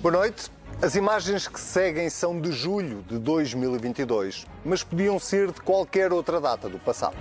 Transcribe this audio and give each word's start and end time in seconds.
Boa 0.00 0.12
noite. 0.12 0.50
As 0.80 0.94
imagens 0.94 1.46
que 1.46 1.60
seguem 1.60 2.08
são 2.08 2.40
de 2.40 2.50
julho 2.52 3.04
de 3.06 3.18
2022, 3.18 4.46
mas 4.64 4.82
podiam 4.82 5.18
ser 5.18 5.52
de 5.52 5.60
qualquer 5.60 6.10
outra 6.10 6.40
data 6.40 6.70
do 6.70 6.78
passado. 6.78 7.18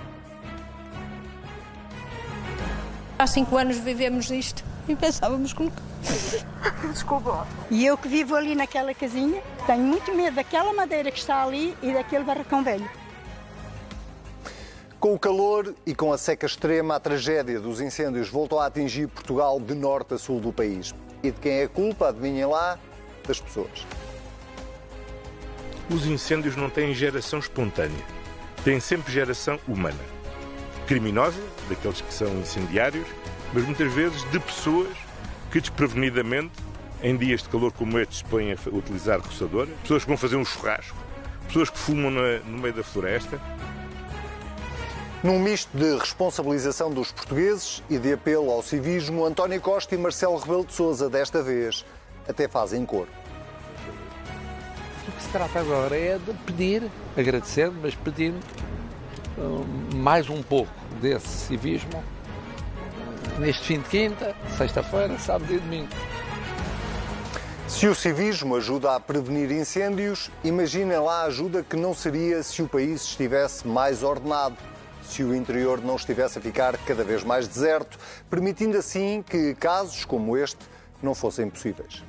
Há 3.17 3.27
cinco 3.27 3.57
anos 3.57 3.77
vivemos 3.77 4.31
isto 4.31 4.63
e 4.87 4.95
pensávamos 4.95 5.51
que 5.51 5.61
nunca. 5.61 5.83
Desculpa. 6.89 7.45
E 7.69 7.85
eu 7.85 7.97
que 7.97 8.07
vivo 8.07 8.33
ali 8.33 8.55
naquela 8.55 8.93
casinha, 8.93 9.43
tenho 9.67 9.83
muito 9.83 10.15
medo 10.15 10.35
daquela 10.35 10.71
madeira 10.71 11.11
que 11.11 11.19
está 11.19 11.43
ali 11.43 11.75
e 11.83 11.91
daquele 11.91 12.23
barracão 12.23 12.63
velho. 12.63 12.89
Com 15.01 15.13
o 15.13 15.19
calor 15.19 15.75
e 15.85 15.93
com 15.93 16.13
a 16.13 16.17
seca 16.17 16.45
extrema, 16.45 16.95
a 16.95 16.99
tragédia 17.01 17.59
dos 17.59 17.81
incêndios 17.81 18.29
voltou 18.29 18.57
a 18.57 18.67
atingir 18.67 19.09
Portugal 19.09 19.59
de 19.59 19.75
norte 19.75 20.13
a 20.13 20.17
sul 20.17 20.39
do 20.39 20.53
país. 20.53 20.93
E 21.21 21.31
de 21.31 21.39
quem 21.39 21.59
é 21.59 21.63
a 21.63 21.69
culpa? 21.69 22.09
Adivinhem 22.09 22.45
lá? 22.45 22.79
Das 23.27 23.39
pessoas. 23.39 23.85
Os 25.89 26.05
incêndios 26.05 26.55
não 26.55 26.69
têm 26.69 26.93
geração 26.93 27.39
espontânea, 27.39 28.05
têm 28.63 28.79
sempre 28.79 29.11
geração 29.11 29.59
humana. 29.67 29.99
Criminosa, 30.87 31.41
daqueles 31.67 32.01
que 32.01 32.13
são 32.13 32.27
incendiários, 32.39 33.07
mas 33.53 33.65
muitas 33.65 33.91
vezes 33.91 34.23
de 34.31 34.39
pessoas 34.39 34.95
que 35.51 35.59
desprevenidamente, 35.59 36.53
em 37.01 37.17
dias 37.17 37.41
de 37.41 37.49
calor 37.49 37.71
como 37.71 37.97
este, 37.99 38.17
se 38.17 38.23
põem 38.25 38.51
a 38.51 38.55
utilizar 38.71 39.19
roçadora, 39.19 39.69
pessoas 39.81 40.03
que 40.03 40.09
vão 40.09 40.17
fazer 40.17 40.35
um 40.35 40.45
churrasco, 40.45 40.97
pessoas 41.47 41.69
que 41.69 41.77
fumam 41.77 42.11
no 42.11 42.57
meio 42.59 42.73
da 42.73 42.83
floresta, 42.83 43.41
num 45.23 45.39
misto 45.39 45.77
de 45.77 45.97
responsabilização 45.97 46.91
dos 46.91 47.11
portugueses 47.11 47.83
e 47.89 47.97
de 47.97 48.13
apelo 48.13 48.49
ao 48.51 48.63
civismo, 48.63 49.25
António 49.25 49.59
Costa 49.59 49.93
e 49.95 49.97
Marcelo 49.97 50.37
Rebelo 50.37 50.65
de 50.65 50.73
Sousa, 50.73 51.09
desta 51.09 51.43
vez, 51.43 51.85
até 52.27 52.47
fazem 52.47 52.85
cor. 52.85 53.07
O 55.07 55.11
que 55.11 55.23
se 55.23 55.29
trata 55.29 55.59
agora 55.59 55.97
é 55.97 56.17
de 56.17 56.33
pedir, 56.45 56.89
agradecer, 57.17 57.69
mas 57.69 57.95
pedir 57.95 58.33
um, 59.37 59.97
mais 59.97 60.29
um 60.29 60.41
pouco 60.41 60.71
desse 61.01 61.27
civismo 61.27 62.03
neste 63.37 63.63
fim 63.63 63.79
de 63.79 63.87
quinta, 63.87 64.35
sexta-feira, 64.57 65.17
sábado 65.17 65.53
e 65.53 65.59
domingo. 65.59 65.87
Se 67.67 67.87
o 67.87 67.95
civismo 67.95 68.55
ajuda 68.55 68.95
a 68.95 68.99
prevenir 68.99 69.51
incêndios, 69.51 70.29
imaginem 70.43 70.99
lá 70.99 71.21
a 71.21 71.25
ajuda 71.25 71.63
que 71.63 71.77
não 71.77 71.93
seria 71.93 72.43
se 72.43 72.61
o 72.61 72.67
país 72.67 73.03
estivesse 73.03 73.65
mais 73.67 74.03
ordenado 74.03 74.57
se 75.09 75.23
o 75.23 75.35
interior 75.35 75.81
não 75.81 75.95
estivesse 75.95 76.37
a 76.37 76.41
ficar 76.41 76.77
cada 76.77 77.03
vez 77.03 77.23
mais 77.23 77.47
deserto, 77.47 77.97
permitindo 78.29 78.77
assim 78.77 79.23
que 79.27 79.55
casos 79.55 80.05
como 80.05 80.37
este 80.37 80.59
não 81.01 81.15
fossem 81.15 81.49
possíveis. 81.49 82.03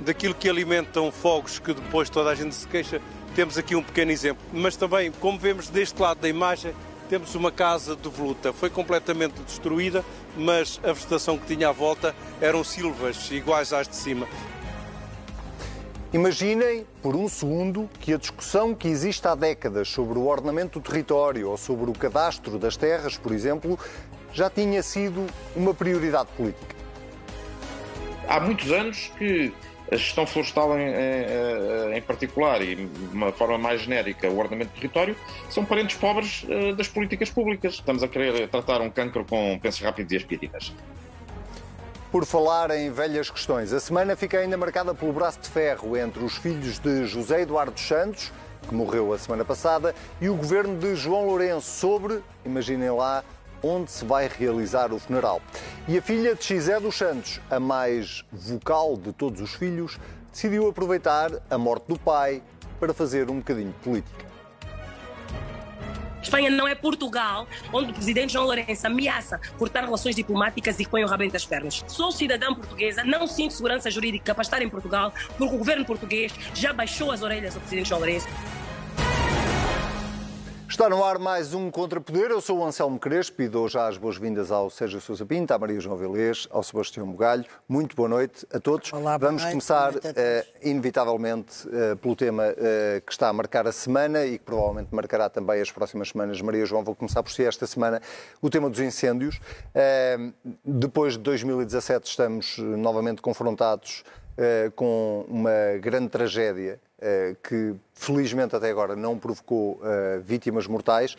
Daquilo 0.00 0.34
que 0.34 0.48
alimentam 0.48 1.10
fogos 1.10 1.58
que 1.58 1.74
depois 1.74 2.08
toda 2.08 2.30
a 2.30 2.34
gente 2.34 2.54
se 2.54 2.66
queixa, 2.66 3.00
temos 3.34 3.58
aqui 3.58 3.74
um 3.74 3.82
pequeno 3.82 4.10
exemplo. 4.10 4.42
Mas 4.52 4.76
também, 4.76 5.10
como 5.10 5.38
vemos 5.38 5.68
deste 5.68 6.00
lado 6.00 6.20
da 6.20 6.28
imagem, 6.28 6.74
temos 7.08 7.34
uma 7.34 7.50
casa 7.50 7.96
devoluta. 7.96 8.52
Foi 8.52 8.70
completamente 8.70 9.42
destruída, 9.42 10.04
mas 10.36 10.80
a 10.84 10.92
vegetação 10.92 11.36
que 11.36 11.46
tinha 11.46 11.68
à 11.68 11.72
volta 11.72 12.14
eram 12.40 12.62
silvas 12.62 13.30
iguais 13.32 13.72
às 13.72 13.88
de 13.88 13.96
cima. 13.96 14.28
Imaginem, 16.12 16.84
por 17.00 17.14
um 17.14 17.28
segundo, 17.28 17.88
que 18.00 18.12
a 18.12 18.16
discussão 18.16 18.74
que 18.74 18.88
existe 18.88 19.28
há 19.28 19.36
décadas 19.36 19.88
sobre 19.88 20.18
o 20.18 20.26
ordenamento 20.26 20.80
do 20.80 20.90
território 20.90 21.48
ou 21.48 21.56
sobre 21.56 21.88
o 21.88 21.92
cadastro 21.92 22.58
das 22.58 22.76
terras, 22.76 23.16
por 23.16 23.30
exemplo, 23.30 23.78
já 24.32 24.50
tinha 24.50 24.82
sido 24.82 25.24
uma 25.54 25.72
prioridade 25.72 26.28
política. 26.36 26.74
Há 28.26 28.40
muitos 28.40 28.72
anos 28.72 29.12
que 29.16 29.54
a 29.90 29.94
gestão 29.94 30.26
florestal 30.26 30.76
em, 30.76 30.82
em, 30.82 31.96
em, 31.96 32.02
particular 32.02 32.60
e 32.60 32.74
de 32.74 32.88
uma 33.12 33.30
forma 33.30 33.58
mais 33.58 33.82
genérica 33.82 34.28
o 34.28 34.38
ordenamento 34.38 34.72
do 34.72 34.76
território 34.76 35.16
são 35.48 35.64
parentes 35.64 35.96
pobres 35.96 36.44
uh, 36.44 36.74
das 36.74 36.88
políticas 36.88 37.30
públicas. 37.30 37.74
Estamos 37.74 38.02
a 38.02 38.08
querer 38.08 38.48
tratar 38.48 38.80
um 38.80 38.90
cancro 38.90 39.24
com 39.24 39.58
pensas 39.60 39.80
rápidas 39.80 40.10
e 40.10 40.16
aspirinas. 40.16 40.72
Por 42.10 42.26
falar 42.26 42.72
em 42.72 42.90
velhas 42.90 43.30
questões, 43.30 43.72
a 43.72 43.78
semana 43.78 44.16
fica 44.16 44.36
ainda 44.36 44.56
marcada 44.56 44.92
pelo 44.92 45.12
braço 45.12 45.38
de 45.42 45.48
ferro 45.48 45.96
entre 45.96 46.24
os 46.24 46.36
filhos 46.36 46.80
de 46.80 47.06
José 47.06 47.42
Eduardo 47.42 47.78
Santos, 47.78 48.32
que 48.68 48.74
morreu 48.74 49.12
a 49.12 49.18
semana 49.18 49.44
passada, 49.44 49.94
e 50.20 50.28
o 50.28 50.34
governo 50.34 50.76
de 50.76 50.96
João 50.96 51.26
Lourenço 51.26 51.70
sobre, 51.70 52.20
imaginem 52.44 52.90
lá, 52.90 53.22
onde 53.62 53.92
se 53.92 54.04
vai 54.04 54.26
realizar 54.28 54.92
o 54.92 54.98
funeral. 54.98 55.40
E 55.86 55.96
a 55.98 56.02
filha 56.02 56.34
de 56.34 56.42
Xé 56.42 56.80
dos 56.80 56.96
Santos, 56.96 57.40
a 57.48 57.60
mais 57.60 58.24
vocal 58.32 58.96
de 58.96 59.12
todos 59.12 59.40
os 59.40 59.54
filhos, 59.54 59.96
decidiu 60.32 60.68
aproveitar 60.68 61.30
a 61.48 61.56
morte 61.56 61.84
do 61.86 61.96
pai 61.96 62.42
para 62.80 62.92
fazer 62.92 63.30
um 63.30 63.36
bocadinho 63.36 63.68
de 63.68 63.84
política. 63.84 64.29
Espanha 66.22 66.50
não 66.50 66.66
é 66.68 66.74
Portugal, 66.74 67.46
onde 67.72 67.90
o 67.90 67.94
presidente 67.94 68.32
João 68.32 68.44
Lourenço 68.44 68.86
ameaça 68.86 69.40
cortar 69.58 69.84
relações 69.84 70.14
diplomáticas 70.14 70.78
e 70.80 70.86
põe 70.86 71.02
o 71.04 71.06
rabo 71.06 71.22
entre 71.22 71.36
as 71.36 71.44
pernas. 71.44 71.84
Sou 71.86 72.12
cidadã 72.12 72.54
portuguesa, 72.54 73.02
não 73.04 73.26
sinto 73.26 73.54
segurança 73.54 73.90
jurídica 73.90 74.34
para 74.34 74.42
estar 74.42 74.62
em 74.62 74.68
Portugal, 74.68 75.12
porque 75.36 75.54
o 75.54 75.58
governo 75.58 75.84
português 75.84 76.32
já 76.54 76.72
baixou 76.72 77.10
as 77.10 77.22
orelhas 77.22 77.54
ao 77.54 77.60
presidente 77.60 77.88
João 77.88 78.00
Lourenço. 78.00 78.28
Está 80.70 80.88
no 80.88 81.02
ar 81.02 81.18
mais 81.18 81.52
um 81.52 81.68
Contrapoder. 81.68 82.30
Eu 82.30 82.40
sou 82.40 82.60
o 82.60 82.64
Anselmo 82.64 82.96
Crespo 82.96 83.42
e 83.42 83.48
dou 83.48 83.68
já 83.68 83.88
as 83.88 83.98
boas-vindas 83.98 84.52
ao 84.52 84.70
Sérgio 84.70 85.00
Sousa 85.00 85.26
Pinto, 85.26 85.52
à 85.52 85.58
Maria 85.58 85.80
João 85.80 85.96
Vilês, 85.96 86.46
ao 86.48 86.62
Sebastião 86.62 87.10
Bugalho. 87.10 87.44
Muito 87.68 87.96
boa 87.96 88.08
noite 88.08 88.46
a 88.54 88.60
todos. 88.60 88.92
Olá, 88.92 89.18
Vamos 89.18 89.42
noite, 89.42 89.50
começar, 89.50 89.92
uh, 89.92 89.98
inevitavelmente, 90.62 91.66
uh, 91.66 91.96
pelo 91.96 92.14
tema 92.14 92.44
uh, 92.44 93.00
que 93.04 93.10
está 93.10 93.28
a 93.28 93.32
marcar 93.32 93.66
a 93.66 93.72
semana 93.72 94.24
e 94.24 94.38
que 94.38 94.44
provavelmente 94.44 94.94
marcará 94.94 95.28
também 95.28 95.60
as 95.60 95.72
próximas 95.72 96.10
semanas. 96.10 96.40
Maria 96.40 96.64
João, 96.64 96.84
vou 96.84 96.94
começar 96.94 97.20
por 97.24 97.32
si 97.32 97.44
esta 97.44 97.66
semana. 97.66 98.00
O 98.40 98.48
tema 98.48 98.70
dos 98.70 98.78
incêndios. 98.78 99.40
depois 100.64 101.14
de 101.14 101.18
2017 101.18 102.08
estamos 102.08 102.58
novamente 102.58 103.20
confrontados 103.20 104.04
com 104.76 105.26
uma 105.28 105.76
grande 105.80 106.08
tragédia 106.08 106.80
que 107.42 107.74
felizmente 107.94 108.54
até 108.54 108.70
agora 108.70 108.94
não 108.94 109.18
provocou 109.18 109.80
eh, 109.82 110.20
vítimas 110.24 110.66
mortais, 110.66 111.16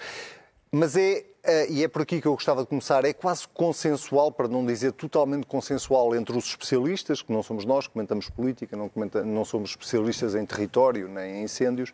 mas 0.72 0.96
é, 0.96 1.26
eh, 1.44 1.68
e 1.70 1.84
é 1.84 1.88
por 1.88 2.04
aqui 2.04 2.22
que 2.22 2.28
eu 2.28 2.34
gostava 2.34 2.62
de 2.62 2.68
começar, 2.68 3.04
é 3.04 3.14
quase 3.14 3.48
consensual, 3.48 4.32
para 4.32 4.48
não 4.48 4.66
dizer 4.66 4.92
totalmente 4.94 5.46
consensual, 5.46 6.16
entre 6.16 6.38
os 6.38 6.46
especialistas, 6.46 7.22
que 7.22 7.32
não 7.32 7.44
somos 7.44 7.66
nós, 7.66 7.88
comentamos 7.88 8.30
política, 8.30 8.76
não, 8.78 8.88
comenta, 8.88 9.24
não 9.24 9.44
somos 9.44 9.72
especialistas 9.72 10.36
em 10.36 10.46
território 10.46 11.08
nem 11.08 11.40
em 11.40 11.44
incêndios, 11.44 11.92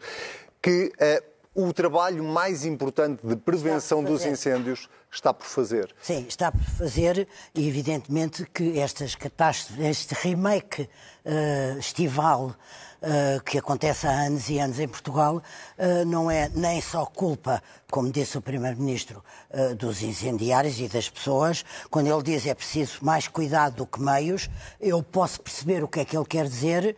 que 0.61 0.91
o 1.55 1.73
trabalho 1.73 2.23
mais 2.23 2.65
importante 2.65 3.25
de 3.25 3.35
prevenção 3.35 4.03
dos 4.03 4.23
incêndios 4.23 4.87
está 5.17 5.33
por 5.33 5.45
fazer. 5.45 5.93
Sim, 6.01 6.25
está 6.27 6.51
por 6.51 6.63
fazer 6.63 7.27
e 7.53 7.67
evidentemente 7.67 8.45
que 8.45 8.79
estas 8.79 9.15
catástrofes, 9.15 9.83
este 9.83 10.13
remake 10.13 10.83
uh, 10.83 11.79
estival 11.79 12.55
uh, 13.01 13.43
que 13.43 13.57
acontece 13.57 14.05
há 14.05 14.11
anos 14.11 14.47
e 14.47 14.59
anos 14.59 14.79
em 14.79 14.87
Portugal, 14.87 15.37
uh, 15.37 16.05
não 16.05 16.29
é 16.29 16.49
nem 16.49 16.79
só 16.81 17.03
culpa, 17.05 17.63
como 17.89 18.11
disse 18.11 18.37
o 18.37 18.41
Primeiro-Ministro, 18.41 19.23
dos 19.79 20.03
incendiários 20.03 20.77
e 20.77 20.89
das 20.89 21.09
pessoas. 21.09 21.63
Quando 21.89 22.07
ele 22.07 22.21
diz 22.21 22.45
é 22.45 22.53
preciso 22.53 22.97
mais 23.01 23.29
cuidado 23.29 23.77
do 23.77 23.85
que 23.85 24.01
meios, 24.01 24.49
eu 24.81 25.01
posso 25.01 25.39
perceber 25.39 25.85
o 25.85 25.87
que 25.87 26.01
é 26.01 26.05
que 26.05 26.17
ele 26.17 26.25
quer 26.25 26.49
dizer, 26.49 26.97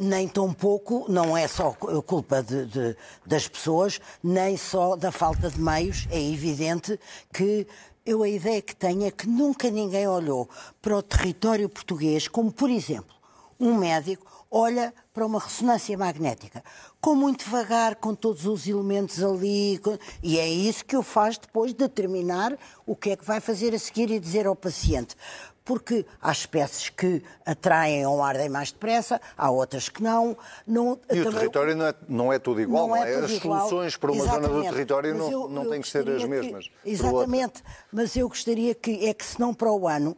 nem 0.00 0.26
tão 0.26 0.52
pouco, 0.52 1.06
não 1.08 1.36
é 1.36 1.46
só 1.46 1.70
culpa 1.70 2.42
de, 2.42 2.66
de, 2.66 2.96
das 3.24 3.46
pessoas, 3.46 4.00
nem 4.20 4.56
só 4.56 4.96
da 4.96 5.12
falta 5.12 5.48
de 5.48 5.60
meios. 5.60 6.08
É 6.10 6.20
evidente 6.20 6.98
que 7.32 7.45
eu 8.04 8.22
a 8.22 8.28
ideia 8.28 8.62
que 8.62 8.74
tenho 8.74 9.06
é 9.06 9.10
que 9.10 9.26
nunca 9.26 9.70
ninguém 9.70 10.06
olhou 10.06 10.48
para 10.80 10.96
o 10.96 11.02
território 11.02 11.68
português 11.68 12.28
como, 12.28 12.52
por 12.52 12.70
exemplo, 12.70 13.14
um 13.58 13.76
médico 13.76 14.46
olha 14.50 14.94
para 15.12 15.26
uma 15.26 15.40
ressonância 15.40 15.96
magnética, 15.98 16.62
com 17.06 17.14
muito 17.14 17.44
devagar, 17.44 17.94
com 17.94 18.16
todos 18.16 18.46
os 18.46 18.66
elementos 18.66 19.22
ali, 19.22 19.78
com... 19.78 19.96
e 20.20 20.40
é 20.40 20.48
isso 20.48 20.84
que 20.84 20.96
o 20.96 21.04
faz 21.04 21.38
depois 21.38 21.72
determinar 21.72 22.58
o 22.84 22.96
que 22.96 23.10
é 23.10 23.16
que 23.16 23.24
vai 23.24 23.38
fazer 23.38 23.72
a 23.72 23.78
seguir 23.78 24.10
e 24.10 24.18
dizer 24.18 24.44
ao 24.44 24.56
paciente 24.56 25.14
porque 25.66 26.06
há 26.22 26.30
espécies 26.30 26.88
que 26.90 27.20
atraem 27.44 28.06
ou 28.06 28.22
ardem 28.22 28.48
mais 28.48 28.70
depressa, 28.70 29.20
há 29.36 29.50
outras 29.50 29.88
que 29.88 30.00
não. 30.00 30.36
não 30.64 30.92
e 31.10 31.16
também... 31.16 31.26
o 31.26 31.32
território 31.32 31.76
não 31.76 31.86
é, 31.86 31.94
não 32.08 32.32
é 32.32 32.38
tudo 32.38 32.60
igual, 32.60 32.86
não, 32.86 32.96
é, 32.96 33.12
é? 33.12 33.16
As 33.16 33.32
igual. 33.32 33.68
soluções 33.68 33.96
para 33.96 34.12
uma 34.12 34.22
Exatamente. 34.22 34.48
zona 34.48 34.62
do 34.62 34.70
território 34.70 35.14
não, 35.16 35.30
eu, 35.30 35.48
não 35.48 35.68
têm 35.68 35.80
que 35.80 35.88
ser 35.88 36.08
as 36.08 36.24
mesmas. 36.24 36.68
Que, 36.68 36.90
exatamente, 36.90 37.64
mas 37.92 38.16
eu 38.16 38.28
gostaria 38.28 38.76
que, 38.76 39.08
é 39.08 39.12
que 39.12 39.24
se 39.24 39.40
não 39.40 39.52
para 39.52 39.72
o 39.72 39.88
ano, 39.88 40.16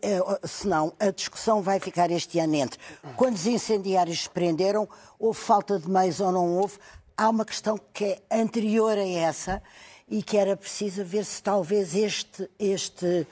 é, 0.00 0.46
se 0.46 0.68
não, 0.68 0.92
a 1.00 1.10
discussão 1.10 1.60
vai 1.60 1.80
ficar 1.80 2.08
este 2.12 2.38
ano 2.38 2.54
entre 2.54 2.78
quando 3.16 3.34
os 3.34 3.48
incendiários 3.48 4.22
se 4.22 4.30
prenderam, 4.30 4.88
houve 5.18 5.40
falta 5.40 5.76
de 5.80 5.90
meios 5.90 6.07
ou 6.20 6.32
não 6.32 6.56
houve, 6.56 6.78
há 7.16 7.28
uma 7.28 7.44
questão 7.44 7.78
que 7.92 8.04
é 8.04 8.22
anterior 8.30 8.96
a 8.96 9.06
essa 9.06 9.62
e 10.08 10.22
que 10.22 10.36
era 10.36 10.56
preciso 10.56 11.04
ver 11.04 11.24
se 11.24 11.42
talvez 11.42 11.94
este, 11.94 12.48
este 12.58 13.04
uh, 13.06 13.26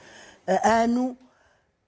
ano 0.63 1.17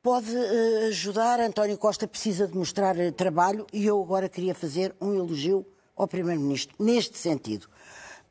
pode 0.02 0.36
uh, 0.36 0.88
ajudar. 0.88 1.40
António 1.40 1.78
Costa 1.78 2.08
precisa 2.08 2.48
de 2.48 2.58
mostrar 2.58 2.96
uh, 2.98 3.12
trabalho 3.12 3.68
e 3.72 3.86
eu 3.86 4.02
agora 4.02 4.30
queria 4.30 4.56
fazer 4.56 4.96
um 5.00 5.14
elogio 5.14 5.66
ao 5.96 6.08
Primeiro-Ministro 6.08 6.76
neste 6.80 7.18
sentido. 7.18 7.68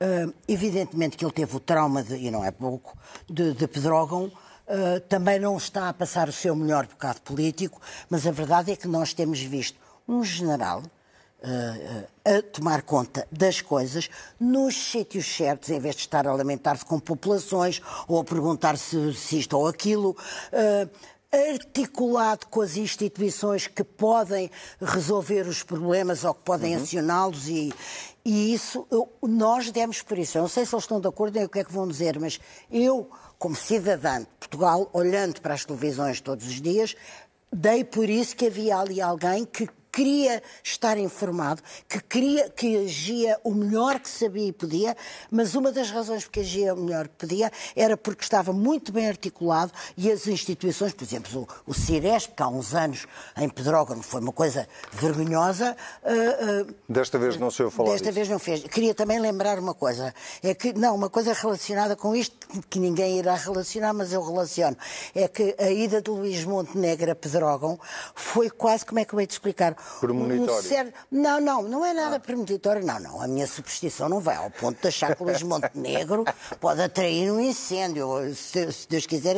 Uh, 0.00 0.32
evidentemente 0.46 1.16
que 1.16 1.24
ele 1.24 1.32
teve 1.32 1.56
o 1.56 1.60
trauma, 1.60 2.02
de, 2.02 2.16
e 2.16 2.30
não 2.30 2.44
é 2.44 2.50
pouco, 2.50 2.96
de, 3.28 3.52
de 3.52 3.66
Pedrógão. 3.68 4.32
Uh, 4.66 5.00
também 5.08 5.38
não 5.38 5.56
está 5.56 5.88
a 5.88 5.94
passar 5.94 6.28
o 6.28 6.32
seu 6.32 6.54
melhor 6.54 6.86
bocado 6.86 7.20
político, 7.22 7.80
mas 8.08 8.26
a 8.26 8.30
verdade 8.30 8.72
é 8.72 8.76
que 8.76 8.86
nós 8.86 9.14
temos 9.14 9.40
visto 9.40 9.78
um 10.06 10.22
general 10.24 10.82
a 12.24 12.42
tomar 12.52 12.82
conta 12.82 13.26
das 13.30 13.60
coisas 13.60 14.10
nos 14.40 14.74
sítios 14.74 15.26
certos, 15.26 15.70
em 15.70 15.78
vez 15.78 15.94
de 15.94 16.02
estar 16.02 16.26
a 16.26 16.34
lamentar-se 16.34 16.84
com 16.84 16.98
populações 16.98 17.80
ou 18.08 18.20
a 18.20 18.24
perguntar 18.24 18.76
se, 18.76 19.14
se 19.14 19.38
isto 19.38 19.56
ou 19.56 19.66
aquilo 19.66 20.16
articulado 21.30 22.46
com 22.46 22.62
as 22.62 22.76
instituições 22.76 23.66
que 23.66 23.84
podem 23.84 24.50
resolver 24.80 25.46
os 25.46 25.62
problemas 25.62 26.24
ou 26.24 26.32
que 26.32 26.42
podem 26.42 26.74
uhum. 26.74 26.82
acioná-los 26.82 27.48
e, 27.48 27.72
e 28.24 28.54
isso, 28.54 28.86
eu, 28.90 29.10
nós 29.22 29.70
demos 29.70 30.00
por 30.02 30.18
isso. 30.18 30.38
Eu 30.38 30.42
não 30.42 30.48
sei 30.48 30.64
se 30.64 30.74
eles 30.74 30.84
estão 30.84 31.00
de 31.00 31.06
acordo 31.06 31.36
em 31.38 31.44
o 31.44 31.48
que 31.48 31.58
é 31.58 31.64
que 31.64 31.72
vão 31.72 31.86
dizer, 31.86 32.18
mas 32.18 32.40
eu, 32.70 33.10
como 33.38 33.54
cidadã 33.54 34.20
de 34.20 34.26
Portugal, 34.38 34.88
olhando 34.92 35.40
para 35.40 35.54
as 35.54 35.64
televisões 35.64 36.20
todos 36.20 36.46
os 36.46 36.60
dias, 36.60 36.96
dei 37.52 37.84
por 37.84 38.08
isso 38.08 38.34
que 38.34 38.46
havia 38.46 38.78
ali 38.78 39.00
alguém 39.00 39.44
que 39.44 39.68
queria 39.98 40.40
estar 40.62 40.96
informado, 40.96 41.60
que 41.88 42.00
queria 42.00 42.48
que 42.48 42.84
agia 42.84 43.36
o 43.42 43.52
melhor 43.52 43.98
que 43.98 44.08
sabia 44.08 44.46
e 44.46 44.52
podia, 44.52 44.96
mas 45.28 45.56
uma 45.56 45.72
das 45.72 45.90
razões 45.90 46.22
porque 46.22 46.38
agia 46.38 46.72
o 46.72 46.76
melhor 46.76 47.08
que 47.08 47.26
podia 47.26 47.50
era 47.74 47.96
porque 47.96 48.22
estava 48.22 48.52
muito 48.52 48.92
bem 48.92 49.08
articulado 49.08 49.72
e 49.96 50.08
as 50.08 50.28
instituições, 50.28 50.92
por 50.92 51.02
exemplo, 51.02 51.48
o, 51.66 51.72
o 51.72 51.74
Ciresp, 51.74 52.32
que 52.36 52.40
há 52.40 52.46
uns 52.46 52.76
anos 52.76 53.06
em 53.36 53.48
Pedrógão 53.48 54.00
foi 54.00 54.20
uma 54.20 54.30
coisa 54.30 54.68
vergonhosa. 54.92 55.76
Uh, 56.04 56.70
uh, 56.70 56.74
desta 56.88 57.18
vez 57.18 57.36
não 57.36 57.50
se 57.50 57.64
ouviu 57.64 57.76
falar 57.76 57.90
Desta 57.90 58.04
disso. 58.04 58.14
vez 58.14 58.28
não 58.28 58.38
fez. 58.38 58.62
Queria 58.62 58.94
também 58.94 59.18
lembrar 59.18 59.58
uma 59.58 59.74
coisa, 59.74 60.14
é 60.44 60.54
que, 60.54 60.72
não, 60.74 60.94
uma 60.94 61.10
coisa 61.10 61.32
relacionada 61.32 61.96
com 61.96 62.14
isto, 62.14 62.36
que 62.70 62.78
ninguém 62.78 63.18
irá 63.18 63.34
relacionar, 63.34 63.92
mas 63.92 64.12
eu 64.12 64.22
relaciono, 64.24 64.76
é 65.12 65.26
que 65.26 65.56
a 65.58 65.72
ida 65.72 66.00
de 66.00 66.08
Luís 66.08 66.44
Montenegro 66.44 67.10
a 67.10 67.16
Pedrógão 67.16 67.80
foi 68.14 68.48
quase, 68.48 68.86
como 68.86 69.00
é 69.00 69.04
que 69.04 69.12
eu 69.12 69.18
hei 69.18 69.26
de 69.26 69.32
explicar? 69.32 69.74
Premonitório. 70.00 70.52
Um 70.52 70.62
certo... 70.62 70.94
Não, 71.10 71.40
não, 71.40 71.62
não 71.62 71.84
é 71.84 71.92
nada 71.92 72.16
ah. 72.16 72.20
premonitório, 72.20 72.84
não, 72.84 72.98
não. 73.00 73.20
A 73.20 73.28
minha 73.28 73.46
superstição 73.46 74.08
não 74.08 74.20
vai 74.20 74.36
ao 74.36 74.50
ponto 74.50 74.80
de 74.80 74.88
achar 74.88 75.14
que 75.14 75.22
o 75.22 75.26
Luís 75.26 75.42
Montenegro 75.44 76.24
pode 76.60 76.80
atrair 76.80 77.30
um 77.30 77.40
incêndio. 77.40 78.34
Se, 78.34 78.72
se 78.72 78.88
Deus 78.88 79.06
quiser, 79.06 79.36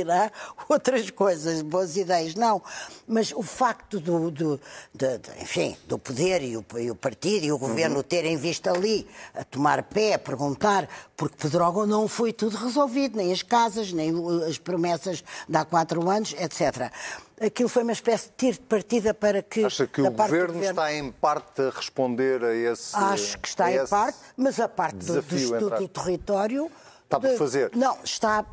atrairá 0.00 0.30
outras 0.68 1.10
coisas, 1.10 1.62
boas 1.62 1.96
ideias. 1.96 2.34
Não. 2.34 2.62
Mas 3.06 3.32
o 3.32 3.42
facto 3.42 4.00
do, 4.00 4.30
do, 4.30 4.60
de, 4.94 5.18
de, 5.18 5.42
enfim, 5.42 5.76
do 5.86 5.98
poder 5.98 6.42
e 6.42 6.56
o, 6.56 6.64
e 6.78 6.90
o 6.90 6.94
partido 6.94 7.44
e 7.44 7.52
o 7.52 7.58
governo 7.58 7.96
uhum. 7.96 8.02
terem 8.02 8.36
visto 8.36 8.68
ali 8.68 9.06
a 9.34 9.44
tomar 9.44 9.82
pé, 9.82 10.14
a 10.14 10.18
perguntar, 10.18 10.88
porque 11.16 11.36
Pedrógão 11.36 11.86
não 11.86 12.08
foi 12.08 12.32
tudo 12.32 12.56
resolvido, 12.56 13.16
nem 13.16 13.32
as 13.32 13.42
casas, 13.42 13.92
nem 13.92 14.12
as 14.48 14.58
promessas 14.58 15.22
de 15.48 15.56
há 15.56 15.64
quatro 15.64 16.08
anos, 16.08 16.34
etc 16.34 16.92
aquilo 17.40 17.68
foi 17.68 17.82
uma 17.82 17.92
espécie 17.92 18.28
de 18.28 18.34
tiro 18.36 18.52
de 18.52 18.60
partida 18.60 19.12
para 19.12 19.42
que. 19.42 19.64
Acha 19.64 19.84
que 19.84 20.00
o 20.00 20.12
governo, 20.12 20.54
governo, 20.54 20.70
está 20.70 20.94
em 20.94 21.10
parte 21.10 21.60
a 21.60 21.70
responder 21.70 22.44
a 22.44 22.54
esse. 22.54 22.94
Acho 22.94 23.36
que 23.38 23.48
está 23.48 23.72
em 23.72 23.84
parte, 23.84 24.16
mas 24.36 24.60
a 24.60 24.68
parte 24.68 25.04
do, 25.04 25.20
do, 25.20 25.70
do 25.70 25.88
território. 25.88 26.70
Está 27.16 27.28
por 27.28 27.36
fazer. 27.36 27.70
Não, 27.74 27.98
está, 28.02 28.44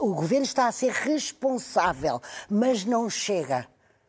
o 0.00 0.14
governo 0.14 0.44
está 0.44 0.68
a 0.68 0.72
ser 0.72 0.92
responsável, 0.92 2.20
mas 2.48 2.84
não 2.84 3.10
chega. 3.10 3.66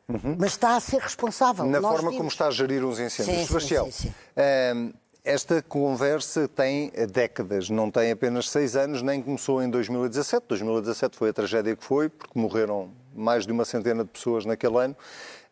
Uhum. 0.07 0.35
Mas 0.38 0.51
está 0.51 0.75
a 0.75 0.79
ser 0.79 1.01
responsável. 1.01 1.65
Na 1.65 1.81
Nós 1.81 1.91
forma 1.91 2.09
vimos... 2.09 2.17
como 2.17 2.29
está 2.29 2.47
a 2.47 2.51
gerir 2.51 2.85
os 2.85 2.99
incêndios. 2.99 3.39
Sim, 3.39 3.45
Sebastião, 3.45 3.85
sim, 3.85 3.91
sim, 3.91 4.13
sim. 4.35 4.94
esta 5.23 5.61
conversa 5.61 6.47
tem 6.47 6.91
décadas, 7.11 7.69
não 7.69 7.91
tem 7.91 8.11
apenas 8.11 8.49
seis 8.49 8.75
anos, 8.75 9.01
nem 9.01 9.21
começou 9.21 9.61
em 9.61 9.69
2017. 9.69 10.45
2017 10.47 11.17
foi 11.17 11.29
a 11.29 11.33
tragédia 11.33 11.75
que 11.75 11.83
foi, 11.83 12.07
porque 12.07 12.39
morreram 12.39 12.89
mais 13.13 13.45
de 13.45 13.51
uma 13.51 13.65
centena 13.65 14.03
de 14.03 14.09
pessoas 14.09 14.45
naquele 14.45 14.77
ano. 14.77 14.95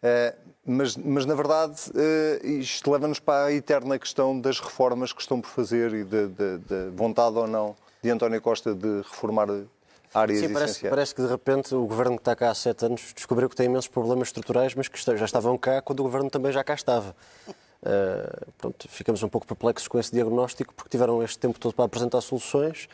Uh, 0.02 0.56
mas, 0.68 0.96
mas, 0.98 1.26
na 1.26 1.36
verdade, 1.36 1.76
uh, 1.92 2.48
isto 2.48 2.90
leva-nos 2.92 3.20
para 3.20 3.46
a 3.46 3.54
eterna 3.54 4.00
questão 4.00 4.40
das 4.40 4.60
reformas 4.60 5.12
que 5.12 5.22
estão 5.22 5.42
por 5.42 5.50
fazer 5.50 5.94
e 5.94 6.04
da 6.04 6.90
vontade 6.96 7.36
ou 7.38 7.48
não 7.48 7.76
de 8.06 8.12
António 8.12 8.40
Costa 8.40 8.76
de 8.76 8.98
reformar 8.98 9.48
áreas 10.14 10.40
Sim, 10.40 10.54
parece, 10.54 10.88
parece, 10.88 11.16
que 11.16 11.22
de 11.22 11.28
repente 11.28 11.74
o 11.74 11.86
governo 11.88 12.16
que 12.16 12.22
está 12.22 12.36
cá 12.36 12.52
há 12.52 12.54
sete 12.54 12.86
anos 12.86 13.12
descobriu 13.16 13.50
que 13.50 13.56
tem 13.56 13.66
imensos 13.66 13.88
problemas 13.88 14.28
estruturais, 14.28 14.76
mas 14.76 14.88
que 14.88 14.98
já 14.98 15.26
estavam 15.26 15.58
cá 15.58 15.82
quando 15.82 16.02
o 16.02 16.04
governo 16.04 16.30
também 16.30 16.52
já 16.52 16.64
cá 16.64 16.76
estava. 16.76 17.16
Uh, 17.48 18.52
pronto, 18.58 18.88
ficamos 18.88 19.22
um 19.24 19.28
pouco 19.28 19.46
perplexos 19.46 19.88
com 19.88 20.00
esse 20.00 20.12
diagnóstico 20.12 20.74
porque 20.74 20.90
tiveram 20.90 21.22
este 21.24 21.38
tempo 21.38 21.60
todo 21.60 21.74
para 21.74 21.86
apresentar 21.86 22.22
soluções, 22.22 22.88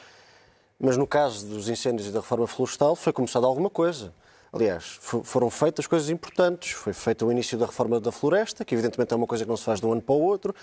mas 0.80 0.98
no 0.98 1.06
caso 1.06 1.46
dos 1.46 1.69
incêndios 1.69 2.08
e 2.08 2.12
da 2.12 2.22
reforma 2.22 2.48
florestal 2.48 2.96
foi 2.96 3.13
começada 3.13 3.46
alguma 3.46 3.69
coisa. 3.69 4.13
Aliás, 4.53 5.00
foram 5.24 5.50
feitas 5.50 5.88
coisas 5.88 6.09
importantes. 6.09 6.71
Foi 6.71 6.92
feito 6.92 7.25
o 7.25 7.31
início 7.31 7.57
da 7.57 7.65
reforma 7.65 8.01
da 8.01 8.12
floresta, 8.12 8.65
que 8.65 8.75
evidentemente 8.75 9.13
é 9.13 9.15
uma 9.15 9.27
coisa 9.27 9.45
que 9.45 9.50
não 9.50 9.56
se 9.56 9.63
faz 9.63 9.80
de 9.80 9.86
um 9.86 9.94
ano 9.94 10.01
para 10.01 10.13
o 10.13 10.21
outro. 10.21 10.53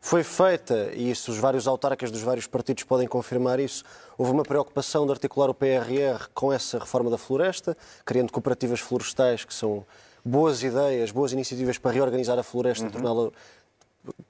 Foi 0.00 0.22
feita, 0.22 0.90
e 0.94 1.10
isso 1.10 1.30
os 1.30 1.38
vários 1.38 1.66
autarcas 1.66 2.10
dos 2.10 2.20
vários 2.20 2.46
partidos 2.46 2.84
podem 2.84 3.08
confirmar 3.08 3.58
isso, 3.58 3.84
houve 4.16 4.30
uma 4.30 4.44
preocupação 4.44 5.04
de 5.04 5.12
articular 5.12 5.50
o 5.50 5.54
PRR 5.54 6.28
com 6.32 6.52
essa 6.52 6.78
reforma 6.78 7.10
da 7.10 7.18
floresta, 7.18 7.76
criando 8.04 8.30
cooperativas 8.30 8.78
florestais 8.78 9.44
que 9.44 9.52
são 9.52 9.84
boas 10.24 10.62
ideias, 10.62 11.10
boas 11.10 11.32
iniciativas 11.32 11.78
para 11.78 11.90
reorganizar 11.90 12.38
a 12.38 12.44
floresta, 12.44 12.84
uhum. 12.84 12.90
torná-la 12.90 13.30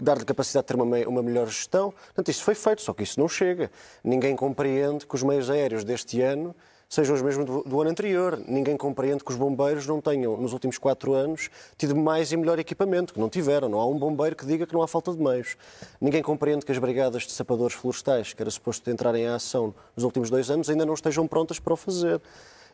dar-lhe 0.03 0.25
capacidade 0.25 0.65
de 0.65 0.69
ter 0.69 0.81
uma, 0.81 0.97
uma 1.07 1.23
melhor 1.23 1.47
gestão. 1.47 1.91
Portanto, 1.91 2.31
isso 2.31 2.43
foi 2.43 2.55
feito, 2.55 2.83
só 2.83 2.95
que 2.95 3.03
isso 3.03 3.21
não 3.21 3.29
chega. 3.29 3.71
Ninguém 4.03 4.35
compreende 4.35 5.07
que 5.07 5.15
os 5.15 5.23
meios 5.23 5.51
aéreos 5.51 5.85
deste 5.85 6.21
ano 6.21 6.55
sejam 6.89 7.15
os 7.15 7.23
mesmos 7.23 7.45
do, 7.45 7.63
do, 7.63 7.81
ano 7.81 7.91
anterior. 7.91 8.41
Ninguém 8.47 8.77
compreende 8.77 9.23
que 9.23 9.31
os 9.31 9.37
bombeiros 9.37 9.87
não 9.87 10.01
tenham, 10.01 10.37
nos 10.37 10.53
últimos 10.53 10.79
quatro 10.79 11.15
anos, 11.15 11.51
tido 11.77 11.95
mais 11.95 12.33
e 12.33 12.37
melhor 12.37 12.59
equipamento, 12.59 13.13
que 13.13 13.21
não 13.21 13.29
tiveram. 13.29 13.69
Não 13.69 13.79
há 13.79 13.87
um 13.87 13.99
bombeiro 13.99 14.35
que 14.35 14.47
diga 14.47 14.67
que 14.67 14.73
não 14.73 14.83
há 14.83 14.89
falta 14.89 15.13
de 15.13 15.23
meios. 15.23 15.57
Ninguém 16.01 16.23
compreende 16.23 16.65
que 16.65 16.73
as 16.73 16.79
brigadas 16.79 17.23
de 17.23 17.33
sapadores 17.33 17.77
florestais, 17.77 18.33
que 18.33 18.43
era 18.43 18.51
suposto 18.51 18.91
entrarem 18.91 19.25
em 19.25 19.29
ação 19.29 19.75
nos 19.95 20.05
últimos 20.05 20.31
dois 20.31 20.51
anos, 20.51 20.71
ainda 20.71 20.87
não 20.87 20.95
estejam 20.95 21.27
prontas 21.27 21.59
para 21.59 21.73
o 21.73 21.77
fazer. 21.77 22.21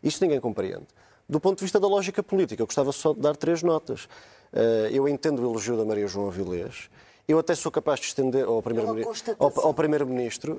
Isso 0.02 0.22
ninguém 0.22 0.40
compreende. 0.40 0.86
Do 1.28 1.40
ponto 1.40 1.58
de 1.58 1.64
vista 1.64 1.80
da 1.80 1.88
lógica 1.88 2.22
política, 2.22 2.62
eu 2.62 2.66
gostava 2.66 2.92
só 2.92 3.14
de 3.14 3.20
dar 3.20 3.34
três 3.34 3.62
notas. 3.62 4.08
Eh, 4.52 4.90
eu 4.92 5.08
entendo 5.08 5.40
o 5.40 5.50
elogio 5.50 5.76
da 5.76 5.84
Maria 5.84 6.06
João 6.06 6.28
Avilés, 6.28 6.90
eu 7.26 7.38
até 7.38 7.54
sou 7.54 7.72
capaz 7.72 8.00
de 8.00 8.06
estender 8.06 8.44
ao 8.44 8.62
Primeiro-Ministro, 8.62 9.36
ao, 9.38 9.66
ao 9.66 9.74
primeiro 9.74 10.06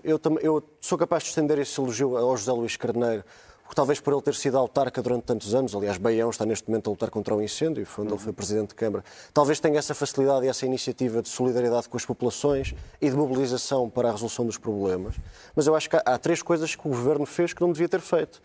eu, 0.03 0.19
eu, 0.41 0.63
sou 0.81 0.97
capaz 0.97 1.23
de 1.23 1.29
estender 1.29 1.59
esse 1.59 1.79
elogio 1.79 2.17
ao 2.17 2.35
José 2.35 2.51
Luís 2.51 2.75
Carneiro, 2.75 3.23
porque 3.61 3.75
talvez 3.75 3.99
por 3.99 4.13
ele 4.13 4.21
ter 4.21 4.33
sido 4.35 4.57
autarca 4.57 5.01
durante 5.01 5.23
tantos 5.23 5.53
anos, 5.53 5.75
aliás, 5.75 5.97
Baião 5.97 6.29
está 6.29 6.45
neste 6.45 6.67
momento 6.67 6.87
a 6.87 6.91
lutar 6.91 7.09
contra 7.09 7.35
o 7.35 7.37
um 7.37 7.41
incêndio, 7.41 7.85
foi 7.85 8.03
onde 8.03 8.13
uhum. 8.13 8.17
ele 8.17 8.23
foi 8.23 8.33
Presidente 8.33 8.69
de 8.69 8.75
Câmara, 8.75 9.03
talvez 9.33 9.59
tenha 9.59 9.77
essa 9.77 9.93
facilidade 9.93 10.45
e 10.45 10.49
essa 10.49 10.65
iniciativa 10.65 11.21
de 11.21 11.29
solidariedade 11.29 11.87
com 11.87 11.97
as 11.97 12.05
populações 12.05 12.73
e 12.99 13.09
de 13.09 13.15
mobilização 13.15 13.89
para 13.89 14.09
a 14.09 14.11
resolução 14.11 14.45
dos 14.45 14.57
problemas. 14.57 15.15
Mas 15.55 15.67
eu 15.67 15.75
acho 15.75 15.89
que 15.89 15.95
há, 15.95 16.03
há 16.05 16.17
três 16.17 16.41
coisas 16.41 16.75
que 16.75 16.87
o 16.87 16.89
Governo 16.89 17.25
fez 17.25 17.53
que 17.53 17.61
não 17.61 17.71
devia 17.71 17.89
ter 17.89 18.01
feito. 18.01 18.41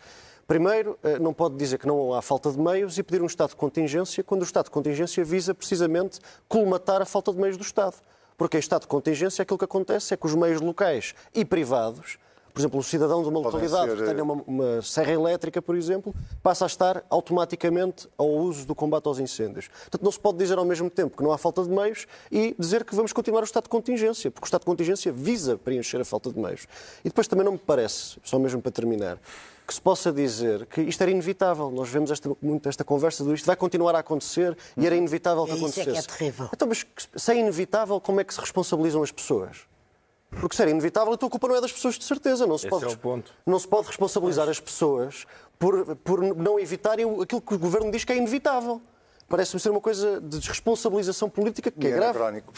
Primeiro, 0.47 0.97
eh, 1.03 1.19
não 1.19 1.33
pode 1.33 1.55
dizer 1.55 1.77
que 1.77 1.87
não 1.87 2.13
há 2.13 2.21
falta 2.21 2.51
de 2.51 2.59
meios 2.59 2.97
e 2.97 3.03
pedir 3.03 3.21
um 3.21 3.25
estado 3.25 3.51
de 3.51 3.55
contingência, 3.55 4.23
quando 4.23 4.41
o 4.41 4.45
estado 4.45 4.65
de 4.65 4.71
contingência 4.71 5.23
visa 5.23 5.53
precisamente 5.53 6.19
colmatar 6.47 7.01
a 7.01 7.05
falta 7.05 7.31
de 7.31 7.39
meios 7.39 7.57
do 7.57 7.63
Estado. 7.63 7.95
Porque 8.37 8.57
em 8.57 8.59
estado 8.59 8.81
de 8.81 8.87
contingência 8.87 9.43
aquilo 9.43 9.57
que 9.57 9.65
acontece 9.65 10.13
é 10.13 10.17
que 10.17 10.25
os 10.25 10.33
meios 10.35 10.61
locais 10.61 11.13
e 11.33 11.45
privados 11.45 12.17
por 12.53 12.59
exemplo, 12.59 12.79
o 12.79 12.83
cidadão 12.83 13.23
de 13.23 13.29
uma 13.29 13.39
localidade 13.39 13.91
ser... 13.91 13.97
que 13.97 14.03
tenha 14.03 14.23
uma, 14.23 14.43
uma, 14.45 14.81
serra 14.81 15.11
elétrica, 15.11 15.61
por 15.61 15.75
exemplo, 15.75 16.13
passa 16.43 16.65
a 16.65 16.67
estar 16.67 17.03
automaticamente 17.09 18.09
ao 18.17 18.27
uso 18.27 18.65
do 18.65 18.75
combate 18.75 19.07
aos 19.07 19.19
incêndios. 19.19 19.67
Portanto, 19.67 20.03
não 20.03 20.11
se 20.11 20.19
pode 20.19 20.37
dizer 20.37 20.57
ao 20.57 20.65
mesmo 20.65 20.89
tempo 20.89 21.15
que 21.15 21.23
não 21.23 21.31
há 21.31 21.37
falta 21.37 21.63
de 21.63 21.69
meios 21.69 22.05
e 22.31 22.55
dizer 22.59 22.83
que 22.83 22.93
vamos 22.93 23.13
continuar 23.13 23.41
o 23.41 23.45
estado 23.45 23.63
de 23.63 23.69
contingência, 23.69 24.29
porque 24.29 24.45
o 24.45 24.47
estado 24.47 24.61
de 24.61 24.65
contingência 24.65 25.11
visa 25.11 25.57
preencher 25.57 26.01
a 26.01 26.05
falta 26.05 26.31
de 26.31 26.39
meios. 26.39 26.67
E 27.03 27.09
depois 27.09 27.27
também 27.27 27.45
não 27.45 27.53
me 27.53 27.57
parece, 27.57 28.17
só 28.23 28.37
mesmo 28.37 28.61
para 28.61 28.71
terminar, 28.71 29.17
que 29.71 29.75
se 29.75 29.81
possa 29.81 30.11
dizer 30.11 30.65
que 30.65 30.81
isto 30.81 31.01
era 31.01 31.09
inevitável. 31.09 31.71
Nós 31.71 31.87
vemos 31.87 32.11
esta, 32.11 32.29
muito 32.41 32.67
esta 32.67 32.83
conversa 32.83 33.23
do 33.23 33.33
isto 33.33 33.45
vai 33.45 33.55
continuar 33.55 33.95
a 33.95 33.99
acontecer 33.99 34.57
e 34.75 34.85
era 34.85 34.93
inevitável 34.97 35.45
que 35.45 35.53
acontecesse. 35.53 35.89
Isso 35.89 35.89
é 35.89 35.93
que 35.93 35.97
é 35.97 36.17
terrível. 36.17 36.49
Então, 36.53 36.67
mas 36.67 36.85
se 37.15 37.31
é 37.31 37.37
inevitável, 37.37 38.01
como 38.01 38.19
é 38.19 38.25
que 38.25 38.33
se 38.33 38.41
responsabilizam 38.41 39.01
as 39.01 39.13
pessoas? 39.13 39.61
Porque 40.29 40.57
se 40.57 40.61
era 40.61 40.71
inevitável, 40.71 41.13
então 41.13 41.27
a 41.27 41.29
culpa 41.29 41.47
não 41.47 41.55
é 41.55 41.61
das 41.61 41.71
pessoas 41.71 41.97
de 41.97 42.03
certeza. 42.03 42.45
Não 42.45 42.57
se, 42.57 42.65
Esse 42.65 42.69
pode, 42.69 42.83
é 42.83 42.87
o 42.89 42.97
ponto. 42.97 43.33
não 43.45 43.57
se 43.57 43.67
pode 43.67 43.87
responsabilizar 43.87 44.49
as 44.49 44.59
pessoas 44.59 45.25
por, 45.57 45.95
por 45.97 46.21
não 46.21 46.59
evitarem 46.59 47.05
aquilo 47.21 47.39
que 47.39 47.53
o 47.53 47.57
governo 47.57 47.89
diz 47.91 48.03
que 48.03 48.11
é 48.11 48.17
inevitável. 48.17 48.81
Parece-me 49.29 49.61
ser 49.61 49.69
uma 49.69 49.79
coisa 49.79 50.19
de 50.19 50.39
desresponsabilização 50.39 51.29
política 51.29 51.71
que 51.71 51.87
é, 51.87 51.91
é 51.91 51.93
grave. 51.93 52.19
Crónico. 52.19 52.53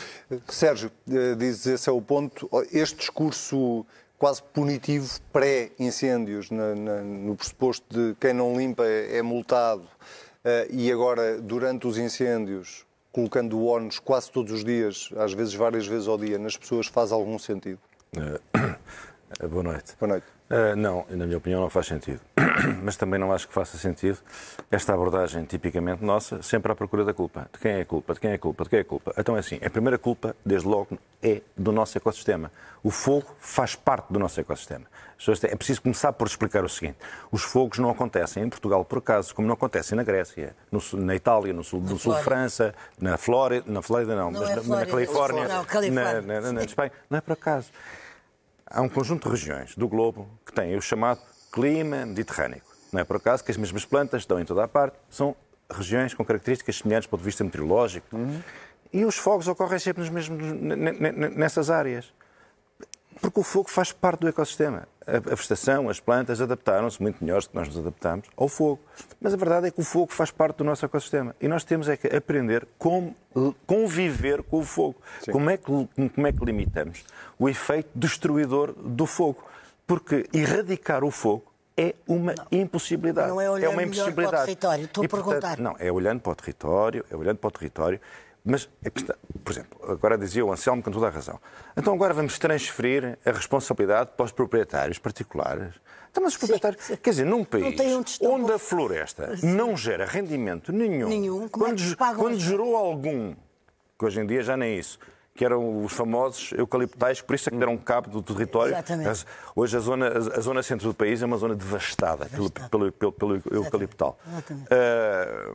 Sérgio, 0.50 0.92
eh, 1.08 1.36
diz 1.36 1.68
esse 1.68 1.88
é 1.88 1.92
o 1.92 2.02
ponto. 2.02 2.50
Este 2.72 2.98
discurso 2.98 3.86
quase 4.24 4.42
punitivo 4.42 5.20
pré-incêndios, 5.34 6.50
no 6.50 7.36
pressuposto 7.36 7.86
de 7.90 8.16
quem 8.22 8.32
não 8.34 8.56
limpa 8.56 8.86
é 8.86 9.22
multado, 9.22 9.84
eh, 10.46 10.66
e 10.72 10.90
agora, 10.90 11.42
durante 11.42 11.88
os 11.88 11.98
incêndios, 11.98 12.86
colocando 13.12 13.60
o 13.60 13.66
ónus 13.66 14.00
quase 14.00 14.32
todos 14.32 14.54
os 14.54 14.64
dias, 14.64 15.10
às 15.18 15.34
vezes 15.34 15.54
várias 15.54 15.86
vezes 15.86 16.08
ao 16.08 16.18
dia, 16.18 16.40
nas 16.40 16.56
pessoas, 16.56 16.88
faz 16.88 17.12
algum 17.12 17.38
sentido? 17.38 17.80
Uh, 18.16 18.40
boa 19.50 19.64
noite. 19.64 19.94
Boa 20.00 20.12
noite. 20.14 20.26
Uh, 20.54 20.76
não, 20.76 21.04
na 21.10 21.26
minha 21.26 21.40
opinião, 21.40 21.62
não 21.62 21.70
faz 21.70 21.88
sentido. 21.88 22.22
Mas 22.84 22.96
também 22.96 23.20
não 23.20 23.34
acho 23.34 23.48
que 23.48 23.54
faça 23.54 23.76
sentido 23.76 24.20
esta 24.70 24.94
abordagem 24.94 25.44
tipicamente 25.46 26.06
nossa, 26.06 26.44
sempre 26.44 26.72
à 26.72 26.76
procura 26.76 27.04
da 27.04 27.12
culpa. 27.12 27.50
De 27.52 27.58
quem 27.58 27.72
é 27.72 27.82
a 27.82 27.86
culpa? 27.86 28.14
De 28.14 28.20
quem 28.20 28.30
é 28.30 28.34
a 28.36 28.38
culpa? 28.38 28.64
De 28.64 28.70
quem 28.70 28.78
é 28.78 28.82
a 28.84 28.86
culpa? 28.86 29.16
Então 29.18 29.36
é 29.36 29.40
assim, 29.40 29.60
a 29.66 29.70
primeira 29.72 29.98
culpa, 29.98 30.36
desde 30.46 30.68
logo, 30.68 31.00
é 31.24 31.42
do 31.58 31.72
nosso 31.72 31.98
ecossistema. 31.98 32.52
O 32.84 32.92
fogo 32.92 33.26
faz 33.40 33.76
parte 33.76 34.14
do 34.14 34.20
nosso 34.20 34.40
ecossistema. 34.40 34.86
É 35.44 35.56
preciso 35.56 35.82
começar 35.82 36.14
por 36.14 36.28
explicar 36.28 36.64
o 36.64 36.70
seguinte. 36.70 36.98
Os 37.32 37.42
fogos 37.42 37.80
não 37.80 37.90
acontecem 37.90 38.44
em 38.44 38.50
Portugal 38.50 38.86
por 38.86 39.00
acaso, 39.00 39.34
como 39.34 39.48
não 39.48 39.56
acontecem 39.56 39.96
na 39.96 40.04
Grécia, 40.04 40.56
no, 40.72 40.80
na 41.00 41.16
Itália, 41.16 41.52
no 41.52 41.64
sul, 41.64 41.82
no 41.82 41.98
sul 41.98 42.14
de 42.14 42.22
França, 42.22 42.76
na 43.00 43.18
Flórida, 43.18 43.72
na 43.72 43.82
Flórida 43.82 44.16
não, 44.16 44.30
Não 44.30 44.42
mas 44.42 44.50
é 44.50 44.56
na, 44.56 44.58
na 44.58 44.64
Flórida, 44.64 44.92
Califórnia, 44.92 45.48
não, 45.48 45.66
Califórnia, 45.66 46.22
na, 46.22 46.42
na, 46.42 46.52
na 46.52 46.64
Espanha. 46.64 46.92
Não 47.10 47.18
é 47.18 47.22
por 47.22 47.34
acaso. 47.34 47.72
Há 48.76 48.82
um 48.82 48.90
conjunto 48.90 49.26
de 49.26 49.30
regiões 49.30 49.76
do 49.76 49.88
globo 49.88 50.28
que 50.44 50.52
têm 50.52 50.76
o 50.76 50.82
chamado 50.82 51.22
clima 51.52 52.08
mediterrâneo. 52.08 52.60
Não 52.92 53.02
é 53.02 53.04
por 53.04 53.18
acaso 53.18 53.44
que 53.44 53.52
as 53.52 53.58
mesmas 53.58 53.86
plantas 53.86 54.24
estão 54.24 54.40
em 54.40 54.46
toda 54.46 54.64
a 54.64 54.68
parte, 54.68 54.98
são 55.12 55.36
regiões 55.72 56.16
com 56.16 56.26
características 56.26 56.78
semelhantes 56.78 57.06
do 57.06 57.12
ponto 57.12 57.20
de 57.20 57.26
vista 57.26 57.44
meteorológico. 57.44 58.08
E 58.92 59.06
os 59.06 59.16
fogos 59.16 59.48
ocorrem 59.48 59.78
sempre 59.78 60.10
mesmos, 60.10 60.40
nessas 61.36 61.70
áreas. 61.70 62.12
Porque 63.22 63.40
o 63.40 63.44
fogo 63.44 63.70
faz 63.70 63.92
parte 63.92 64.22
do 64.22 64.28
ecossistema. 64.28 64.88
A, 65.06 65.18
a 65.18 65.36
vegetação, 65.36 65.90
as 65.90 66.00
plantas 66.00 66.42
adaptaram-se 66.42 67.02
muito 67.02 67.24
melhores 67.24 67.46
do 67.46 67.52
que 67.52 67.56
nós 67.56 67.68
nos 67.68 67.78
adaptamos 67.78 68.28
ao 68.36 68.48
fogo. 68.48 68.80
Mas 69.20 69.34
a 69.34 69.38
verdade 69.38 69.68
é 69.68 69.72
que 69.72 69.80
o 69.80 69.84
fogo 69.84 70.12
faz 70.12 70.32
parte 70.32 70.58
do 70.58 70.64
nosso 70.64 70.86
ecossistema. 70.86 71.36
E 71.42 71.48
nós 71.48 71.64
temos 71.64 71.90
é 71.90 71.98
que 71.98 72.08
aprender 72.08 72.68
como 72.78 73.16
conviver 73.66 74.44
com 74.44 74.60
o 74.60 74.64
fogo. 74.64 74.96
Como 75.32 75.50
é, 75.50 75.58
que, 75.58 75.66
como 75.66 76.28
é 76.28 76.32
que 76.32 76.46
limitamos 76.46 77.04
o 77.38 77.50
efeito 77.50 77.90
destruidor 77.96 78.74
do 78.74 79.06
fogo. 79.06 79.44
Porque 79.86 80.28
erradicar 80.34 81.04
o 81.04 81.12
fogo 81.12 81.54
é 81.76 81.96
uma 82.08 82.34
impossibilidade. 82.52 83.28
Não 83.28 83.42
é 83.42 83.50
olhando 83.50 83.74
uma 83.74 83.86
melhor 83.86 83.92
para 83.92 84.24
o 84.24 84.24
impossibilidade. 84.24 84.46
território. 84.46 84.86
Estou 84.86 85.02
a 85.02 85.06
E, 85.06 85.08
portanto, 85.08 85.42
perguntar. 85.42 85.60
Não, 85.60 85.76
é 85.80 85.92
olhando 85.92 86.22
para 86.22 86.32
o 86.32 86.36
território, 86.36 87.06
é 87.10 87.16
olhando 87.16 87.38
para 87.38 87.48
o 87.48 87.52
território. 87.52 88.00
Mas, 88.46 88.68
questão- 88.94 89.16
por 89.44 89.52
exemplo, 89.54 89.80
agora 89.92 90.18
dizia 90.18 90.46
o 90.46 90.52
Anselmo 90.52 90.84
com 90.84 90.92
toda 90.92 91.08
a 91.08 91.10
razão. 91.10 91.40
Então 91.78 91.94
agora 91.94 92.14
vamos 92.14 92.38
transferir 92.38 93.18
a 93.26 93.32
responsabilidade 93.32 94.12
para 94.18 94.26
os 94.26 94.32
proprietários 94.34 95.00
particulares. 95.00 95.74
Então, 96.12 96.22
mas 96.24 96.34
os 96.34 96.38
proprietários, 96.40 96.86
quer 97.02 97.10
dizer, 97.10 97.26
num 97.26 97.44
país 97.46 97.76
onde 98.22 98.52
a 98.52 98.60
floresta 98.60 99.36
não 99.42 99.76
gera 99.78 100.06
rendimento 100.06 100.72
nenhum, 100.74 101.08
Nenhum, 101.08 101.48
como 101.48 101.66
é 101.66 101.70
quando, 101.70 101.96
quando 102.18 102.40
gerou 102.40 102.76
algum, 102.76 103.34
que 103.98 104.06
hoje 104.06 104.20
em 104.20 104.26
dia 104.28 104.44
já 104.44 104.58
nem 104.58 104.74
é 104.76 104.78
isso, 104.78 105.00
que 105.34 105.44
eram 105.44 105.84
os 105.84 105.92
famosos 105.94 106.52
eucaliptais, 106.52 107.20
por 107.22 107.34
isso 107.34 107.50
é 107.50 107.52
que 107.52 107.58
deram 107.58 107.76
cabo 107.78 108.10
do 108.10 108.22
território. 108.22 108.74
Exatamente. 108.74 109.26
Hoje 109.56 109.78
a 109.78 109.80
zona, 109.80 110.08
a, 110.10 110.40
zona 110.42 110.62
centro 110.62 110.90
do 110.90 110.94
país 110.94 111.24
é 111.24 111.26
uma 111.26 111.38
zona 111.38 111.56
devastada 111.56 112.26
pelo, 112.28 112.52
pelo, 112.52 112.92
pelo, 112.92 113.12
pelo 113.14 113.42
eucaliptal. 113.52 114.20
Exatamente. 114.28 114.68
Ah, 114.70 115.54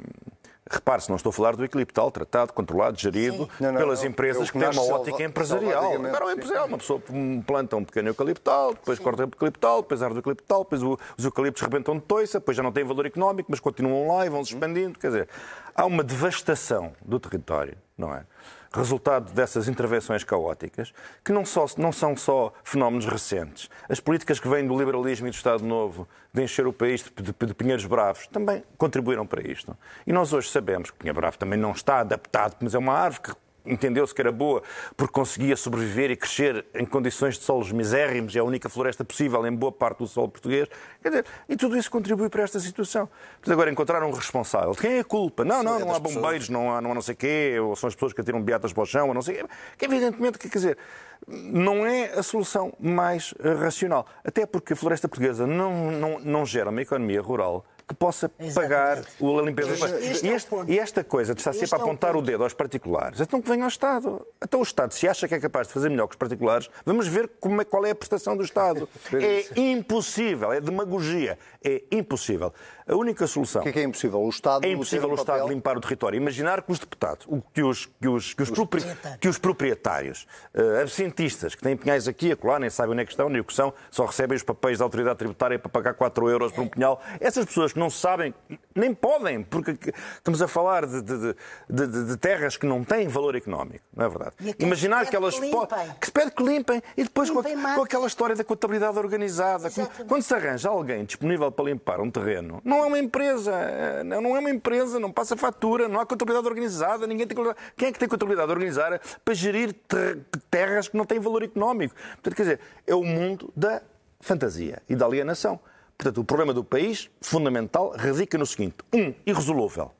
Repare-se, 0.70 1.08
não 1.08 1.16
estou 1.16 1.30
a 1.30 1.32
falar 1.32 1.56
do 1.56 1.64
eucaliptal 1.64 2.10
tratado, 2.10 2.52
controlado, 2.52 2.98
gerido 2.98 3.48
Não, 3.58 3.72
não, 3.72 3.78
pelas 3.78 4.02
é 4.02 4.06
o- 4.06 4.08
empresas 4.10 4.42
é 4.42 4.44
o 4.50 4.52
que 4.52 4.58
têm 4.58 4.68
uma 4.68 4.82
ótica 4.82 5.10
salva- 5.10 5.24
empresarial. 5.24 5.92
Agora, 5.94 6.26
sim. 6.26 6.32
empresarial, 6.32 6.66
uma 6.66 6.78
pessoa 6.78 7.02
planta 7.46 7.76
um 7.76 7.84
pequeno 7.84 8.08
eucaliptal, 8.08 8.74
depois 8.74 8.98
corta 8.98 9.22
o 9.22 9.24
eucaliptal, 9.24 9.82
depois 9.82 10.02
arde 10.02 10.16
o 10.16 10.18
eucaliptal, 10.18 10.64
depois 10.64 10.82
os 11.16 11.24
eucaliptos 11.24 11.62
rebentam 11.62 11.94
de 11.96 12.02
toiça, 12.02 12.38
depois 12.38 12.56
já 12.56 12.62
não 12.62 12.70
têm 12.72 12.84
valor 12.84 13.06
económico, 13.06 13.48
mas 13.50 13.60
continuam 13.60 14.08
lá 14.14 14.26
e 14.26 14.28
vão 14.28 14.44
se 14.44 14.52
expandindo. 14.52 14.98
Quer 14.98 15.06
dizer, 15.08 15.28
há 15.74 15.86
uma 15.86 16.04
devastação 16.04 16.92
do 17.02 17.18
território, 17.18 17.76
não 17.98 18.14
é? 18.14 18.24
Resultado 18.72 19.32
dessas 19.32 19.66
intervenções 19.66 20.22
caóticas, 20.22 20.92
que 21.24 21.32
não, 21.32 21.44
só, 21.44 21.66
não 21.76 21.90
são 21.90 22.16
só 22.16 22.52
fenómenos 22.62 23.06
recentes. 23.06 23.68
As 23.88 23.98
políticas 23.98 24.38
que 24.38 24.46
vêm 24.46 24.66
do 24.66 24.78
liberalismo 24.78 25.26
e 25.26 25.30
do 25.30 25.34
Estado 25.34 25.64
Novo, 25.64 26.06
de 26.32 26.42
encher 26.42 26.66
o 26.66 26.72
país 26.72 27.02
de, 27.02 27.10
de, 27.22 27.46
de 27.46 27.54
pinheiros 27.54 27.86
bravos, 27.86 28.26
também 28.28 28.62
contribuíram 28.76 29.26
para 29.26 29.42
isto. 29.42 29.76
E 30.06 30.12
nós 30.12 30.32
hoje 30.32 30.50
sabemos 30.50 30.90
que 30.90 30.96
o 30.96 30.98
pinheiro 30.98 31.18
bravo 31.18 31.38
também 31.38 31.58
não 31.58 31.72
está 31.72 32.00
adaptado, 32.00 32.56
mas 32.60 32.74
é 32.74 32.78
uma 32.78 32.92
árvore 32.92 33.22
que 33.22 33.47
entendeu-se 33.68 34.14
que 34.14 34.20
era 34.20 34.32
boa 34.32 34.62
porque 34.96 35.12
conseguia 35.12 35.56
sobreviver 35.56 36.10
e 36.10 36.16
crescer 36.16 36.64
em 36.74 36.84
condições 36.84 37.38
de 37.38 37.44
solos 37.44 37.70
misérrimos, 37.70 38.34
é 38.34 38.38
a 38.38 38.44
única 38.44 38.68
floresta 38.68 39.04
possível 39.04 39.46
em 39.46 39.54
boa 39.54 39.72
parte 39.72 39.98
do 39.98 40.06
solo 40.06 40.28
português. 40.28 40.68
Quer 41.02 41.08
dizer, 41.08 41.24
e 41.48 41.56
tudo 41.56 41.76
isso 41.76 41.90
contribui 41.90 42.28
para 42.28 42.42
esta 42.42 42.58
situação. 42.58 43.06
Portanto, 43.06 43.52
agora 43.52 43.70
encontrar 43.70 44.02
um 44.02 44.10
responsável. 44.10 44.72
De 44.72 44.78
quem 44.78 44.92
é 44.92 45.00
a 45.00 45.04
culpa? 45.04 45.44
Não, 45.44 45.62
não, 45.62 45.78
não 45.78 45.94
há 45.94 45.98
bombeiros, 45.98 46.48
não 46.48 46.72
há 46.72 46.80
não, 46.80 46.92
há 46.92 46.94
não 46.94 47.02
sei 47.02 47.14
quê, 47.14 47.56
ou 47.60 47.76
são 47.76 47.88
as 47.88 47.94
pessoas 47.94 48.12
que 48.12 48.20
atiram 48.20 48.42
beatas 48.42 48.72
para 48.72 48.82
o 48.82 48.86
chão, 48.86 49.08
ou 49.08 49.14
não 49.14 49.22
sei 49.22 49.36
quê. 49.36 49.44
Que 49.76 49.84
evidentemente, 49.84 50.38
quer 50.38 50.48
dizer, 50.48 50.78
não 51.26 51.86
é 51.86 52.06
a 52.18 52.22
solução 52.22 52.72
mais 52.78 53.34
racional. 53.60 54.06
Até 54.24 54.46
porque 54.46 54.72
a 54.72 54.76
floresta 54.76 55.08
portuguesa 55.08 55.46
não, 55.46 55.90
não, 55.90 56.18
não 56.20 56.46
gera 56.46 56.70
uma 56.70 56.82
economia 56.82 57.20
rural 57.20 57.64
que 57.88 57.94
possa 57.94 58.28
pagar 58.54 59.02
o- 59.18 59.38
a 59.38 59.42
limpeza 59.42 59.70
dos 59.70 59.82
é 59.82 60.26
E, 60.26 60.36
o 60.54 60.64
e 60.70 60.78
esta 60.78 61.02
coisa 61.02 61.34
de 61.34 61.40
estar 61.40 61.52
Este 61.52 61.60
sempre 61.66 61.76
a 61.76 61.78
é 61.78 61.80
o 61.80 61.84
apontar 61.86 62.10
o 62.10 62.14
ponto. 62.18 62.26
dedo 62.26 62.42
aos 62.44 62.52
particulares, 62.52 63.18
então 63.20 63.40
que 63.40 63.48
venha 63.48 63.64
ao 63.64 63.68
Estado. 63.68 64.26
Então 64.42 64.60
o 64.60 64.62
Estado, 64.62 64.92
se 64.92 65.08
acha 65.08 65.26
que 65.26 65.34
é 65.34 65.40
capaz 65.40 65.68
de 65.68 65.72
fazer 65.72 65.88
melhor 65.88 66.06
que 66.06 66.12
os 66.14 66.18
particulares, 66.18 66.68
vamos 66.84 67.08
ver 67.08 67.30
como 67.40 67.60
é, 67.62 67.64
qual 67.64 67.86
é 67.86 67.90
a 67.90 67.94
prestação 67.94 68.36
do 68.36 68.42
Estado. 68.44 68.86
É 69.14 69.58
impossível, 69.58 70.52
é 70.52 70.60
demagogia. 70.60 71.38
É 71.64 71.82
impossível. 71.90 72.52
A 72.88 72.96
única 72.96 73.26
solução. 73.26 73.60
O 73.60 73.62
que 73.64 73.68
é 73.68 73.72
que 73.72 73.78
é 73.80 73.82
impossível? 73.82 74.20
O 74.22 74.28
Estado 74.28 74.64
É 74.64 74.70
impossível 74.70 75.10
o 75.10 75.14
Estado 75.14 75.40
papel? 75.40 75.48
limpar 75.48 75.76
o 75.76 75.80
território. 75.80 76.16
Imaginar 76.16 76.62
que 76.62 76.72
os 76.72 76.78
deputados, 76.78 77.26
que 77.52 77.62
os, 77.62 77.86
que 78.00 78.08
os, 78.08 78.32
que 78.34 78.42
os, 78.42 78.50
propri- 78.50 78.80
proprietários. 78.80 79.20
que 79.20 79.28
os 79.28 79.38
proprietários, 79.38 80.26
eh, 80.54 80.80
absentistas, 80.82 81.54
que 81.54 81.62
têm 81.62 81.76
pinhais 81.76 82.08
aqui 82.08 82.28
e 82.28 82.32
acolá, 82.32 82.58
nem 82.58 82.70
sabem 82.70 82.92
onde 82.92 83.02
é 83.02 83.04
que 83.04 83.10
estão, 83.10 83.28
nem 83.28 83.40
o 83.40 83.44
que 83.44 83.52
são, 83.52 83.74
só 83.90 84.06
recebem 84.06 84.36
os 84.36 84.42
papéis 84.42 84.78
da 84.78 84.84
autoridade 84.84 85.18
tributária 85.18 85.58
para 85.58 85.68
pagar 85.68 85.94
4 85.94 86.28
euros 86.30 86.50
por 86.52 86.62
um 86.62 86.68
pinhal. 86.68 87.00
Essas 87.20 87.44
pessoas 87.44 87.72
que 87.72 87.78
não 87.78 87.90
sabem, 87.90 88.34
nem 88.74 88.94
podem, 88.94 89.42
porque 89.42 89.74
que- 89.74 89.92
estamos 90.14 90.40
a 90.40 90.48
falar 90.48 90.86
de, 90.86 91.02
de- 91.02 91.34
de- 91.68 92.04
de- 92.06 92.16
terras 92.16 92.56
que 92.56 92.64
não 92.66 92.82
têm 92.84 93.06
valor 93.08 93.34
económico, 93.36 93.84
não 93.94 94.06
é 94.06 94.08
verdade? 94.08 94.34
Imaginar 94.58 95.00
que 95.04 95.10
pede 95.12 95.16
elas 95.22 95.38
que 95.38 95.50
po- 95.50 95.60
limpem. 95.62 95.94
que 96.00 96.06
se 96.06 96.12
pede 96.12 96.30
que 96.30 96.42
limpem 96.42 96.82
e 96.96 97.04
depois 97.04 97.28
com, 97.30 97.40
a- 97.40 97.42
Limpem 97.42 97.74
com 97.74 97.82
aquela 97.82 98.06
história 98.06 98.34
da 98.34 98.44
contabilidade 98.44 98.98
organizada. 98.98 99.66
Exatamente. 99.68 100.04
quando 100.08 100.22
se 100.22 100.34
arranja 100.34 100.68
alguém 100.68 101.04
disponível 101.04 101.50
para 101.52 101.64
limpar 101.66 102.00
um 102.00 102.10
terreno, 102.10 102.60
não 102.64 102.77
é 102.82 102.86
uma 102.86 102.98
empresa, 102.98 103.52
eh, 103.52 104.02
não 104.04 104.36
é 104.36 104.38
uma 104.38 104.50
empresa, 104.50 104.98
não 104.98 105.12
passa 105.12 105.36
fatura, 105.36 105.88
não 105.88 106.00
há 106.00 106.06
contabilidade 106.06 106.46
organizada, 106.46 107.06
ninguém 107.06 107.26
tem. 107.26 107.36
Quem 107.76 107.88
é 107.88 107.92
que 107.92 107.98
tem 107.98 108.08
contabilidade 108.08 108.50
organizada 108.50 109.00
para 109.24 109.34
gerir 109.34 109.72
ter- 109.86 110.20
terras 110.50 110.88
que 110.88 110.96
não 110.96 111.04
têm 111.04 111.18
valor 111.18 111.42
económico? 111.42 111.94
Portanto, 112.14 112.34
quer 112.34 112.42
dizer, 112.42 112.60
é 112.86 112.94
o 112.94 113.02
mundo 113.04 113.52
da 113.56 113.82
fantasia 114.20 114.82
e 114.88 114.96
da 114.96 115.06
alienação. 115.06 115.60
Portanto, 115.96 116.20
o 116.20 116.24
problema 116.24 116.54
do 116.54 116.62
país, 116.62 117.10
fundamental, 117.20 117.92
radica 117.96 118.38
no 118.38 118.46
seguinte: 118.46 118.76
um, 118.92 119.12
irresolúvel 119.26 119.92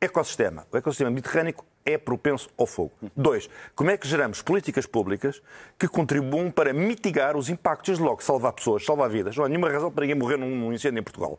ecossistema. 0.00 0.66
O 0.70 0.76
ecossistema 0.76 1.10
mediterrâneo 1.10 1.54
é 1.86 1.98
propenso 1.98 2.48
ao 2.56 2.66
fogo. 2.66 2.92
Dois, 3.16 3.48
como 3.74 3.90
é 3.90 3.96
que 3.96 4.08
geramos 4.08 4.40
políticas 4.42 4.86
públicas 4.86 5.42
que 5.78 5.86
contribuam 5.86 6.50
para 6.50 6.72
mitigar 6.72 7.36
os 7.36 7.48
impactos, 7.48 7.98
logo 7.98 8.22
salvar 8.22 8.52
pessoas, 8.52 8.84
salvar 8.84 9.10
vidas. 9.10 9.36
Não 9.36 9.44
há 9.44 9.48
nenhuma 9.48 9.70
razão 9.70 9.90
para 9.90 10.02
ninguém 10.02 10.18
morrer 10.18 10.36
num 10.36 10.72
incêndio 10.72 11.00
em 11.00 11.02
Portugal. 11.02 11.38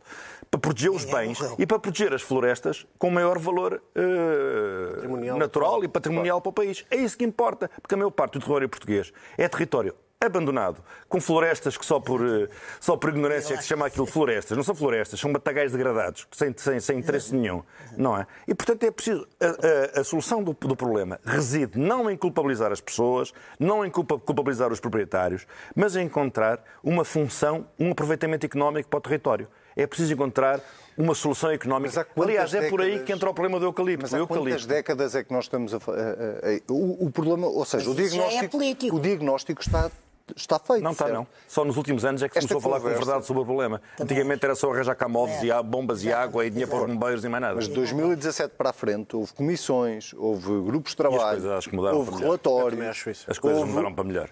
Para 0.50 0.60
proteger 0.60 0.90
os 0.90 1.04
Ninguém 1.04 1.26
bens 1.28 1.40
morreu. 1.40 1.56
e 1.58 1.66
para 1.66 1.78
proteger 1.78 2.14
as 2.14 2.22
florestas 2.22 2.86
com 2.98 3.10
maior 3.10 3.38
valor 3.38 3.82
Patrimonial. 4.94 5.38
natural 5.38 5.84
e 5.84 5.88
patrimonial 5.88 6.40
para 6.40 6.50
o 6.50 6.52
país. 6.52 6.84
É 6.90 6.96
isso 6.96 7.16
que 7.16 7.24
importa, 7.24 7.70
porque 7.80 7.94
a 7.94 7.98
maior 7.98 8.10
parte 8.10 8.34
do 8.34 8.40
território 8.40 8.68
português 8.68 9.12
é 9.36 9.48
território 9.48 9.94
abandonado, 10.24 10.82
com 11.08 11.20
florestas 11.20 11.76
que 11.76 11.84
só 11.84 12.00
por, 12.00 12.20
eh, 12.26 12.48
só 12.80 12.96
por 12.96 13.10
ignorância 13.10 13.52
é 13.54 13.56
que 13.56 13.62
se 13.62 13.68
chama 13.68 13.86
aquilo 13.86 14.06
florestas. 14.06 14.56
Não 14.56 14.64
são 14.64 14.74
florestas, 14.74 15.20
são 15.20 15.30
matagais 15.30 15.72
degradados, 15.72 16.26
sem, 16.32 16.54
sem, 16.56 16.80
sem 16.80 16.98
interesse 16.98 17.34
nenhum. 17.34 17.62
Não 17.96 18.16
é? 18.16 18.26
E, 18.48 18.54
portanto, 18.54 18.82
é 18.84 18.90
preciso... 18.90 19.26
A, 19.40 19.98
a- 19.98 20.00
a 20.00 20.04
solução 20.04 20.42
do, 20.42 20.52
do 20.54 20.74
problema 20.76 21.20
reside 21.24 21.78
não 21.78 22.10
em 22.10 22.16
culpabilizar 22.16 22.72
as 22.72 22.80
pessoas, 22.80 23.32
não 23.58 23.84
em 23.84 23.90
culpa- 23.90 24.18
culpabilizar 24.18 24.72
os 24.72 24.80
proprietários, 24.80 25.46
mas 25.74 25.94
em 25.96 26.06
encontrar 26.06 26.62
uma 26.82 27.04
função, 27.04 27.66
um 27.78 27.90
aproveitamento 27.90 28.46
económico 28.46 28.88
para 28.88 28.98
o 28.98 29.00
território. 29.02 29.46
É 29.76 29.86
preciso 29.86 30.14
encontrar 30.14 30.60
uma 30.96 31.14
solução 31.14 31.50
económica. 31.50 32.06
Aliás, 32.18 32.54
é 32.54 32.70
por 32.70 32.80
aí 32.80 32.86
décadas- 32.92 33.06
que 33.06 33.12
entra 33.12 33.28
o 33.30 33.34
problema 33.34 33.60
do 33.60 33.66
eucalipto. 33.66 34.02
Mas 34.02 34.14
há 34.14 34.18
eucalipto. 34.18 34.48
quantas 34.50 34.66
décadas 34.66 35.14
é 35.14 35.22
que 35.22 35.30
nós 35.32 35.44
estamos 35.44 35.74
a... 35.74 35.78
fa- 35.80 35.92
a- 35.92 35.94
a- 35.94 36.00
a- 36.56 36.72
o, 36.72 37.04
o 37.06 37.10
problema, 37.10 37.46
ou 37.46 37.64
seja, 37.66 37.88
o 37.90 37.92
é 37.92 37.96
diagnóstico, 37.96 38.48
político. 38.50 38.96
o 38.96 39.00
diagnóstico 39.00 39.60
está, 39.60 39.90
está 40.34 40.58
feito. 40.58 40.82
Não 40.82 40.92
está, 40.92 41.04
certo? 41.04 41.16
não. 41.16 41.26
Só 41.46 41.64
nos 41.64 41.76
últimos 41.76 42.04
anos 42.04 42.22
é 42.22 42.28
que 42.28 42.34
se 42.34 42.38
Esta 42.38 42.54
começou 42.54 42.70
a 42.74 42.78
falar 42.78 42.82
com 42.82 42.98
verdade 42.98 43.26
sobre 43.26 43.42
o 43.42 43.44
problema. 43.44 43.80
Antigamente 44.00 44.44
era 44.44 44.54
só 44.54 44.72
arranjar 44.72 44.94
camovos 44.96 45.42
e 45.42 45.52
há 45.52 45.62
bombas 45.62 46.02
e 46.02 46.12
água 46.12 46.44
e 46.46 46.50
dinheiro 46.50 46.70
para 46.70 46.80
os 46.82 46.86
bombeiros 46.90 47.24
e 47.24 47.28
mais 47.28 47.42
nada. 47.42 47.54
Mas 47.56 47.68
de 47.68 47.74
2017 47.74 48.54
para 48.56 48.70
a 48.70 48.72
frente 48.72 49.14
houve 49.14 49.32
comissões, 49.34 50.12
houve 50.16 50.46
grupos 50.62 50.94
de 50.94 51.02
E 51.02 51.06
as 51.06 51.10
trabalho, 51.10 51.44
houve 51.94 52.10
também 52.10 52.24
relatórios. 52.24 53.24
As 53.28 53.38
coisas 53.38 53.60
houve 53.60 53.72
mudaram 53.72 53.94
para 53.94 54.04
melhor. 54.04 54.30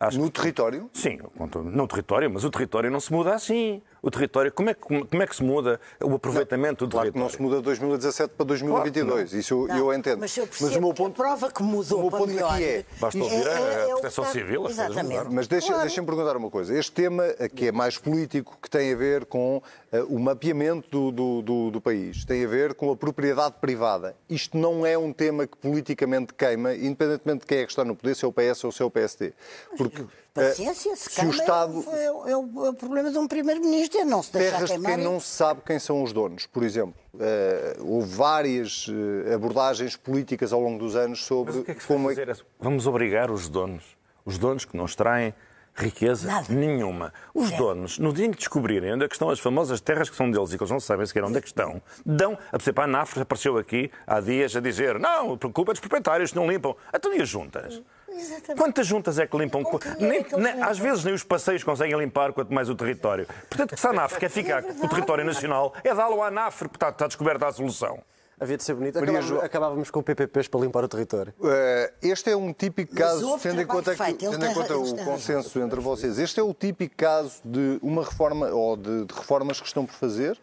Acho 0.00 0.18
no 0.20 0.30
que- 0.30 0.40
território. 0.40 0.88
Sim, 0.92 1.18
no 1.64 1.88
território, 1.88 2.30
mas 2.30 2.44
o 2.44 2.50
território 2.50 2.88
não 2.90 3.00
se 3.00 3.12
muda 3.12 3.34
assim. 3.34 3.82
O 4.02 4.10
território, 4.10 4.52
como 4.52 4.70
é 4.70 4.74
que, 4.74 4.80
como 4.80 5.22
é 5.22 5.26
que 5.26 5.34
se 5.36 5.42
muda 5.42 5.80
o 6.02 6.14
aproveitamento 6.14 6.86
do 6.86 6.90
Claro 6.92 7.06
que 7.08 7.12
território? 7.12 7.20
não 7.20 7.28
se 7.28 7.42
muda 7.42 7.56
de 7.56 7.62
2017 7.62 8.34
para 8.36 8.46
2022. 8.46 9.32
Isso 9.32 9.66
eu, 9.68 9.76
eu 9.76 9.94
entendo. 9.94 10.20
Mas 10.20 10.36
eu 10.36 10.46
percebo 10.46 10.94
que 10.94 11.02
a 11.02 11.10
prova 11.10 11.50
que 11.50 11.62
mudou 11.62 11.98
o 11.98 12.02
meu 12.02 12.10
ponto 12.10 12.26
melhor... 12.28 12.52
aqui 12.54 12.64
é- 12.64 12.84
Basta 13.00 13.18
ouvir 13.18 13.36
a 13.48 13.86
Proteção 13.88 13.98
que 14.00 14.06
está- 14.06 14.24
Civil, 14.26 14.60
as 14.60 14.66
coisas 14.74 14.84
Exatamente. 14.86 15.10
mudaram. 15.12 15.32
Mas 15.32 15.46
deixa- 15.48 15.66
Claro. 15.68 15.82
deixem-me 15.82 16.06
perguntar 16.06 16.36
uma 16.36 16.50
coisa. 16.50 16.78
Este 16.78 16.92
tema, 16.92 17.24
que 17.54 17.68
é 17.68 17.72
mais 17.72 17.98
político, 17.98 18.56
que 18.62 18.70
tem 18.70 18.92
a 18.92 18.96
ver 18.96 19.24
com 19.26 19.62
eh, 19.90 20.02
o 20.08 20.18
mapeamento 20.18 20.88
do, 20.90 21.10
do- 21.10 21.42
do- 21.42 21.70
do 21.70 21.80
país, 21.80 22.24
tem 22.24 22.44
a 22.44 22.48
ver 22.48 22.74
com 22.74 22.90
a 22.92 22.96
propriedade 22.96 23.54
privada. 23.60 24.14
Isto 24.28 24.56
não 24.58 24.84
é 24.84 24.96
um 24.98 25.12
tema 25.12 25.46
que 25.46 25.56
politicamente 25.56 26.34
queima, 26.34 26.74
independentemente 26.74 27.40
de 27.40 27.46
quem 27.46 27.58
é 27.58 27.64
que 27.64 27.72
está 27.72 27.84
no 27.84 27.96
poder, 27.96 28.14
se 28.14 28.24
é 28.24 28.28
o 28.28 28.32
PS 28.32 28.64
ou 28.64 28.72
se 28.72 28.82
é 28.82 28.84
o 28.84 28.90
PSD. 28.90 29.32
Porque 29.76 30.04
Paciência, 30.34 30.94
se, 30.94 31.10
se 31.10 31.24
o 31.26 31.30
Estado... 31.30 31.84
é, 31.92 32.04
é 32.04 32.12
o- 32.12 32.28
é 32.28 32.36
o, 32.36 32.66
é 32.66 32.70
o 32.70 32.74
problema 32.74 33.10
de 33.10 33.18
um 33.18 33.26
primeiro-ministro, 33.26 33.98
é 34.00 34.04
não 34.04 34.22
se 34.22 34.32
deixar 34.32 34.52
Terras 34.52 34.68
de 34.70 34.74
queimar. 34.76 34.94
quem 34.94 35.04
não 35.04 35.18
se 35.18 35.26
sabe 35.28 35.60
quem 35.66 35.78
são 35.78 36.02
os 36.02 36.12
donos, 36.12 36.46
por 36.46 36.62
exemplo. 36.62 36.94
Eh, 37.18 37.76
houve 37.80 38.14
várias 38.14 38.86
eh, 39.26 39.34
abordagens 39.34 39.96
políticas 39.96 40.52
ao 40.52 40.60
longo 40.60 40.78
dos 40.78 40.94
anos 40.94 41.24
sobre 41.24 41.62
que 41.64 41.70
é 41.72 41.74
que 41.74 41.84
como 41.86 42.10
é? 42.10 42.14
Vamos 42.60 42.86
obrigar 42.86 43.30
os 43.30 43.48
donos, 43.48 43.96
os 44.24 44.38
donos 44.38 44.64
que 44.64 44.76
não 44.76 44.84
extraem 44.84 45.34
riqueza 45.74 46.26
Nada. 46.26 46.46
nenhuma. 46.52 47.12
Os 47.32 47.50
donos, 47.52 47.98
no 48.00 48.12
dia 48.12 48.26
em 48.26 48.30
que 48.32 48.38
descobrirem 48.38 48.92
onde 48.94 49.04
é 49.04 49.08
que 49.08 49.14
estão 49.14 49.30
as 49.30 49.38
famosas 49.38 49.80
terras 49.80 50.10
que 50.10 50.16
são 50.16 50.28
deles 50.30 50.52
e 50.52 50.56
que 50.56 50.62
eles 50.62 50.70
não 50.72 50.80
sabem 50.80 51.06
sequer 51.06 51.22
onde 51.24 51.38
é 51.38 51.40
que 51.40 51.46
estão, 51.46 51.80
dão, 52.04 52.36
a 52.48 52.58
perceber, 52.58 52.80
a 52.80 52.84
ANAF 52.84 53.20
apareceu 53.20 53.56
aqui 53.56 53.88
há 54.06 54.20
dias 54.20 54.54
a 54.56 54.60
dizer 54.60 54.98
não, 54.98 55.38
por 55.38 55.52
culpa 55.52 55.72
dos 55.72 55.78
proprietários, 55.80 56.32
não 56.32 56.48
limpam. 56.50 56.74
Então 56.92 57.14
e 57.14 57.22
as 57.22 57.28
juntas? 57.28 57.80
Exatamente. 58.18 58.54
Quantas 58.62 58.86
juntas 58.86 59.18
é 59.18 59.26
que 59.26 59.36
limpam? 59.36 59.62
Que 59.64 59.88
Nem- 60.02 60.18
é 60.18 60.22
que 60.24 60.36
nem- 60.36 60.52
limpam? 60.54 60.68
às 60.68 60.78
vezes 60.78 61.04
nem 61.04 61.14
os 61.14 61.22
passeios 61.24 61.62
conseguem 61.64 61.98
limpar, 61.98 62.32
quanto 62.32 62.52
mais 62.52 62.68
o 62.68 62.74
território. 62.74 63.26
Portanto, 63.48 63.74
que 63.74 63.80
se 63.80 63.86
a 63.86 63.90
ANAF 63.90 64.18
quer 64.18 64.28
ficar 64.30 64.62
com 64.62 64.86
o 64.86 64.88
território 64.88 65.24
nacional, 65.24 65.74
é 65.84 65.94
dá-lo 65.94 66.22
à 66.22 66.28
ANAF, 66.28 66.58
porque 66.58 66.76
está, 66.76 66.88
está 66.90 67.06
descoberta 67.06 67.46
a 67.46 67.52
solução. 67.52 68.00
Havia 68.40 68.56
de 68.56 68.62
ser 68.62 68.74
bonito. 68.74 68.96
Acabávamos, 68.96 69.26
João- 69.26 69.42
acabávamos 69.44 69.90
com 69.90 70.00
PPPs 70.00 70.46
para 70.46 70.60
limpar 70.60 70.84
o 70.84 70.88
território. 70.88 71.34
Eh, 71.42 71.92
Este 72.02 72.30
é 72.30 72.36
um 72.36 72.52
típico 72.52 72.94
caso, 72.94 73.36
tendo 73.42 73.60
em 73.60 73.66
conta, 73.66 73.96
que, 73.96 74.14
tendo 74.14 74.46
em 74.46 74.54
conta 74.54 74.78
o 74.78 74.96
consenso 75.04 75.58
entre 75.58 75.80
vocês, 75.80 76.20
este 76.20 76.38
é 76.38 76.42
o 76.44 76.54
típico 76.54 76.94
caso 76.96 77.40
de 77.44 77.80
uma 77.82 78.04
reforma 78.04 78.46
ou 78.50 78.76
de, 78.76 79.06
de 79.06 79.12
reformas 79.12 79.60
que 79.60 79.66
estão 79.66 79.84
por 79.84 79.94
fazer 79.94 80.38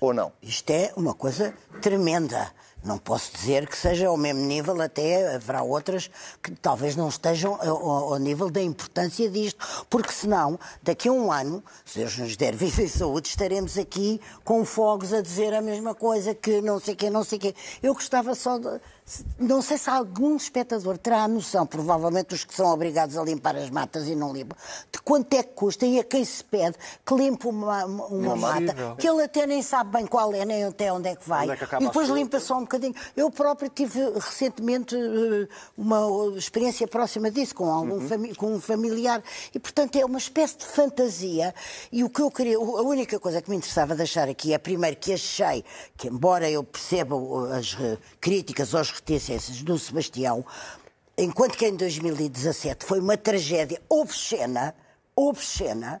ou 0.00 0.14
não? 0.14 0.32
Isto 0.40 0.70
é 0.70 0.92
uma 0.96 1.14
coisa 1.14 1.52
tremenda. 1.82 2.48
Não 2.84 2.98
posso 2.98 3.32
dizer 3.32 3.68
que 3.68 3.76
seja 3.76 4.06
ao 4.06 4.16
mesmo 4.16 4.42
nível, 4.42 4.80
até 4.80 5.34
haverá 5.34 5.62
outras 5.62 6.08
que 6.40 6.52
talvez 6.52 6.94
não 6.94 7.08
estejam 7.08 7.54
ao, 7.60 8.12
ao 8.12 8.18
nível 8.18 8.48
da 8.48 8.62
importância 8.62 9.28
disto, 9.28 9.84
porque 9.90 10.12
senão, 10.12 10.58
daqui 10.82 11.08
a 11.08 11.12
um 11.12 11.32
ano, 11.32 11.64
se 11.84 11.98
Deus 11.98 12.16
nos 12.16 12.36
der 12.36 12.54
vida 12.56 12.82
e 12.82 12.88
saúde, 12.88 13.28
estaremos 13.28 13.76
aqui 13.76 14.20
com 14.44 14.64
fogos 14.64 15.12
a 15.12 15.20
dizer 15.20 15.52
a 15.52 15.60
mesma 15.60 15.94
coisa, 15.94 16.34
que 16.34 16.60
não 16.60 16.78
sei 16.78 16.94
quê, 16.94 17.10
não 17.10 17.24
sei 17.24 17.38
quê. 17.38 17.54
Eu 17.82 17.92
gostava 17.94 18.34
só 18.34 18.58
de... 18.58 18.80
Não 19.38 19.62
sei 19.62 19.78
se 19.78 19.88
algum 19.88 20.34
espectador 20.36 20.98
terá 20.98 21.22
a 21.22 21.28
noção, 21.28 21.64
provavelmente 21.64 22.34
os 22.34 22.44
que 22.44 22.52
são 22.52 22.66
obrigados 22.72 23.16
a 23.16 23.22
limpar 23.22 23.54
as 23.54 23.70
matas 23.70 24.08
e 24.08 24.16
não 24.16 24.32
limpam, 24.32 24.56
de 24.92 25.00
quanto 25.00 25.32
é 25.34 25.44
que 25.44 25.52
custa 25.54 25.86
e 25.86 26.00
a 26.00 26.04
quem 26.04 26.24
se 26.24 26.42
pede 26.42 26.76
que 27.04 27.14
limpe 27.14 27.46
uma, 27.46 27.84
uma 27.84 28.34
mata, 28.34 28.96
que 28.98 29.08
ele 29.08 29.22
até 29.22 29.46
nem 29.46 29.62
sabe 29.62 29.92
bem 29.92 30.06
qual 30.06 30.34
é, 30.34 30.44
nem 30.44 30.64
até 30.64 30.92
onde 30.92 31.08
é 31.08 31.14
que 31.14 31.28
vai. 31.28 31.48
É 31.48 31.56
que 31.56 31.64
e 31.76 31.86
depois 31.86 32.08
limpa 32.08 32.40
só 32.40 32.56
um 32.56 32.62
bocadinho. 32.62 32.94
Eu 33.16 33.30
próprio 33.30 33.70
tive 33.70 34.00
recentemente 34.10 34.96
eh, 34.96 35.46
uma 35.78 36.36
experiência 36.36 36.88
próxima 36.88 37.30
disso, 37.30 37.54
com, 37.54 37.70
algum 37.70 37.94
Uhum. 38.00 38.08
fami- 38.08 38.34
com 38.34 38.54
um 38.54 38.60
familiar. 38.60 39.22
E, 39.54 39.58
portanto, 39.60 39.94
é 39.96 40.04
uma 40.04 40.18
espécie 40.18 40.56
de 40.58 40.64
fantasia. 40.64 41.54
E 41.92 42.02
o 42.02 42.10
que 42.10 42.20
eu 42.22 42.30
queria, 42.30 42.56
a 42.56 42.60
única 42.82 43.20
coisa 43.20 43.40
que 43.40 43.48
me 43.50 43.56
interessava 43.56 43.94
deixar 43.94 44.28
aqui 44.28 44.52
é, 44.52 44.58
primeiro, 44.58 44.96
que 44.96 45.12
achei 45.12 45.64
que, 45.96 46.08
embora 46.08 46.50
eu 46.50 46.64
perceba 46.64 47.14
as 47.56 47.76
eh, 47.80 47.98
críticas 48.20 48.74
aos 48.74 48.95
reticências 48.96 49.62
do 49.62 49.78
Sebastião, 49.78 50.44
enquanto 51.16 51.56
que 51.56 51.66
em 51.66 51.76
2017 51.76 52.84
foi 52.84 53.00
uma 53.00 53.16
tragédia 53.16 53.80
obscena, 53.88 54.74
obscena, 55.14 56.00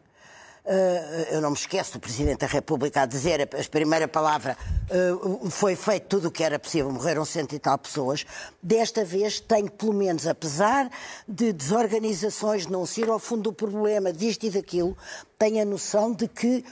Uh, 0.66 1.34
eu 1.34 1.40
não 1.40 1.50
me 1.50 1.56
esqueço 1.56 1.92
do 1.92 2.00
Presidente 2.00 2.40
da 2.40 2.48
República 2.48 3.02
a 3.02 3.06
dizer 3.06 3.40
a, 3.40 3.70
primeira 3.70 4.08
palavra 4.08 4.58
uh, 4.90 5.48
foi 5.48 5.76
feito 5.76 6.08
tudo 6.08 6.26
o 6.26 6.30
que 6.32 6.42
era 6.42 6.58
possível, 6.58 6.90
morreram 6.90 7.24
cento 7.24 7.54
e 7.54 7.58
tal 7.60 7.78
pessoas. 7.78 8.26
Desta 8.60 9.04
vez 9.04 9.38
tenho, 9.38 9.70
pelo 9.70 9.94
menos, 9.94 10.26
apesar 10.26 10.90
de 11.28 11.52
desorganizações, 11.52 12.66
não 12.66 12.84
se 12.84 13.02
ir 13.02 13.08
ao 13.08 13.20
fundo 13.20 13.42
do 13.42 13.52
problema, 13.52 14.12
disto 14.12 14.44
e 14.44 14.50
daquilo, 14.50 14.98
tenho 15.38 15.62
a 15.62 15.64
noção 15.64 16.12
de 16.12 16.26
que 16.26 16.64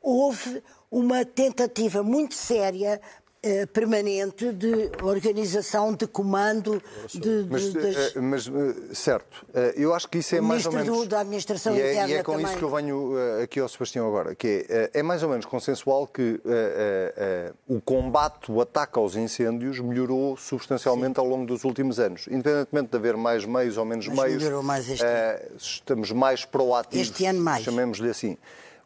houve 0.00 0.62
uma 0.88 1.24
tentativa 1.24 2.04
muito 2.04 2.36
séria. 2.36 3.00
Eh, 3.42 3.64
permanente 3.66 4.52
de 4.52 4.90
organização, 5.02 5.94
de 5.94 6.06
comando, 6.06 6.82
de, 7.08 7.18
de- 7.44 7.46
Mas, 7.50 7.72
das- 7.72 8.16
eh, 8.16 8.20
mas, 8.20 8.46
eh, 8.46 8.94
certo, 8.94 9.46
eh, 9.54 9.72
eu 9.76 9.94
acho 9.94 10.06
que 10.08 10.18
isso 10.18 10.34
é 10.36 10.40
mais 10.42 10.66
ou 10.66 10.72
menos. 10.72 10.86
do- 10.98 11.06
da 11.06 11.20
Administração 11.20 11.74
e 11.74 11.80
é, 11.80 11.92
Interna 11.92 12.08
E 12.10 12.14
é 12.16 12.22
com 12.22 12.32
também. 12.32 12.46
isso 12.46 12.56
que 12.58 12.62
eu 12.62 12.70
venho 12.70 13.12
aqui 13.42 13.58
ao 13.60 13.68
Sebastião 13.68 14.06
agora, 14.06 14.34
que 14.34 14.66
é, 14.68 14.90
é 14.92 15.02
mais 15.02 15.22
ou 15.22 15.30
menos 15.30 15.46
consensual 15.46 16.06
que 16.06 16.38
eh, 16.44 17.52
o 17.66 17.80
combate, 17.80 18.52
o 18.52 18.60
ataque 18.60 18.98
aos 18.98 19.16
incêndios 19.16 19.80
melhorou 19.80 20.36
substancialmente 20.36 21.18
ao 21.18 21.26
longo 21.26 21.46
dos 21.46 21.64
últimos 21.64 21.98
anos. 21.98 22.26
Independentemente 22.28 22.90
de 22.90 22.96
haver 22.96 23.16
mais 23.16 23.44
meios 23.46 23.76
ou 23.78 23.84
menos 23.86 24.06
Mas 24.08 24.18
meios, 24.18 24.42
melhorou 24.42 24.62
mais 24.62 24.88
este 24.88 25.02
eh, 25.04 25.48
estamos 25.56 26.12
mais 26.12 26.44
proativos, 26.44 27.08
Este 27.08 27.24
ano 27.24 27.40
mais. 27.40 27.64
chamemos-lhe 27.64 28.10
assim. 28.10 28.36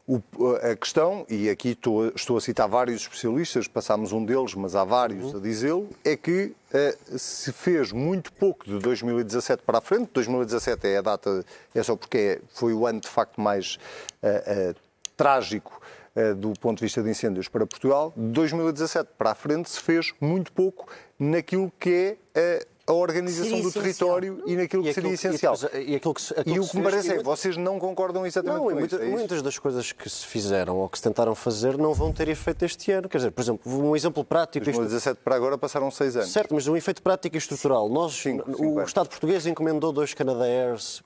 O- 0.06 0.20
a 0.70 0.76
questão, 0.76 1.24
e 1.30 1.48
aqui 1.48 1.70
estou, 1.70 2.08
estou 2.08 2.36
a 2.36 2.40
citar 2.40 2.68
vários 2.68 3.00
especialistas, 3.00 3.66
passámos 3.66 4.12
um 4.12 4.22
deles, 4.22 4.54
mas 4.54 4.76
há 4.76 4.84
vários 4.84 5.34
a 5.34 5.38
dizê-lo, 5.38 5.88
é 6.04 6.14
que 6.14 6.52
eh, 6.74 6.94
se 7.16 7.50
fez 7.52 7.90
muito 7.90 8.30
pouco 8.34 8.66
de 8.66 8.78
2017 8.80 9.62
para 9.62 9.78
a 9.78 9.80
frente. 9.80 10.10
2017 10.12 10.86
é 10.88 10.98
a 10.98 11.00
data, 11.00 11.42
é 11.74 11.82
só 11.82 11.96
porque 11.96 12.18
é- 12.18 12.40
foi 12.52 12.74
o 12.74 12.86
ano 12.86 13.00
de 13.00 13.08
facto 13.08 13.40
mais 13.40 13.78
eh, 14.22 14.44
eh, 14.46 14.74
trágico 15.16 15.80
do 16.36 16.52
ponto 16.60 16.78
de 16.78 16.84
vista 16.84 17.02
de 17.02 17.10
incêndios 17.10 17.48
para 17.48 17.66
Portugal. 17.66 18.12
De 18.16 18.28
2017 18.28 19.10
para 19.18 19.32
a 19.32 19.34
frente 19.34 19.68
se 19.68 19.80
fez 19.80 20.12
muito 20.20 20.52
pouco 20.52 20.86
naquilo 21.18 21.72
que 21.80 22.16
é 22.32 22.64
a 22.86 22.92
organização 22.92 23.60
do 23.62 23.72
território 23.72 24.42
e 24.46 24.56
naquilo 24.56 24.82
que 24.82 24.90
E 24.90 24.94
seria 24.94 25.14
aquilo- 25.14 25.34
essencial. 25.34 25.56
e 25.74 25.94
aquilo 25.96 26.12
que 26.12 26.20
se- 26.20 26.34
aquilo 26.38 26.56
E 26.56 26.60
o 26.60 26.64
que 26.64 26.70
que 26.70 26.76
me 26.76 26.82
parece 26.82 27.12
é 27.12 27.16
que 27.16 27.22
vocês 27.24 27.56
não 27.56 27.78
concordam 27.78 28.26
exatamente 28.26 28.58
Não, 28.60 28.68
com 28.68 28.74
muita- 28.78 28.96
isso. 28.96 29.02
é 29.04 29.06
isso? 29.08 29.16
muitas 29.16 29.42
das 29.42 29.58
coisas 29.58 29.90
que 29.92 30.08
se 30.10 30.26
fizeram 30.26 30.76
ou 30.76 30.88
que 30.88 30.98
se 30.98 31.02
tentaram 31.04 31.34
fazer 31.34 31.78
não 31.78 31.94
vão 31.94 32.12
ter 32.12 32.28
efeito 32.28 32.62
este 32.64 32.92
ano. 32.92 33.08
Quer 33.08 33.16
dizer, 33.18 33.30
por 33.30 33.40
exemplo, 33.40 33.72
um 33.72 33.96
exemplo 33.96 34.22
prático. 34.22 34.58
isto- 34.68 34.76
2017 34.78 35.20
para 35.24 35.34
agora 35.34 35.56
passaram 35.56 35.90
seis 35.90 36.14
anos. 36.14 36.30
Certo, 36.30 36.54
mas 36.54 36.66
um 36.68 36.76
efeito 36.76 37.00
prático 37.02 37.34
e 37.36 37.38
estrutural. 37.38 37.88
Nós, 37.88 38.12
Cinco, 38.12 38.50
o 38.50 38.54
cinco 38.56 38.78
anos. 38.78 38.90
Estado 38.90 39.08
português 39.08 39.46
encomendou 39.46 39.90
dois 39.90 40.12
Canadairs 40.12 41.02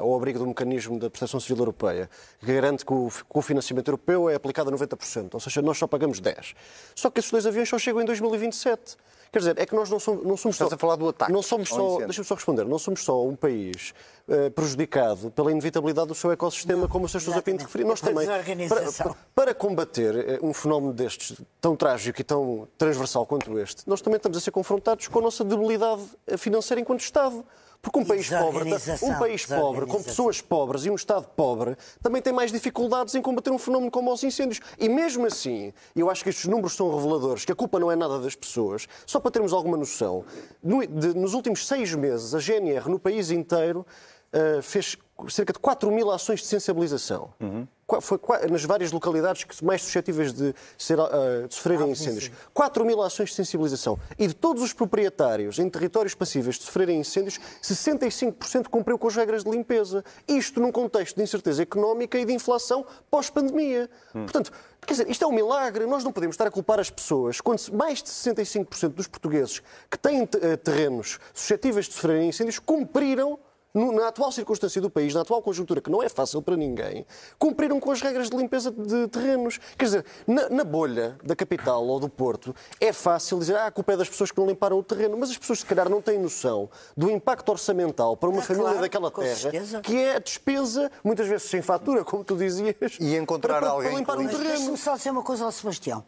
ao 0.00 0.16
abrigo 0.16 0.38
do 0.40 0.46
mecanismo 0.48 0.98
da 0.98 1.08
Proteção 1.08 1.38
Civil 1.38 1.58
Europeia, 1.58 2.10
que 2.40 2.46
garante 2.52 2.84
que 2.84 2.92
o, 2.92 3.08
que 3.08 3.38
o 3.38 3.42
financiamento 3.42 3.86
europeu 3.88 4.28
é 4.28 4.34
aplicado 4.34 4.68
a 4.68 4.72
90%, 4.72 5.34
ou 5.34 5.40
seja, 5.40 5.62
nós 5.62 5.78
só 5.78 5.86
pagamos 5.86 6.20
10%. 6.20 6.54
Só 6.94 7.08
que 7.08 7.20
esses 7.20 7.30
dois 7.30 7.46
aviões 7.46 7.68
só 7.68 7.78
chegam 7.78 8.00
em 8.02 8.04
2027. 8.04 8.96
Quer 9.32 9.38
dizer, 9.38 9.58
é 9.58 9.64
que 9.64 9.74
nós 9.74 9.88
não 9.88 10.00
somos, 10.00 10.24
não 10.24 10.36
somos 10.36 10.56
Estás 10.56 10.70
só... 10.70 10.74
a 10.74 10.78
falar 10.78 10.96
do 10.96 11.08
ataque 11.08 11.32
Não 11.32 11.42
somos 11.42 11.68
só... 11.68 11.98
Deixa-me 11.98 12.26
só 12.26 12.34
responder. 12.34 12.64
Não 12.64 12.78
somos 12.78 13.04
só 13.04 13.24
um 13.24 13.36
país 13.36 13.94
eh, 14.28 14.48
prejudicado 14.50 15.30
pela 15.32 15.50
inevitabilidade 15.50 16.06
do 16.06 16.14
seu 16.14 16.30
ecossistema, 16.30 16.86
como 16.86 17.06
o 17.06 17.08
Sr. 17.08 17.20
Sousa 17.20 17.42
Pinto 17.42 17.64
referiu. 17.64 17.88
Nós 17.88 18.00
também, 18.00 18.26
para, 18.68 19.16
para 19.34 19.54
combater 19.54 20.14
eh, 20.16 20.38
um 20.40 20.54
fenómeno 20.54 20.92
destes, 20.92 21.40
tão 21.60 21.74
trágico 21.74 22.20
e 22.20 22.24
tão 22.24 22.68
transversal 22.78 23.26
quanto 23.26 23.58
este, 23.58 23.88
nós 23.88 24.00
também 24.00 24.18
estamos 24.18 24.38
a 24.38 24.40
ser 24.40 24.52
confrontados 24.52 25.08
com 25.08 25.18
a 25.18 25.22
nossa 25.22 25.44
debilidade 25.44 26.02
eh, 26.28 26.36
financeira 26.36 26.80
enquanto 26.80 27.00
Estado. 27.00 27.44
Porque 27.82 27.98
um 27.98 28.04
país 28.04 28.28
pobre, 28.44 28.64
um 29.06 29.18
país 29.18 29.46
pobre, 29.46 29.86
com 29.86 30.02
pessoas 30.02 30.40
pobres 30.42 30.84
e 30.84 30.90
um 30.90 30.94
Estado 30.94 31.26
pobre, 31.34 31.76
também 32.02 32.20
tem 32.20 32.32
mais 32.32 32.52
dificuldades 32.52 33.14
em 33.14 33.22
combater 33.22 33.50
um 33.50 33.58
fenómeno 33.58 33.90
como 33.90 34.12
os 34.12 34.22
incêndios. 34.22 34.60
E 34.78 34.86
mesmo 34.88 35.24
assim, 35.26 35.72
eu 35.96 36.10
acho 36.10 36.22
que 36.22 36.28
estes 36.28 36.44
números 36.46 36.74
são 36.74 36.94
reveladores, 36.94 37.44
que 37.44 37.52
a 37.52 37.56
culpa 37.56 37.78
não 37.78 37.90
é 37.90 37.96
nada 37.96 38.18
das 38.18 38.34
pessoas. 38.34 38.86
Só 39.06 39.18
para 39.18 39.30
termos 39.30 39.52
alguma 39.54 39.78
noção, 39.78 40.24
no- 40.62 40.86
de- 40.86 41.14
nos 41.14 41.32
últimos 41.32 41.66
seis 41.66 41.94
meses, 41.94 42.34
a 42.34 42.38
GNR 42.38 42.88
no 42.90 42.98
país 42.98 43.30
inteiro 43.30 43.86
eh, 44.32 44.60
fez 44.62 44.96
cerca 45.28 45.52
de 45.52 45.58
4 45.58 45.90
mil 45.90 46.08
ações 46.10 46.40
de 46.40 46.46
sensibilização. 46.46 47.30
Qua- 47.40 47.64
Foi 48.00 48.18
nas 48.50 48.64
várias 48.64 48.92
localidades 48.92 49.44
que 49.44 49.64
mais 49.64 49.82
suscetíveis 49.82 50.32
de, 50.32 50.54
ser, 50.78 50.98
eh, 50.98 51.46
de 51.48 51.54
sofrerem 51.54 51.90
incêndios. 51.90 52.30
4 52.52 52.84
mil 52.84 53.02
ações 53.02 53.30
de 53.30 53.34
sensibilização. 53.34 53.98
E 54.18 54.26
de 54.26 54.34
todos 54.34 54.62
os 54.62 54.72
proprietários 54.72 55.58
em 55.58 55.68
territórios 55.68 56.14
passíveis 56.14 56.56
de 56.56 56.64
sofrerem 56.64 57.00
incêndios, 57.00 57.38
65% 57.62 58.68
cumpriu 58.68 58.98
com 58.98 59.08
as 59.08 59.16
regras 59.16 59.44
de 59.44 59.50
limpeza. 59.50 60.04
Isto 60.28 60.60
num 60.60 60.70
contexto 60.70 61.16
de 61.16 61.22
incerteza 61.22 61.62
económica 61.62 62.18
e 62.18 62.24
de 62.24 62.32
inflação 62.32 62.84
pós-pandemia. 63.10 63.88
Portanto, 64.12 64.52
quer 64.86 64.94
dizer, 64.94 65.10
isto 65.10 65.24
é 65.24 65.26
um 65.26 65.32
milagre. 65.32 65.86
Nós 65.86 66.04
não 66.04 66.12
podemos 66.12 66.34
estar 66.34 66.46
a 66.46 66.50
culpar 66.50 66.78
as 66.78 66.90
pessoas 66.90 67.40
quando 67.40 67.60
mais 67.72 68.02
de 68.02 68.10
65% 68.10 68.88
dos 68.88 69.06
portugueses 69.06 69.62
que 69.90 69.98
têm 69.98 70.28
eh, 70.40 70.56
terrenos 70.56 71.18
suscetíveis 71.32 71.86
de 71.86 71.94
sofrerem 71.94 72.28
incêndios 72.28 72.58
cumpriram 72.58 73.38
na 73.72 74.08
atual 74.08 74.32
circunstância 74.32 74.80
do 74.80 74.90
país, 74.90 75.14
na 75.14 75.20
atual 75.20 75.40
conjuntura, 75.42 75.80
que 75.80 75.90
não 75.90 76.02
é 76.02 76.08
fácil 76.08 76.42
para 76.42 76.56
ninguém, 76.56 77.06
cumpriram 77.38 77.78
com 77.78 77.90
as 77.90 78.00
regras 78.02 78.28
de 78.28 78.36
limpeza 78.36 78.70
de 78.70 79.06
terrenos. 79.08 79.58
Quer 79.78 79.84
dizer, 79.84 80.04
na, 80.26 80.48
na 80.48 80.64
bolha 80.64 81.16
da 81.22 81.36
capital 81.36 81.86
ou 81.86 82.00
do 82.00 82.08
Porto, 82.08 82.54
é 82.80 82.92
fácil 82.92 83.38
dizer 83.38 83.56
ah, 83.56 83.66
a 83.66 83.70
culpa 83.70 83.92
é 83.92 83.96
das 83.96 84.08
pessoas 84.08 84.30
que 84.32 84.38
não 84.38 84.46
limparam 84.46 84.78
o 84.78 84.82
terreno, 84.82 85.16
mas 85.16 85.30
as 85.30 85.38
pessoas, 85.38 85.60
se 85.60 85.66
calhar, 85.66 85.88
não 85.88 86.02
têm 86.02 86.18
noção 86.18 86.68
do 86.96 87.10
impacto 87.10 87.48
orçamental 87.50 88.16
para 88.16 88.28
uma 88.28 88.40
Ah, 88.40 88.42
família 88.42 88.66
claro, 88.68 88.80
daquela 88.80 89.10
terra, 89.10 89.36
certeza. 89.36 89.80
que 89.80 89.96
é 89.96 90.16
a 90.16 90.18
despesa, 90.18 90.90
muitas 91.04 91.26
vezes 91.28 91.48
sem 91.48 91.62
fatura, 91.62 92.04
como 92.04 92.24
tu 92.24 92.36
dizias, 92.36 92.74
E 92.98 93.16
encontrar 93.16 93.54
para, 93.54 93.60
para, 93.60 93.70
alguém 93.70 93.90
para 93.90 93.98
limpar 94.16 94.18
um 94.18 94.26
terreno. 94.26 94.44
deixe-me 94.56 94.76
só 94.76 94.96
dizer 94.96 95.10
uma 95.10 95.22
coisa 95.22 95.44
ao 95.44 95.52
Sebastião. 95.52 96.04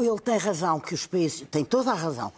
Ele 0.00 0.18
tem 0.18 0.36
razão 0.36 0.80
que 0.80 0.92
os 0.92 1.06
países, 1.06 1.46
tem 1.50 1.64
toda 1.64 1.92
a 1.92 1.94
razão. 1.94 2.32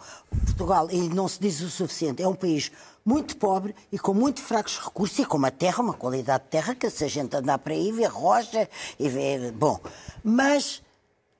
Portugal, 0.45 0.87
e 0.91 1.09
não 1.09 1.27
se 1.27 1.39
diz 1.39 1.59
o 1.61 1.69
suficiente, 1.71 2.21
é 2.21 2.27
um 2.27 2.35
país 2.35 2.71
muito 3.03 3.35
pobre 3.37 3.75
e 3.91 3.97
com 3.97 4.13
muito 4.13 4.41
fracos 4.41 4.77
recursos 4.77 5.17
e 5.19 5.25
com 5.25 5.37
uma 5.37 5.51
terra, 5.51 5.81
uma 5.83 5.93
qualidade 5.93 6.43
de 6.43 6.49
terra 6.49 6.75
que 6.75 6.89
se 6.89 7.03
a 7.03 7.07
gente 7.07 7.35
andar 7.35 7.57
para 7.57 7.73
aí, 7.73 7.91
vê 7.91 8.05
rocha 8.05 8.69
e 8.99 9.09
vê. 9.09 9.51
Bom, 9.51 9.79
mas, 10.23 10.81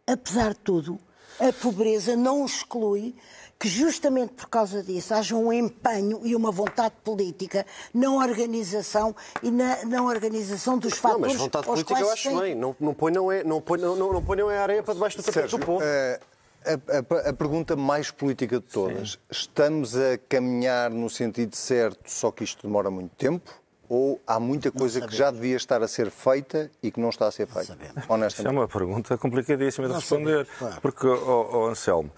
apesar 0.08 0.50
de 0.54 0.60
tudo, 0.60 1.00
a 1.40 1.52
pobreza 1.54 2.16
não 2.16 2.46
exclui 2.46 3.16
que 3.60 3.68
justamente 3.70 4.34
por 4.34 4.48
causa 4.50 4.82
disso 4.82 5.14
haja 5.14 5.36
um 5.36 5.54
empenho 5.54 6.22
e 6.24 6.36
uma 6.36 6.52
vontade 6.52 6.96
política 7.04 7.64
na 7.94 8.10
organização 8.12 9.16
e 9.44 9.52
na, 9.52 9.86
na 9.86 10.02
organização 10.04 10.80
dos 10.80 10.94
Não, 10.94 10.98
fatores 10.98 11.34
mas 11.34 11.36
vontade 11.36 11.66
política 11.68 12.00
eu 12.00 12.10
acho 12.12 12.30
tem- 12.30 12.40
bem. 12.40 12.56
Não, 12.56 12.76
não, 12.80 12.92
ponham, 12.96 13.32
é, 13.32 13.44
não, 13.44 13.64
não, 13.78 14.14
não 14.14 14.24
ponham 14.24 14.50
a 14.50 14.60
areia 14.60 14.82
para 14.82 14.96
debaixo 14.96 15.18
do 15.18 15.24
tapete 15.24 15.52
do 15.52 15.60
povo. 15.60 15.80
eh, 15.84 16.20
a, 16.66 17.26
a- 17.26 17.30
a 17.30 17.34
pergunta 17.34 17.76
mais 17.76 18.12
política 18.12 18.60
de 18.60 18.66
todas. 18.66 19.20
Estamos 19.30 19.96
a 19.96 20.18
caminhar 20.30 20.90
no 20.92 21.10
sentido 21.10 21.56
certo, 21.56 22.10
só 22.10 22.32
que 22.32 22.44
isto 22.44 22.68
demora 22.68 22.90
muito 22.92 23.16
tempo? 23.16 23.52
Ou 23.90 24.22
há 24.26 24.40
muita 24.40 24.72
coisa 24.72 25.06
que 25.06 25.14
já 25.14 25.30
devia 25.32 25.58
estar 25.58 25.84
a 25.84 25.88
ser 25.88 26.10
feita 26.10 26.72
e 26.82 26.90
que 26.92 27.00
não 27.00 27.10
está 27.10 27.28
a 27.28 27.32
ser 27.32 27.46
feita? 27.46 27.74
Isso 27.74 28.00
é 28.10 28.14
Honestamente. 28.14 28.54
uma 28.56 28.68
pergunta 28.68 29.18
complicadíssima 29.18 29.88
de 29.88 29.94
Não 29.94 30.00
responder. 30.00 30.46
sabemos, 30.46 30.58
claro. 30.60 30.82
Porque, 30.82 31.08
ó, 31.08 31.48
ó, 31.52 31.68
Anselmo, 31.70 32.10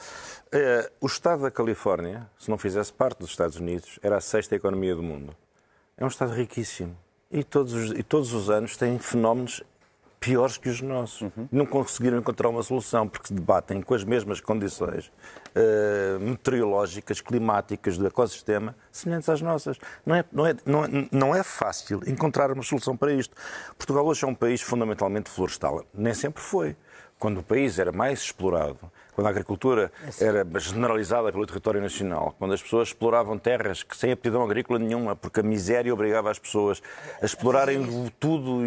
eh, 0.51 0.91
o 1.01 1.07
Estado 1.07 1.41
da 1.41 1.49
Califórnia, 1.49 2.29
se 2.37 2.47
não 2.47 2.59
fizesse 2.59 2.93
parte 2.93 3.17
dos 3.19 3.31
Estados 3.31 3.55
Unidos, 3.57 3.97
era 4.03 4.17
a 4.17 4.21
sexta 4.21 4.55
economia 4.55 4.93
do 4.95 5.01
mundo. 5.01 5.35
É 5.97 6.05
um 6.05 6.07
Estado 6.09 6.31
riquíssimo. 6.33 6.95
E 7.31 7.43
todos 7.43 7.73
os, 7.73 7.89
e 7.97 8.03
todos 8.03 8.33
os 8.33 8.51
anos 8.51 8.77
tem 8.77 8.99
fenómenos 8.99 9.63
piores 10.23 10.57
que 10.57 10.69
os 10.69 10.81
nossos. 10.81 11.29
Não 11.51 11.65
conseguiram 11.65 12.17
encontrar 12.17 12.47
uma 12.47 12.63
solução 12.63 13.07
porque 13.07 13.27
se 13.27 13.33
debatem 13.33 13.81
com 13.81 13.93
as 13.93 14.03
mesmas 14.05 14.39
condições 14.39 15.11
eh, 15.53 16.17
meteorológicas, 16.19 17.19
climáticas 17.19 17.97
do 17.97 18.07
ecossistema 18.07 18.73
semelhantes 18.91 19.27
às 19.27 19.41
nossas. 19.41 19.77
Não 20.05 20.15
é, 20.15 20.23
não, 20.31 20.47
é, 20.47 20.55
não, 20.65 20.85
é, 20.85 20.87
não 21.11 21.35
é 21.35 21.43
fácil 21.43 22.01
encontrar 22.07 22.51
uma 22.51 22.63
solução 22.63 22.95
para 22.95 23.11
isto. 23.11 23.35
Portugal 23.77 24.05
hoje 24.05 24.23
é 24.23 24.27
um 24.27 24.35
país 24.35 24.61
fundamentalmente 24.61 25.29
florestal. 25.29 25.83
Nem 25.93 26.13
sempre 26.13 26.41
foi. 26.41 26.75
Quando 27.19 27.39
o 27.39 27.43
país 27.43 27.77
era 27.77 27.91
mais 27.91 28.21
explorado, 28.21 28.79
quando 29.15 29.27
a 29.27 29.29
agricultura 29.29 29.91
era 30.19 30.45
generalizada 30.59 31.31
pelo 31.31 31.45
território 31.45 31.81
nacional, 31.81 32.35
quando 32.37 32.53
as 32.53 32.61
pessoas 32.61 32.89
exploravam 32.89 33.37
terras 33.37 33.83
que 33.83 33.95
sem 33.95 34.11
aptidão 34.11 34.43
agrícola 34.43 34.79
nenhuma, 34.79 35.15
porque 35.15 35.39
a 35.39 35.43
miséria 35.43 35.93
obrigava 35.93 36.31
as 36.31 36.39
pessoas 36.39 36.81
a 37.21 37.25
explorarem 37.25 38.11
tudo 38.19 38.59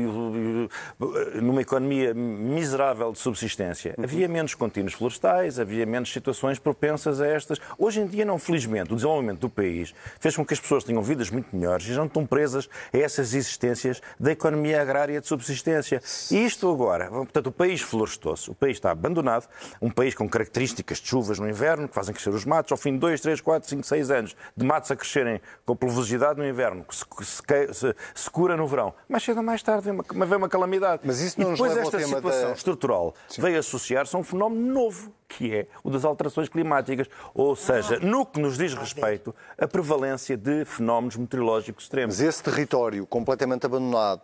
numa 1.34 1.60
economia 1.60 2.14
miserável 2.14 3.12
de 3.12 3.18
subsistência. 3.18 3.94
Havia 4.02 4.28
menos 4.28 4.54
contínuos 4.54 4.94
florestais, 4.94 5.58
havia 5.58 5.84
menos 5.86 6.12
situações 6.12 6.58
propensas 6.58 7.20
a 7.20 7.26
estas. 7.26 7.60
Hoje 7.78 8.00
em 8.00 8.06
dia, 8.06 8.24
não, 8.24 8.38
felizmente, 8.38 8.92
o 8.92 8.96
desenvolvimento 8.96 9.40
do 9.40 9.50
país 9.50 9.94
fez 10.20 10.36
com 10.36 10.44
que 10.44 10.54
as 10.54 10.60
pessoas 10.60 10.84
tenham 10.84 11.02
vidas 11.02 11.30
muito 11.30 11.54
melhores 11.54 11.86
e 11.86 11.90
já 11.90 11.98
não 11.98 12.06
estão 12.06 12.26
presas 12.26 12.68
a 12.92 12.98
essas 12.98 13.34
existências 13.34 14.00
da 14.18 14.32
economia 14.32 14.80
agrária 14.80 15.20
de 15.20 15.26
subsistência. 15.26 16.00
E 16.30 16.44
isto 16.44 16.70
agora, 16.70 17.08
portanto, 17.08 17.48
o 17.48 17.52
país 17.52 17.80
florestou-se, 17.80 18.50
o 18.50 18.54
país 18.54 18.76
está 18.76 18.90
abandonado, 18.90 19.48
um 19.80 19.90
país 19.90 20.14
com 20.14 20.28
características 20.36 20.98
de 20.98 21.08
chuvas 21.08 21.38
no 21.38 21.48
inverno, 21.48 21.88
que 21.88 21.94
fazem 21.94 22.12
crescer 22.14 22.28
os 22.30 22.44
matos, 22.44 22.70
ao 22.70 22.76
fim 22.78 22.92
de 22.92 22.98
2, 22.98 23.20
3, 23.22 23.40
4, 23.40 23.68
5, 23.68 23.82
6 23.84 24.10
anos, 24.10 24.36
de 24.54 24.64
matos 24.66 24.90
a 24.90 24.96
crescerem 24.96 25.40
com 25.64 25.74
pluviosidade 25.74 26.38
no 26.38 26.46
inverno, 26.46 26.84
que 26.84 26.94
se, 26.94 27.04
se, 27.22 27.42
se- 27.74 27.94
se 28.14 28.30
cura 28.30 28.54
no 28.56 28.66
verão. 28.66 28.92
Mais 29.08 29.22
cedo 29.22 29.38
ou 29.38 29.42
mais 29.42 29.62
tarde 29.62 29.84
vem 29.84 29.94
uma, 29.94 30.26
vem 30.26 30.36
uma 30.38 30.48
calamidade. 30.48 31.02
Mas 31.04 31.20
isso 31.20 31.40
e 31.40 31.42
não 31.42 31.50
nos 31.52 31.58
depois 31.60 31.76
esta 31.78 31.96
tema 31.98 32.16
situação 32.16 32.48
da- 32.48 32.52
estrutural 32.54 33.14
veio 33.38 33.58
associar-se 33.58 34.14
a 34.14 34.18
um 34.18 34.22
fenómeno 34.24 34.72
novo, 34.74 35.12
que 35.28 35.54
é 35.54 35.66
o 35.82 35.90
das 35.90 36.04
alterações 36.04 36.48
climáticas. 36.48 37.08
Ou 37.34 37.52
Ah. 37.52 37.56
seja, 37.56 37.98
no 38.00 38.26
que 38.26 38.38
nos 38.38 38.58
diz 38.58 38.74
respeito, 38.74 39.34
a 39.58 39.66
prevalência 39.66 40.36
de 40.36 40.64
fenómenos 40.66 41.16
meteorológicos 41.16 41.84
extremos. 41.84 42.18
Mas 42.18 42.28
esse 42.28 42.42
território 42.42 43.06
completamente 43.06 43.64
abandonado 43.64 44.20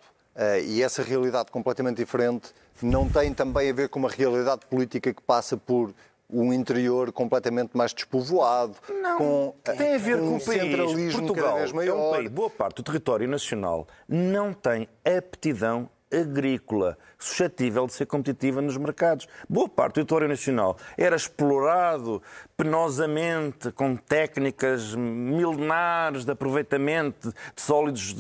e 0.64 0.82
essa 0.82 1.02
realidade 1.02 1.50
completamente 1.50 1.96
diferente 1.98 2.52
não 2.80 3.08
tem 3.08 3.32
também 3.32 3.70
a 3.70 3.72
ver 3.72 3.88
com 3.88 3.98
uma 3.98 4.08
realidade 4.08 4.62
política 4.66 5.12
que 5.12 5.22
passa 5.22 5.56
por 5.56 5.92
um 6.30 6.50
interior 6.52 7.12
completamente 7.12 7.76
mais 7.76 7.92
despovoado, 7.92 8.74
com 9.18 9.54
eh, 9.66 9.72
Tem 9.74 9.94
a 9.94 9.98
ver 9.98 10.18
com 10.18 10.24
um 10.24 10.36
o 10.36 10.40
país. 10.44 10.62
centralismo 10.62 11.22
Portugal 11.26 11.44
cada 11.44 11.58
vez 11.58 11.70
é 11.70 11.72
um 11.72 11.76
maior. 11.76 12.10
país, 12.16 12.30
boa 12.30 12.48
parte 12.50 12.76
do 12.76 12.82
território 12.82 13.28
nacional 13.28 13.86
não 14.08 14.54
tem 14.54 14.88
aptidão 15.04 15.90
agrícola 16.12 16.96
suscetível 17.18 17.87
de 17.87 17.92
ser 17.94 18.07
competitiva 18.07 18.61
nos 18.61 18.77
mercados. 18.77 19.29
Boa 19.48 19.68
parte 19.68 19.92
do 19.92 19.94
território 19.96 20.29
nacional 20.29 20.77
era 20.98 21.14
explorado 21.14 22.20
penosamente 22.57 23.70
com 23.72 23.94
técnicas 23.96 24.94
milenares 24.94 26.25
de 26.25 26.33
aproveitamento 26.33 27.33
de 27.55 27.62
sólidos 27.62 28.14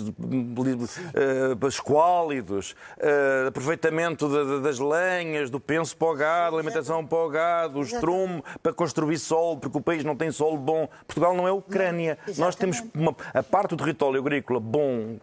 eh, 1.14 1.66
esquálidos, 1.68 2.74
eh, 2.98 3.46
aproveitamento 3.48 4.28
de- 4.28 4.44
de- 4.56 4.62
das 4.62 4.78
lenhas, 4.78 5.50
do 5.50 5.58
penso 5.60 5.96
para 5.96 6.08
o 6.08 6.14
gado, 6.14 6.56
alimentação 6.56 7.04
para 7.06 7.18
o 7.18 7.28
gado, 7.28 7.78
o 7.78 7.82
estrume 7.82 8.42
para 8.62 8.72
construir 8.72 9.18
solo, 9.18 9.58
porque 9.58 9.78
o 9.78 9.80
país 9.80 10.04
não 10.04 10.16
tem 10.16 10.30
solo 10.30 10.56
bom. 10.56 10.88
Portugal 11.06 11.34
não 11.34 11.46
é 11.48 11.52
Ucrânia. 11.52 12.18
Nós 12.38 12.54
temos 12.54 12.82
uma, 12.94 13.14
a 13.34 13.42
parte 13.42 13.70
do 13.70 13.76
território 13.76 14.20
agrícola 14.20 14.60
bom 14.60 15.18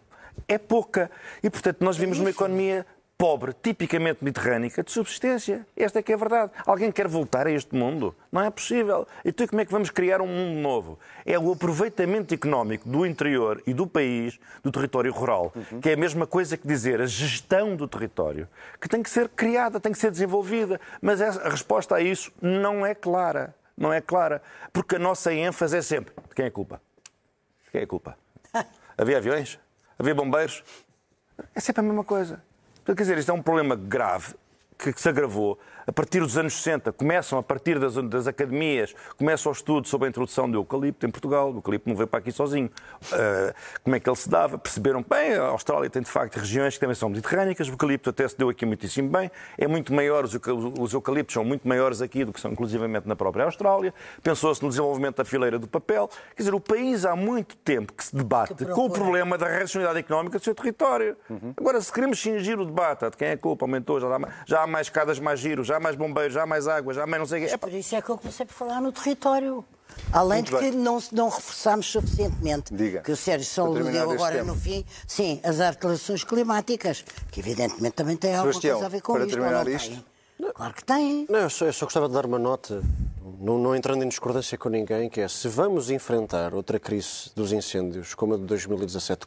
é 0.48 0.58
pouca. 0.58 1.10
E, 1.42 1.50
portanto, 1.50 1.82
nós 1.82 1.96
vivemos 1.96 2.18
numa 2.18 2.30
economia 2.30 2.86
pobre, 3.20 3.52
tipicamente 3.52 4.24
mediterrânica, 4.24 4.82
de 4.82 4.90
subsistência. 4.90 5.66
Esta 5.76 5.98
é 5.98 6.02
que 6.02 6.10
é 6.10 6.14
a 6.14 6.18
verdade. 6.18 6.52
Alguém 6.64 6.90
quer 6.90 7.06
voltar 7.06 7.46
a 7.46 7.50
este 7.50 7.74
mundo? 7.74 8.14
Não 8.32 8.40
é 8.40 8.48
possível. 8.48 9.06
Então, 9.22 9.46
como 9.46 9.60
é 9.60 9.66
que 9.66 9.70
vamos 9.70 9.90
criar 9.90 10.22
um 10.22 10.26
mundo 10.26 10.58
novo? 10.58 10.98
É 11.26 11.38
o 11.38 11.52
aproveitamento 11.52 12.32
económico 12.32 12.88
do 12.88 13.04
interior 13.04 13.62
e 13.66 13.74
do 13.74 13.86
país, 13.86 14.40
do 14.62 14.72
território 14.72 15.12
rural, 15.12 15.52
que 15.82 15.90
é 15.90 15.92
a 15.92 15.96
mesma 15.98 16.26
coisa 16.26 16.56
que 16.56 16.66
dizer 16.66 16.98
a 17.02 17.04
gestão 17.04 17.76
do 17.76 17.86
território, 17.86 18.48
que 18.80 18.88
tem 18.88 19.02
que 19.02 19.10
ser 19.10 19.28
criada, 19.28 19.78
tem 19.78 19.92
que 19.92 19.98
ser 19.98 20.10
desenvolvida. 20.10 20.80
Mas 21.02 21.20
a 21.20 21.50
resposta 21.50 21.96
a 21.96 22.00
isso 22.00 22.32
não 22.40 22.86
é 22.86 22.94
clara. 22.94 23.54
Não 23.76 23.92
é 23.92 24.00
clara. 24.00 24.40
Porque 24.72 24.96
a 24.96 24.98
nossa 24.98 25.30
ênfase 25.30 25.76
é 25.76 25.82
sempre: 25.82 26.14
de 26.26 26.34
quem 26.34 26.46
é 26.46 26.48
a 26.48 26.50
culpa? 26.50 26.80
De 27.66 27.70
quem 27.70 27.82
é 27.82 27.84
a 27.84 27.86
culpa? 27.86 28.16
Havia 28.96 29.18
aviões? 29.18 29.58
Havia 30.00 30.14
bombeiros? 30.14 30.64
É 31.54 31.60
sempre 31.60 31.80
a 31.80 31.82
mesma 31.82 32.02
coisa. 32.02 32.42
Quer 32.86 32.94
dizer, 32.94 33.18
isto 33.18 33.30
é 33.30 33.34
um 33.34 33.42
problema 33.42 33.76
grave 33.76 34.34
que 34.78 34.94
se 34.98 35.06
agravou 35.06 35.58
a 35.86 35.92
partir 35.92 36.20
dos 36.20 36.36
anos 36.38 36.54
60. 36.54 36.92
Começam 36.92 37.38
a 37.38 37.42
partir 37.42 37.78
das, 37.78 37.94
das 37.94 38.26
academias, 38.26 38.94
começa 39.16 39.48
o 39.48 39.52
estudo 39.52 39.86
sobre 39.88 40.06
a 40.06 40.08
introdução 40.10 40.50
do 40.50 40.58
eucalipto 40.58 41.06
em 41.06 41.10
Portugal. 41.10 41.52
O 41.52 41.56
eucalipto 41.58 41.88
não 41.88 41.96
veio 41.96 42.06
para 42.06 42.20
aqui 42.20 42.32
sozinho. 42.32 42.70
Ah, 43.12 43.54
como 43.82 43.96
é 43.96 44.00
que 44.00 44.08
ele 44.08 44.16
se 44.16 44.28
dava? 44.28 44.58
Perceberam 44.58 45.04
bem, 45.08 45.34
a 45.34 45.44
Austrália 45.48 45.88
tem 45.90 46.02
de 46.02 46.10
facto 46.10 46.36
regiões 46.36 46.74
que 46.74 46.80
também 46.80 46.94
são 46.94 47.08
mediterrânicas. 47.08 47.68
O 47.68 47.72
eucalipto 47.72 48.10
até 48.10 48.26
se 48.28 48.36
deu 48.36 48.48
aqui 48.48 48.64
muitíssimo 48.66 49.08
bem. 49.08 49.30
É 49.58 49.66
muito 49.66 49.92
maior, 49.92 50.24
os, 50.24 50.34
os 50.78 50.92
eucaliptos 50.92 51.34
são 51.34 51.44
muito 51.44 51.66
maiores 51.66 52.00
aqui 52.02 52.24
do 52.24 52.32
que 52.32 52.40
são 52.40 52.52
inclusivamente 52.52 53.06
na 53.08 53.16
própria 53.16 53.44
Austrália. 53.44 53.92
Pensou-se 54.22 54.62
no 54.62 54.68
desenvolvimento 54.68 55.16
da 55.16 55.24
fileira 55.24 55.58
do 55.58 55.66
papel. 55.66 56.08
Quer 56.36 56.42
dizer, 56.42 56.54
o 56.54 56.60
país 56.60 57.04
há 57.04 57.16
muito 57.16 57.56
tempo 57.56 57.92
que 57.92 58.04
se 58.04 58.14
debate 58.14 58.54
Que 58.54 58.66
com 58.66 58.86
o 58.86 58.90
problema 58.90 59.36
da 59.38 59.46
racionalidade 59.48 59.98
económica 60.00 60.38
do 60.38 60.44
seu 60.44 60.54
território. 60.54 61.16
Agora, 61.56 61.80
se 61.80 61.92
queremos 61.92 62.20
cingir 62.20 62.58
o 62.60 62.64
debate, 62.66 63.08
de 63.10 63.16
quem 63.16 63.28
é 63.28 63.32
a 63.32 63.38
culpa, 63.38 63.64
aumentou, 63.64 63.98
já, 63.98 64.18
mais- 64.18 64.34
já 64.46 64.62
há 64.62 64.66
mais 64.66 64.86
escadas, 64.86 65.18
mais 65.18 65.40
giro, 65.40 65.64
já 65.64 65.79
há 65.80 65.82
mais 65.82 65.96
bombeiros, 65.96 66.34
já 66.34 66.42
há 66.42 66.46
mais 66.46 66.68
água, 66.68 66.92
já 66.94 67.02
há 67.02 67.06
mais 67.06 67.20
não 67.20 67.26
sei 67.26 67.44
o 67.44 67.48
quê. 67.48 67.58
Por 67.58 67.72
isso 67.72 67.96
é 67.96 68.02
que 68.02 68.10
eu 68.10 68.18
comecei 68.18 68.46
por 68.46 68.52
falar 68.52 68.80
no 68.80 68.92
território. 68.92 69.64
Além 70.12 70.42
de 70.44 70.52
Muito 70.52 70.64
que 70.64 70.70
bem. 70.70 70.80
não, 70.80 71.02
não 71.12 71.28
reforçámos 71.28 71.86
suficientemente, 71.86 72.72
Diga. 72.72 73.00
que 73.00 73.10
o 73.10 73.16
Sérgio 73.16 73.64
aludiu 73.64 73.88
este 73.88 73.98
agora 73.98 74.36
tema. 74.36 74.52
no 74.52 74.54
fim, 74.58 74.84
sim, 75.06 75.40
as 75.42 75.60
alterações 75.60 76.22
climáticas, 76.22 77.04
que 77.30 77.40
evidentemente 77.40 77.94
também 77.96 78.16
têm 78.16 78.34
alguma 78.34 78.52
Sebastião, 78.52 78.74
coisa 78.76 78.86
a 78.86 78.88
ver 78.88 79.00
com 79.02 79.12
para 79.14 79.24
isto. 79.26 79.32
terminar 79.36 79.64
não 79.64 79.72
isto. 79.72 79.90
têm? 79.90 80.04
Claro 80.54 80.74
que 80.74 80.84
tem. 80.84 81.26
Não, 81.28 81.40
eu 81.40 81.50
só, 81.50 81.66
eu 81.66 81.72
só 81.72 81.86
gostava 81.86 82.06
de 82.08 82.14
dar 82.14 82.24
uma 82.24 82.38
nota, 82.38 82.82
não, 83.40 83.58
não 83.58 83.74
entrando 83.74 84.02
em 84.04 84.08
discordância 84.08 84.56
com 84.56 84.68
ninguém, 84.68 85.08
que 85.10 85.20
é 85.20 85.28
se 85.28 85.48
vamos 85.48 85.90
enfrentar 85.90 86.54
outra 86.54 86.78
crise 86.78 87.30
dos 87.34 87.52
incêndios 87.52 88.14
como 88.14 88.34
a 88.34 88.36
de 88.36 88.44
2017, 88.44 89.26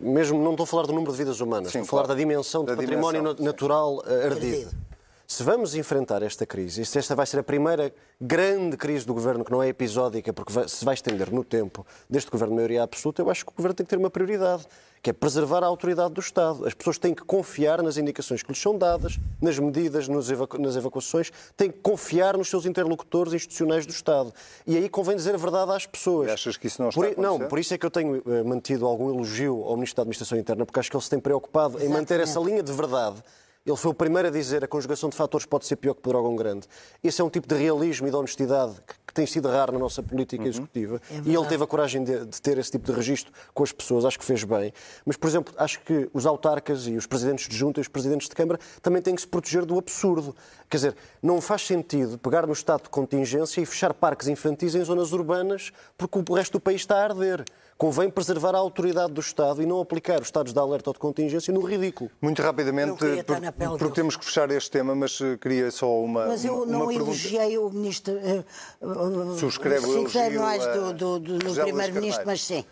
mesmo 0.00 0.40
não 0.42 0.52
estou 0.52 0.64
a 0.64 0.66
falar 0.66 0.86
do 0.86 0.92
número 0.92 1.12
de 1.12 1.18
vidas 1.18 1.40
humanas, 1.40 1.72
Sim, 1.72 1.80
estou 1.80 1.98
a 1.98 2.02
falar 2.02 2.02
claro. 2.04 2.14
da 2.18 2.24
dimensão 2.24 2.64
Da 2.64 2.74
do 2.74 2.78
património 2.80 3.20
dimensão, 3.20 3.32
na- 3.32 3.38
sim. 3.38 3.44
natural 3.44 4.02
eh, 4.06 4.26
ardido. 4.26 4.56
Ardido. 4.56 4.87
Se 5.30 5.42
vamos 5.42 5.74
enfrentar 5.74 6.22
esta 6.22 6.46
crise, 6.46 6.80
e 6.80 6.86
se 6.86 6.98
esta 6.98 7.14
vai 7.14 7.26
ser 7.26 7.38
a 7.38 7.42
primeira 7.42 7.92
grande 8.18 8.78
crise 8.78 9.06
do 9.06 9.12
governo, 9.12 9.44
que 9.44 9.52
não 9.52 9.62
é 9.62 9.68
episódica, 9.68 10.32
porque 10.32 10.50
vai, 10.50 10.66
se 10.66 10.82
vai 10.82 10.94
estender 10.94 11.30
no 11.30 11.44
tempo 11.44 11.86
deste 12.08 12.30
governo 12.30 12.54
de 12.54 12.56
maioria 12.56 12.82
absoluta, 12.82 13.20
eu 13.20 13.28
acho 13.28 13.44
que 13.44 13.52
o 13.52 13.54
governo 13.54 13.74
tem 13.74 13.84
que 13.84 13.90
ter 13.90 13.98
uma 13.98 14.08
prioridade, 14.08 14.66
que 15.02 15.10
é 15.10 15.12
preservar 15.12 15.62
a 15.62 15.66
autoridade 15.66 16.14
do 16.14 16.20
Estado. 16.22 16.66
As 16.66 16.72
pessoas 16.72 16.96
têm 16.96 17.14
que 17.14 17.22
confiar 17.24 17.82
nas 17.82 17.98
indicações 17.98 18.42
que 18.42 18.50
lhes 18.50 18.58
são 18.58 18.78
dadas, 18.78 19.20
nas 19.38 19.58
medidas, 19.58 20.08
nos 20.08 20.30
evacu 20.30 20.58
nas 20.58 20.76
evacuações, 20.76 21.30
têm 21.54 21.70
que 21.70 21.78
confiar 21.80 22.38
nos 22.38 22.48
seus 22.48 22.64
interlocutores 22.64 23.34
institucionais 23.34 23.84
do 23.84 23.92
Estado. 23.92 24.32
E 24.66 24.78
aí 24.78 24.88
convém 24.88 25.14
dizer 25.14 25.34
a 25.34 25.38
verdade 25.38 25.72
às 25.72 25.84
pessoas. 25.84 26.28
E 26.28 26.32
achas 26.32 26.56
que 26.56 26.68
isso 26.68 26.80
não 26.80 26.88
está 26.88 26.98
por, 26.98 27.06
a 27.06 27.12
acontecer? 27.12 27.38
Não, 27.38 27.48
por 27.48 27.58
isso 27.58 27.74
é 27.74 27.76
que 27.76 27.84
eu 27.84 27.90
tenho 27.90 28.22
eh, 28.26 28.42
mantido 28.44 28.86
algum 28.86 29.10
elogio 29.10 29.62
ao 29.62 29.74
Ministro 29.74 29.96
da 29.96 30.02
Administração 30.04 30.38
Interna, 30.38 30.64
porque 30.64 30.80
acho 30.80 30.90
que 30.90 30.96
ele 30.96 31.04
se 31.04 31.10
tem 31.10 31.20
preocupado 31.20 31.84
em 31.84 31.88
manter 31.90 32.18
essa 32.18 32.40
linha 32.40 32.62
de 32.62 32.72
verdade. 32.72 33.22
Ele 33.68 33.76
foi 33.76 33.90
o 33.90 33.94
primeiro 33.94 34.28
a 34.28 34.30
dizer 34.30 34.60
que 34.60 34.64
a 34.64 34.68
conjugação 34.68 35.10
de 35.10 35.16
fatores 35.16 35.44
pode 35.44 35.66
ser 35.66 35.76
pior 35.76 35.92
que 35.92 36.00
o 36.08 36.10
dragão 36.10 36.34
grande. 36.34 36.66
Esse 37.04 37.20
é 37.20 37.24
um 37.24 37.28
tipo 37.28 37.46
de 37.46 37.54
realismo 37.54 38.06
e 38.08 38.10
de 38.10 38.16
honestidade 38.16 38.74
que, 38.86 38.94
que 39.08 39.12
tem 39.12 39.26
sido 39.26 39.46
raro 39.46 39.72
na 39.72 39.78
nossa 39.78 40.02
política 40.02 40.42
Uhum. 40.42 40.48
executiva. 40.48 41.02
É 41.10 41.20
e 41.26 41.34
ele 41.34 41.46
teve 41.46 41.62
a 41.64 41.66
coragem 41.66 42.02
de, 42.02 42.24
de 42.24 42.40
ter 42.40 42.56
esse 42.56 42.70
tipo 42.70 42.86
de 42.86 42.92
registro 42.92 43.30
com 43.52 43.62
as 43.62 43.70
pessoas. 43.70 44.06
Acho 44.06 44.18
que 44.18 44.24
fez 44.24 44.42
bem. 44.42 44.72
Mas, 45.04 45.18
por 45.18 45.28
exemplo, 45.28 45.52
acho 45.58 45.80
que 45.80 46.08
os 46.14 46.24
autarcas 46.24 46.86
e 46.86 46.96
os 46.96 47.06
presidentes 47.06 47.46
de 47.46 47.54
junta 47.54 47.78
e 47.78 47.82
os 47.82 47.88
presidentes 47.88 48.26
de 48.28 48.34
Câmara 48.34 48.58
também 48.80 49.02
têm 49.02 49.14
que 49.14 49.20
se 49.20 49.26
proteger 49.28 49.66
do 49.66 49.78
absurdo. 49.78 50.34
Quer 50.70 50.76
dizer, 50.78 50.96
não 51.22 51.38
faz 51.40 51.66
sentido 51.66 52.16
pegar 52.16 52.46
no 52.46 52.52
estado 52.54 52.84
de 52.84 52.88
contingência 52.88 53.60
e 53.60 53.66
fechar 53.66 53.92
parques 53.92 54.28
infantis 54.28 54.74
em 54.74 54.82
zonas 54.82 55.12
urbanas 55.12 55.72
porque 55.98 56.18
o 56.26 56.34
resto 56.34 56.52
do 56.52 56.60
país 56.60 56.80
está 56.80 56.96
a 56.96 57.04
arder. 57.04 57.44
Convém 57.78 58.10
preservar 58.10 58.56
a 58.56 58.58
autoridade 58.58 59.12
do 59.12 59.20
Estado 59.20 59.62
e 59.62 59.66
não 59.66 59.80
aplicar 59.80 60.20
os 60.20 60.26
estados 60.26 60.52
de 60.52 60.58
alerta 60.58 60.90
ou 60.90 60.94
de 60.94 60.98
contingência 60.98 61.54
no 61.54 61.60
ridículo. 61.60 62.10
Muito 62.20 62.42
rapidamente, 62.42 62.96
por- 62.98 63.78
porque 63.78 63.94
temos 63.94 64.16
que 64.16 64.24
fechar 64.24 64.50
este 64.50 64.68
tema, 64.68 64.96
mas 64.96 65.20
eh, 65.20 65.36
queria 65.40 65.70
só 65.70 65.88
uma, 66.02 66.26
Mas 66.26 66.44
eu 66.44 66.56
uma, 66.56 66.66
não 66.66 66.78
uma 66.80 66.88
pergunta. 66.88 67.10
elogiei 67.10 67.56
o 67.56 67.70
ministro. 67.70 68.18
eh, 68.18 68.42
eh, 68.82 69.38
Subscreve 69.38 69.86
o 69.86 69.96
elogio 69.98 70.40
mais 70.40 70.66
do, 70.66 70.92
do, 70.92 71.18
do, 71.20 71.38
do 71.38 71.54
primeiro-ministro, 71.54 72.24
mas 72.26 72.42
sim. 72.42 72.64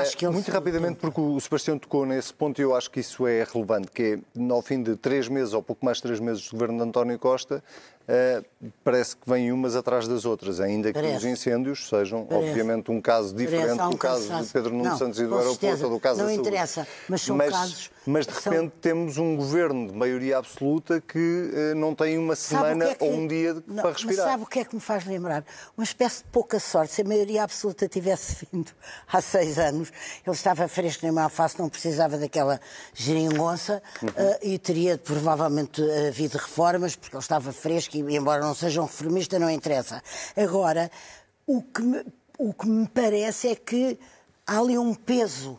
Acho 0.00 0.16
que 0.16 0.24
ele 0.24 0.32
muito 0.32 0.50
rapidamente, 0.50 0.96
porque 0.98 1.20
o 1.20 1.38
Sebastião 1.38 1.78
tocou 1.78 2.06
nesse 2.06 2.32
ponto 2.32 2.58
e 2.58 2.62
eu 2.62 2.74
acho 2.74 2.90
que 2.90 3.00
isso 3.00 3.26
é 3.26 3.44
relevante, 3.44 3.88
que 3.90 4.18
é, 4.38 4.50
ao 4.50 4.62
fim 4.62 4.82
de 4.82 4.96
três 4.96 5.28
meses, 5.28 5.52
ou 5.52 5.62
pouco 5.62 5.84
mais 5.84 5.98
de 5.98 6.04
três 6.04 6.18
meses 6.20 6.46
do 6.48 6.52
governo 6.52 6.78
de 6.78 6.84
António 6.88 7.18
Costa, 7.18 7.62
parece 8.82 9.16
que 9.16 9.28
vêm 9.28 9.50
umas 9.52 9.74
atrás 9.74 10.06
das 10.06 10.24
outras, 10.24 10.60
ainda 10.60 10.88
que 10.88 10.94
Parece. 10.94 11.16
os 11.18 11.24
incêndios 11.24 11.88
sejam, 11.88 12.24
Parece. 12.26 12.48
obviamente, 12.50 12.90
um 12.90 13.00
caso 13.00 13.34
diferente 13.34 13.80
um 13.82 13.90
do 13.90 13.96
caso 13.96 14.42
de 14.42 14.52
Pedro 14.52 14.70
Nuno 14.72 14.84
Não, 14.90 14.98
Santos 14.98 15.18
e 15.20 15.26
do 15.26 15.36
aeroporto 15.36 15.84
ou 15.84 15.90
do 15.90 16.00
caso 16.00 16.18
Não 16.20 16.26
da 16.26 16.32
saúde. 16.34 16.48
interessa, 16.48 16.86
mas 17.08 17.22
são 17.22 17.38
casos 17.38 17.90
Mas 18.06 18.26
de 18.26 18.32
que 18.34 18.42
são- 18.42 18.52
repente 18.52 18.72
temos 18.80 19.16
um 19.18 19.34
governo 19.36 19.88
de 19.88 19.94
maioria 19.94 20.38
absoluta 20.38 21.00
que 21.00 21.50
eh, 21.54 21.74
não 21.74 21.94
tem 21.94 22.18
uma 22.18 22.36
semana 22.36 22.84
é 22.90 22.94
que- 22.94 23.04
ou 23.04 23.12
um 23.14 23.26
dia 23.26 23.54
Não, 23.66 23.76
para 23.82 23.92
Mas 23.92 24.02
respirar. 24.02 24.28
sabe 24.30 24.42
o 24.42 24.46
que 24.46 24.58
é 24.58 24.64
que 24.64 24.74
me 24.74 24.80
faz 24.80 25.06
lembrar? 25.06 25.44
Uma 25.76 25.84
espécie 25.84 26.18
de 26.18 26.24
pouca 26.30 26.58
sorte. 26.60 26.92
Se 26.92 27.00
a 27.02 27.04
maioria 27.04 27.42
absoluta 27.44 27.88
tivesse 27.88 28.46
vindo 28.52 28.70
há 29.10 29.20
seis 29.20 29.58
anos, 29.58 29.90
ele 30.26 30.36
estava 30.36 30.68
fresco 30.68 31.10
na 31.10 31.28
face, 31.28 31.58
não 31.58 31.68
precisava 31.68 32.18
daquela 32.18 32.60
geringonça 32.92 33.82
Uhum. 34.02 34.08
eh, 34.16 34.38
e 34.42 34.58
teria 34.58 34.98
provavelmente 34.98 35.82
havido 36.08 36.36
reformas, 36.38 36.96
porque 36.96 37.16
ele 37.16 37.22
estava 37.22 37.52
fresco 37.52 37.96
e, 37.96 38.00
embora 38.16 38.40
não 38.42 38.54
seja 38.54 38.80
um 38.82 38.86
reformista, 38.86 39.38
não 39.38 39.50
interessa. 39.50 40.02
Agora, 40.36 40.90
o 41.46 41.62
que 41.62 41.82
me, 41.82 42.04
o 42.38 42.52
que 42.52 42.66
me 42.66 42.86
parece 42.88 43.48
é 43.48 43.54
que 43.54 43.98
há 44.46 44.58
ali 44.58 44.76
um 44.78 44.94
peso. 44.94 45.58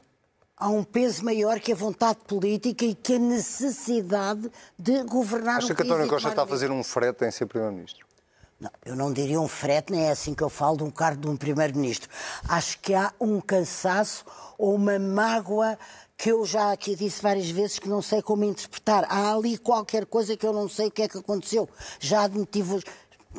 Há 0.58 0.70
um 0.70 0.86
peso 0.86 1.26
maior 1.26 1.60
que 1.60 1.74
a 1.74 1.76
vontade 1.76 2.20
política 2.26 2.86
e 2.86 2.96
que 2.96 3.15
a 3.15 3.20
necessidade 3.20 4.50
de 4.80 5.04
governar 5.04 5.58
Acha 5.58 5.74
o 5.74 5.76
que 5.76 5.76
país 5.76 5.91
António 5.91 6.06
e 6.06 6.10
Costa 6.10 6.30
tomar 6.30 6.32
está 6.32 6.44
a 6.44 6.48
fazer 6.48 6.72
um 6.72 6.82
frete 6.82 7.26
em 7.26 7.32
ser 7.32 7.46
Primeiro-Ministro? 7.46 8.06
Não, 8.58 8.72
eu 8.86 8.96
não 8.96 9.12
diria 9.12 9.39
um 9.41 9.50
frete, 9.50 9.91
nem 9.91 10.06
é 10.06 10.12
assim 10.12 10.34
que 10.34 10.41
eu 10.41 10.50
falo 10.50 10.78
de 10.78 10.84
um 10.84 10.89
cargo 10.89 11.22
de 11.22 11.28
um 11.28 11.36
primeiro-ministro. 11.36 12.10
Acho 12.48 12.80
que 12.80 12.94
há 12.94 13.12
um 13.20 13.41
cansaço 13.41 14.24
ou 14.58 14.76
uma 14.76 14.98
mágoa 14.98 15.78
que 16.15 16.32
eu 16.32 16.46
já 16.46 16.72
aqui 16.72 16.96
disse 16.96 17.22
várias 17.22 17.50
vezes 17.50 17.78
que 17.78 17.89
não 17.89 18.02
sei 18.02 18.22
como 18.22 18.46
interpretar. 18.46 19.06
Há 19.10 19.34
ali 19.34 19.58
qualquer 19.58 20.06
coisa 20.06 20.38
que 20.38 20.48
eu 20.48 20.54
não 20.54 20.70
sei 20.70 20.88
o 20.88 20.91
que 20.91 21.02
é 21.02 21.08
que 21.10 21.18
aconteceu. 21.18 21.68
Já 22.00 22.24
admiti 22.24 22.62
vos 22.62 22.82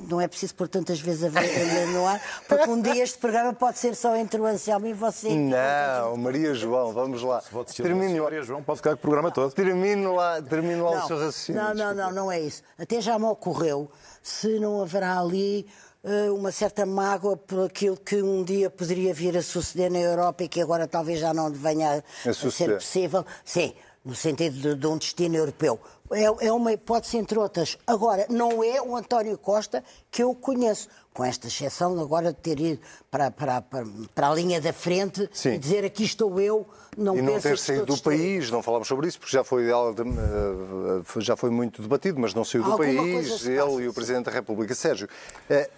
não 0.09 0.21
é 0.21 0.29
preciso 0.29 0.55
pôr 0.55 0.69
tantas 0.69 1.01
vezes 1.01 1.25
a 1.25 1.29
ver 1.29 1.87
no 1.89 2.07
ar, 2.07 2.21
porque 2.49 2.69
um 2.71 2.81
dia 2.81 3.03
este 3.03 3.19
programa 3.19 3.53
pode 3.53 3.79
ser 3.79 3.95
só 3.95 4.15
entre 4.17 4.41
o 4.41 4.47
Anselmo 4.47 4.87
e 4.87 4.93
você. 4.93 5.29
Não, 5.29 6.17
Maria 6.17 6.55
João, 6.55 6.93
vamos 6.93 7.23
lá. 7.23 7.43
Termino, 7.75 8.25
Maria 8.25 8.43
João 8.43 8.63
pode 8.63 8.79
ficar 8.79 8.91
com 8.91 8.97
o 8.97 9.01
programa 9.01 9.31
todo. 9.31 9.53
termino 9.53 10.15
lá, 10.15 10.41
termino 10.43 10.85
lá 10.85 11.05
o 11.05 11.07
seu 11.07 11.17
raciocínio. 11.17 11.63
Não, 11.63 11.75
não, 11.75 11.95
não, 11.95 12.13
não 12.13 12.33
é 12.33 12.41
isso. 12.41 12.63
Até 12.79 13.01
já 13.01 13.19
me 13.19 13.27
ocorreu 13.27 13.91
se 14.23 14.59
não 14.59 14.83
haverá 14.83 15.19
ali 15.19 15.67
eh, 16.09 16.31
uma 16.31 16.53
certa 16.53 16.87
mágoa 16.87 17.37
por 17.37 17.67
aquilo 17.67 17.97
que 17.97 18.23
um 18.23 18.45
dia 18.45 18.71
poderia 18.71 19.13
vir 19.13 19.37
a 19.37 19.43
suceder 19.43 19.91
na 19.91 19.99
Europa 19.99 20.45
e 20.45 20.49
que 20.49 20.61
agora 20.61 20.87
talvez 20.87 21.19
já 21.19 21.35
não 21.35 21.51
venha 21.51 22.03
a, 22.25 22.31
a 22.31 22.33
ser 22.33 22.75
possível. 22.75 23.27
Sim, 23.45 23.75
no 24.07 24.15
sentido 24.15 24.57
de, 24.57 24.75
de 24.77 24.87
um 24.87 24.97
destino 24.97 25.37
europeu. 25.37 25.81
É, 26.13 26.47
é 26.47 26.53
uma 26.53 26.73
hipótese 26.73 27.17
entre 27.17 27.37
outras. 27.37 27.77
Agora, 27.85 28.27
não 28.31 28.63
é 28.63 28.81
o 28.81 28.95
António 28.95 29.37
Costa 29.37 29.83
que 30.09 30.23
eu 30.23 30.33
conheço, 30.33 30.89
com 31.13 31.25
esta 31.25 31.49
exceção 31.49 31.99
agora 32.01 32.33
de 32.33 32.39
ter 32.39 32.61
ido 32.61 32.81
para, 33.11 33.31
para, 33.33 33.61
para, 33.61 33.85
para 34.15 34.29
a 34.29 34.35
linha 34.35 34.61
da 34.61 34.73
frente 34.73 35.29
Sim. 35.33 35.55
e 35.55 35.59
dizer 35.59 35.85
aqui 35.85 36.05
estou 36.05 36.39
eu, 36.41 36.65
não 36.97 37.17
E 37.19 37.23
não 37.23 37.41
ter 37.41 37.59
saído 37.59 37.83
estou 37.83 37.97
do 37.97 38.03
país, 38.03 38.49
não 38.51 38.63
falámos 38.63 38.87
sobre 38.87 39.09
isso, 39.09 39.19
porque 39.19 39.37
já 39.37 39.43
foi, 39.43 39.69
eh, 39.69 41.03
já 41.19 41.37
foi 41.37 41.51
muito 41.51 41.83
debatido, 41.83 42.21
mas 42.21 42.33
não 42.33 42.45
saiu 42.45 42.63
do 42.63 42.71
Alguma 42.73 42.87
país, 42.87 43.45
ele 43.45 43.59
passa, 43.59 43.83
e 43.83 43.89
o. 43.89 43.93
Presidente 43.93 44.27
da 44.27 44.31
República. 44.31 44.75
Sérgio, 44.75 45.09
eh, 45.51 45.69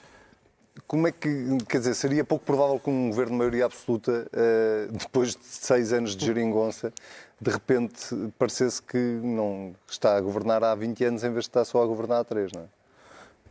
como 0.87 1.09
é 1.09 1.13
que, 1.13 1.59
quer 1.69 1.79
dizer, 1.79 1.95
seria 1.95 2.25
pouco 2.25 2.45
provável 2.45 2.79
que 2.79 2.91
um 2.91 3.09
governo 3.09 3.33
de 3.33 3.39
maioria 3.39 3.65
absoluta, 3.65 4.29
eh, 4.33 4.89
depois 4.93 5.31
de 5.31 5.45
seis 5.45 5.93
anos 5.93 6.15
de 6.15 6.27
geringonça, 6.27 6.93
de 7.41 7.51
repente 7.51 8.33
parecesse 8.39 8.83
que 8.83 8.97
não 8.97 9.75
está 9.89 10.17
a 10.17 10.21
governar 10.21 10.65
há 10.65 10.75
20 10.75 11.05
anos 11.05 11.25
em 11.25 11.31
vez 11.31 11.45
de 11.45 11.51
estar 11.51 11.65
só 11.65 11.83
a 11.83 11.87
governar 11.87 12.21
há 12.21 12.25
três, 12.25 12.51
não 12.53 12.63
é? 12.63 12.65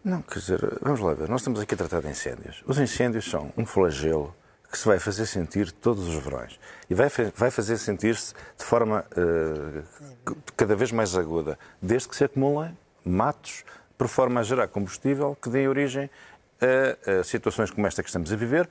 Não, 0.04 0.22
quer 0.22 0.40
dizer, 0.40 0.78
vamos 0.82 1.00
lá 1.00 1.14
ver. 1.14 1.28
Nós 1.28 1.42
estamos 1.42 1.60
aqui 1.60 1.74
a 1.74 1.78
tratar 1.78 2.02
de 2.02 2.10
incêndios. 2.10 2.64
Os 2.66 2.80
incêndios 2.80 3.30
são 3.30 3.52
um 3.58 3.66
flagelo 3.66 4.34
que 4.72 4.78
se 4.78 4.86
vai 4.86 5.00
fazer 5.00 5.26
sentir 5.26 5.72
todos 5.72 6.08
os 6.08 6.16
verões. 6.16 6.60
E 6.90 6.94
vai, 6.94 7.10
vai 7.36 7.52
fazer 7.52 7.78
sentir-se 7.78 8.34
de 8.58 8.64
forma 8.64 9.06
eh, 9.16 9.84
cada 10.56 10.76
vez 10.76 10.92
mais 10.92 11.18
aguda, 11.18 11.58
desde 11.82 12.08
que 12.10 12.16
se 12.16 12.24
acumulem 12.24 12.78
matos, 13.04 13.64
por 13.98 14.08
forma 14.08 14.42
a 14.42 14.44
gerar 14.44 14.68
combustível 14.68 15.36
que 15.42 15.50
dê 15.50 15.68
origem 15.68 16.10
a, 16.62 17.20
a 17.20 17.24
situações 17.24 17.72
como 17.72 17.88
esta 17.88 18.04
que 18.04 18.10
estamos 18.10 18.32
a 18.32 18.36
viver, 18.36 18.70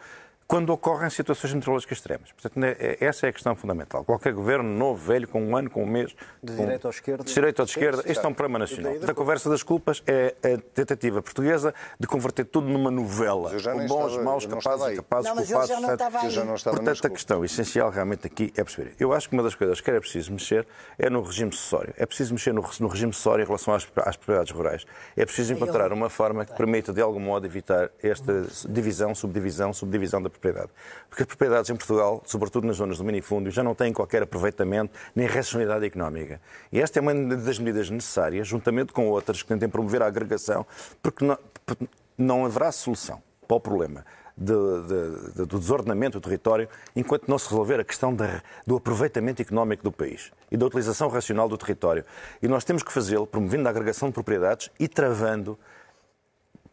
quando 0.48 0.70
ocorrem 0.70 1.10
situações 1.10 1.52
meteorológicas 1.54 1.98
extremas. 1.98 2.30
Portanto, 2.32 2.58
né, 2.58 2.76
é- 2.78 2.98
essa 3.04 3.26
é 3.26 3.30
a 3.30 3.32
questão 3.32 3.56
fundamental. 3.56 4.04
Qualquer 4.04 4.32
governo, 4.32 4.68
novo, 4.76 5.04
velho, 5.04 5.26
com 5.26 5.42
um 5.42 5.56
ano, 5.56 5.68
com 5.68 5.82
um 5.82 5.86
mês... 5.86 6.14
De 6.42 6.52
com- 6.52 6.62
direita 6.64 6.86
ou 6.86 6.90
esquerda. 6.90 7.24
De 7.24 7.34
direita 7.34 7.62
ou 7.62 7.66
de 7.66 7.72
esquerda, 7.72 8.02
este 8.06 8.24
é 8.24 8.28
um 8.28 8.34
problema 8.34 8.60
nacional. 8.60 8.98
da 9.00 9.12
conversa 9.14 9.50
das 9.50 9.62
culpas 9.64 10.02
é 10.06 10.34
a 10.44 10.58
tentativa 10.72 11.20
portuguesa 11.20 11.74
de 11.98 12.06
converter 12.06 12.44
tudo 12.44 12.68
numa 12.68 12.90
novela. 12.90 13.50
Com 13.50 13.86
bons, 13.86 14.12
estava- 14.12 14.22
maus, 14.22 14.46
capazes 14.46 14.66
estava 14.66 14.84
e 14.86 14.90
aí. 14.90 14.96
capazes, 14.96 15.28
Não, 15.28 15.34
mas 15.34 15.44
ele 15.44 15.52
culpados, 15.52 15.68
já 15.68 15.80
não 15.80 15.92
estava 15.94 16.16
Eu 16.26 16.30
já 16.30 16.40
aí. 16.42 16.46
não 16.46 16.54
estava 16.54 16.76
nas 16.76 16.84
Portanto, 16.84 17.06
a 17.06 17.10
questão 17.16 17.44
essencial 17.44 17.90
realmente 17.90 18.26
aqui 18.26 18.52
é 18.56 18.62
perceber. 18.62 18.94
Eu 19.00 19.12
acho 19.12 19.28
que 19.28 19.34
uma 19.34 19.42
das 19.42 19.54
coisas 19.56 19.80
que 19.80 19.90
era 19.90 20.00
preciso 20.00 20.32
mexer 20.32 20.66
é 20.98 21.10
no 21.10 21.22
regime 21.22 21.50
sucessório. 21.52 21.92
É 21.96 22.06
preciso 22.06 22.32
mexer 22.34 22.52
no, 22.54 22.64
no 22.80 22.88
regime 22.88 23.12
sucessório 23.12 23.42
em 23.42 23.46
relação 23.46 23.74
às, 23.74 23.86
às 23.96 24.16
propriedades 24.16 24.52
rurais. 24.52 24.86
É 25.16 25.24
preciso 25.24 25.52
encontrar 25.52 25.92
uma 25.92 26.08
forma 26.08 26.44
que 26.44 26.54
permita, 26.54 26.92
de 26.92 27.00
algum 27.00 27.18
modo, 27.20 27.44
evitar 27.46 27.90
esta 28.00 28.46
divisão, 28.68 29.12
subdivisão, 29.14 29.72
subdivisão 29.72 30.22
da 30.22 30.30
propriedade. 30.38 30.70
Porque 31.08 31.22
as 31.22 31.26
propriedades 31.26 31.70
em 31.70 31.76
Portugal, 31.76 32.22
sobretudo 32.26 32.66
nas 32.66 32.76
zonas 32.76 32.98
do 32.98 33.04
minifúndio, 33.04 33.50
já 33.50 33.62
não 33.62 33.74
têm 33.74 33.92
qualquer 33.92 34.22
aproveitamento 34.22 34.92
nem 35.14 35.26
racionalidade 35.26 35.84
económica. 35.84 36.40
E 36.70 36.80
esta 36.80 36.98
é 36.98 37.02
uma 37.02 37.14
das 37.36 37.58
medidas 37.58 37.90
necessárias, 37.90 38.46
juntamente 38.46 38.92
com 38.92 39.08
outras 39.08 39.42
que 39.42 39.48
tentem 39.48 39.68
promover 39.68 40.02
a 40.02 40.06
agregação, 40.06 40.66
porque 41.02 41.24
não, 41.24 41.38
porque 41.64 41.88
não 42.16 42.44
haverá 42.46 42.70
solução 42.72 43.22
para 43.46 43.56
o 43.56 43.60
problema 43.60 44.04
de- 44.36 44.52
de- 44.52 45.32
de- 45.32 45.46
do 45.46 45.58
desordenamento 45.58 46.20
do 46.20 46.22
território 46.22 46.68
enquanto 46.94 47.26
não 47.26 47.38
se 47.38 47.48
resolver 47.48 47.80
a 47.80 47.84
questão 47.84 48.14
da- 48.14 48.42
do 48.66 48.76
aproveitamento 48.76 49.40
económico 49.40 49.82
do 49.82 49.90
país 49.90 50.30
e 50.50 50.56
da 50.58 50.66
utilização 50.66 51.08
racional 51.08 51.48
do 51.48 51.56
território. 51.56 52.04
E 52.42 52.48
nós 52.48 52.62
temos 52.62 52.82
que 52.82 52.92
fazê-lo 52.92 53.26
promovendo 53.26 53.66
a 53.66 53.70
agregação 53.70 54.08
de 54.08 54.14
propriedades 54.14 54.70
e 54.78 54.88
travando, 54.88 55.58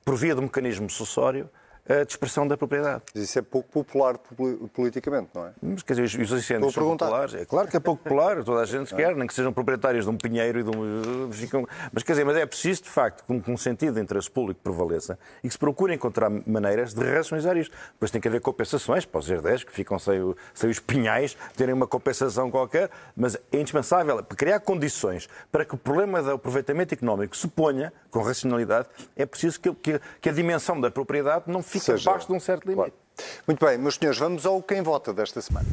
por 0.04 0.16
via 0.16 0.36
do 0.36 0.42
mecanismo 0.42 0.90
sucessório, 0.90 1.50
a 1.88 2.04
dispersão 2.04 2.48
da 2.48 2.56
propriedade. 2.56 3.04
Isso 3.14 3.38
é 3.38 3.42
pouco 3.42 3.70
popular 3.70 4.18
politicamente, 4.74 5.30
não 5.34 5.48
é? 5.48 5.52
Mas, 5.62 5.84
quer 5.84 5.94
dizer, 5.96 6.22
os 6.22 6.32
incêndios 6.32 6.74
são 6.74 6.98
populares. 6.98 7.34
É 7.34 7.46
claro 7.46 7.68
que 7.68 7.76
é 7.76 7.80
pouco 7.80 8.04
popular, 8.04 8.44
toda 8.44 8.62
a 8.62 8.66
gente 8.66 8.94
quer, 8.96 9.16
nem 9.16 9.28
que 9.28 9.34
sejam 9.34 9.52
proprietários 9.52 10.06
de 10.06 10.12
um 10.12 10.18
pinheiro 10.18 10.60
e 10.60 10.64
de 10.64 10.70
um... 10.70 11.30
Mas, 11.92 12.04
quer 12.04 12.14
dizer, 12.14 12.26
mas 12.26 12.38
é 12.38 12.46
preciso, 12.46 12.84
de 12.84 12.90
facto, 12.90 13.24
que 13.26 13.52
um 13.52 13.58
sentido 13.58 13.96
de 13.96 14.02
interesse 14.02 14.32
público 14.32 14.62
prevaleça 14.64 15.20
e 15.44 15.48
que 15.48 15.54
se 15.54 15.60
procure 15.60 15.94
encontrar 15.94 16.30
maneiras 16.46 16.94
de 16.94 17.04
racionalizar 17.04 17.58
isto. 17.58 17.76
Depois 17.94 18.12
tem 18.12 18.22
que 18.22 18.28
haver 18.28 18.42
compensações 18.42 19.06
para 19.06 19.20
os 19.20 19.30
herdeiros 19.30 19.64
que 19.64 19.72
ficam 19.72 20.00
sem, 20.00 20.22
o, 20.22 20.36
sem 20.54 20.70
os 20.70 20.80
pinhais, 20.80 21.36
terem 21.56 21.74
uma 21.74 21.88
compensação 21.88 22.50
qualquer, 22.50 22.90
mas 23.16 23.36
é 23.36 23.60
indispensável 23.60 24.24
criar 24.24 24.60
condições 24.60 25.28
para 25.52 25.66
que 25.66 25.76
o 25.76 25.78
problema 25.78 26.22
do 26.22 26.32
aproveitamento 26.32 26.94
económico 26.94 27.36
se 27.36 27.48
ponha 27.48 27.92
com 28.10 28.22
racionalidade, 28.22 28.88
é 29.16 29.26
preciso 29.26 29.60
que, 29.60 29.74
que, 29.74 30.02
que 30.22 30.30
a 30.30 30.32
dimensão 30.32 30.80
da 30.80 30.90
propriedade 30.92 31.46
não 31.48 31.62
fique 31.74 31.86
Seja, 31.86 32.10
abaixo 32.10 32.28
de 32.28 32.34
um 32.34 32.40
certo 32.40 32.66
limite. 32.66 32.92
Claro. 32.92 32.94
Muito 33.48 33.66
bem, 33.66 33.78
meus 33.78 33.96
senhores, 33.96 34.20
vamos 34.20 34.46
ao 34.46 34.62
quem 34.62 34.82
vota 34.82 35.14
desta 35.14 35.42
semana. 35.42 35.68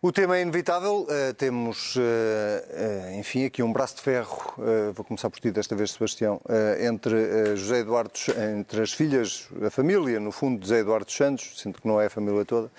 O 0.00 0.12
tema 0.12 0.36
é 0.36 0.42
inevitável. 0.42 1.08
Uh, 1.10 1.34
temos, 1.34 1.96
uh, 1.96 2.00
uh, 2.00 3.18
enfim, 3.18 3.44
aqui 3.46 3.64
um 3.64 3.72
braço 3.72 3.96
de 3.96 4.02
ferro, 4.02 4.54
vou 4.94 5.04
começar 5.04 5.28
por 5.28 5.40
ti 5.40 5.50
desta 5.50 5.74
vez, 5.74 5.90
Sebastião, 5.90 6.40
entre 6.80 7.56
José 7.56 7.80
Eduardo, 7.80 8.12
entre 8.56 8.82
as 8.82 8.92
filhas, 8.92 9.48
a 9.60 9.70
família, 9.70 10.20
no 10.20 10.30
fundo, 10.30 10.60
de 10.60 10.68
José 10.68 10.80
Eduardo 10.80 11.10
Santos, 11.10 11.60
sinto 11.60 11.82
que 11.82 11.88
não 11.88 12.00
é 12.00 12.06
a 12.06 12.10
família 12.10 12.44
toda, 12.44 12.70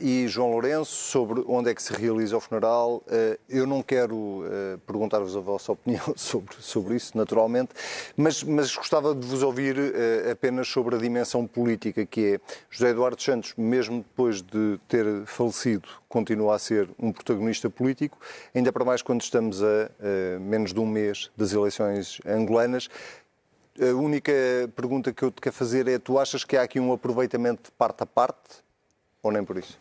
e 0.00 0.26
João 0.28 0.50
Lourenço, 0.50 0.92
sobre 0.92 1.42
onde 1.46 1.70
é 1.70 1.74
que 1.74 1.82
se 1.82 1.92
realiza 1.92 2.36
o 2.36 2.40
funeral. 2.40 3.02
eu 3.48 3.66
não 3.66 3.82
quero 3.82 4.44
perguntar-vos 4.86 5.36
a 5.36 5.40
vossa 5.40 5.72
opinião 5.72 6.02
sobre, 6.16 6.54
sobre 6.58 6.96
isso, 6.96 7.16
naturalmente, 7.16 7.70
mas, 8.16 8.42
mas 8.42 8.74
gostava 8.74 9.14
de 9.14 9.26
vos 9.26 9.42
ouvir 9.42 9.76
apenas 10.30 10.68
sobre 10.68 10.96
a 10.96 10.98
dimensão 10.98 11.46
política 11.46 12.04
que 12.04 12.34
é 12.34 12.40
José 12.70 12.90
Eduardo 12.90 13.22
Santos, 13.22 13.54
mesmo 13.56 13.98
depois 13.98 14.42
de 14.42 14.78
ter 14.88 15.06
falecido, 15.26 15.88
continua 16.08 16.56
a 16.56 16.58
ser 16.58 16.88
um 16.98 17.12
protagonista 17.12 17.70
político, 17.70 18.18
ainda 18.54 18.72
para 18.72 18.84
mais 18.84 19.02
quando 19.02 19.22
estamos 19.22 19.62
a, 19.62 19.66
a 19.66 20.38
menos 20.38 20.72
de 20.72 20.80
um 20.80 20.86
mês 20.86 21.30
das 21.36 21.52
eleições 21.52 22.20
angolanas. 22.26 22.88
A 23.80 23.94
única 23.94 24.32
pergunta 24.76 25.12
que 25.12 25.22
eu 25.22 25.30
te 25.30 25.40
quero 25.40 25.54
fazer 25.54 25.88
é: 25.88 25.98
tu 25.98 26.18
achas 26.18 26.44
que 26.44 26.56
há 26.56 26.62
aqui 26.62 26.78
um 26.78 26.92
aproveitamento 26.92 27.64
de 27.64 27.70
parte 27.70 28.02
a 28.02 28.06
parte 28.06 28.62
ou 29.22 29.30
nem 29.30 29.44
por 29.44 29.56
isso? 29.56 29.78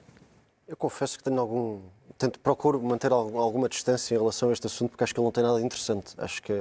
Eu 0.68 0.78
confesso 0.78 1.18
que 1.18 1.24
tenho 1.24 1.40
algum. 1.40 1.82
Tento, 2.18 2.40
procuro 2.40 2.82
manter 2.82 3.12
alguma 3.12 3.68
distância 3.68 4.14
em 4.14 4.18
relação 4.18 4.50
a 4.50 4.54
este 4.54 4.68
assunto 4.68 4.92
porque 4.92 5.04
acho 5.04 5.14
que 5.14 5.20
ele 5.20 5.26
não 5.26 5.32
tem 5.32 5.44
nada 5.44 5.60
de 5.60 5.66
interessante. 5.66 6.14
Acho 6.18 6.42
que. 6.42 6.54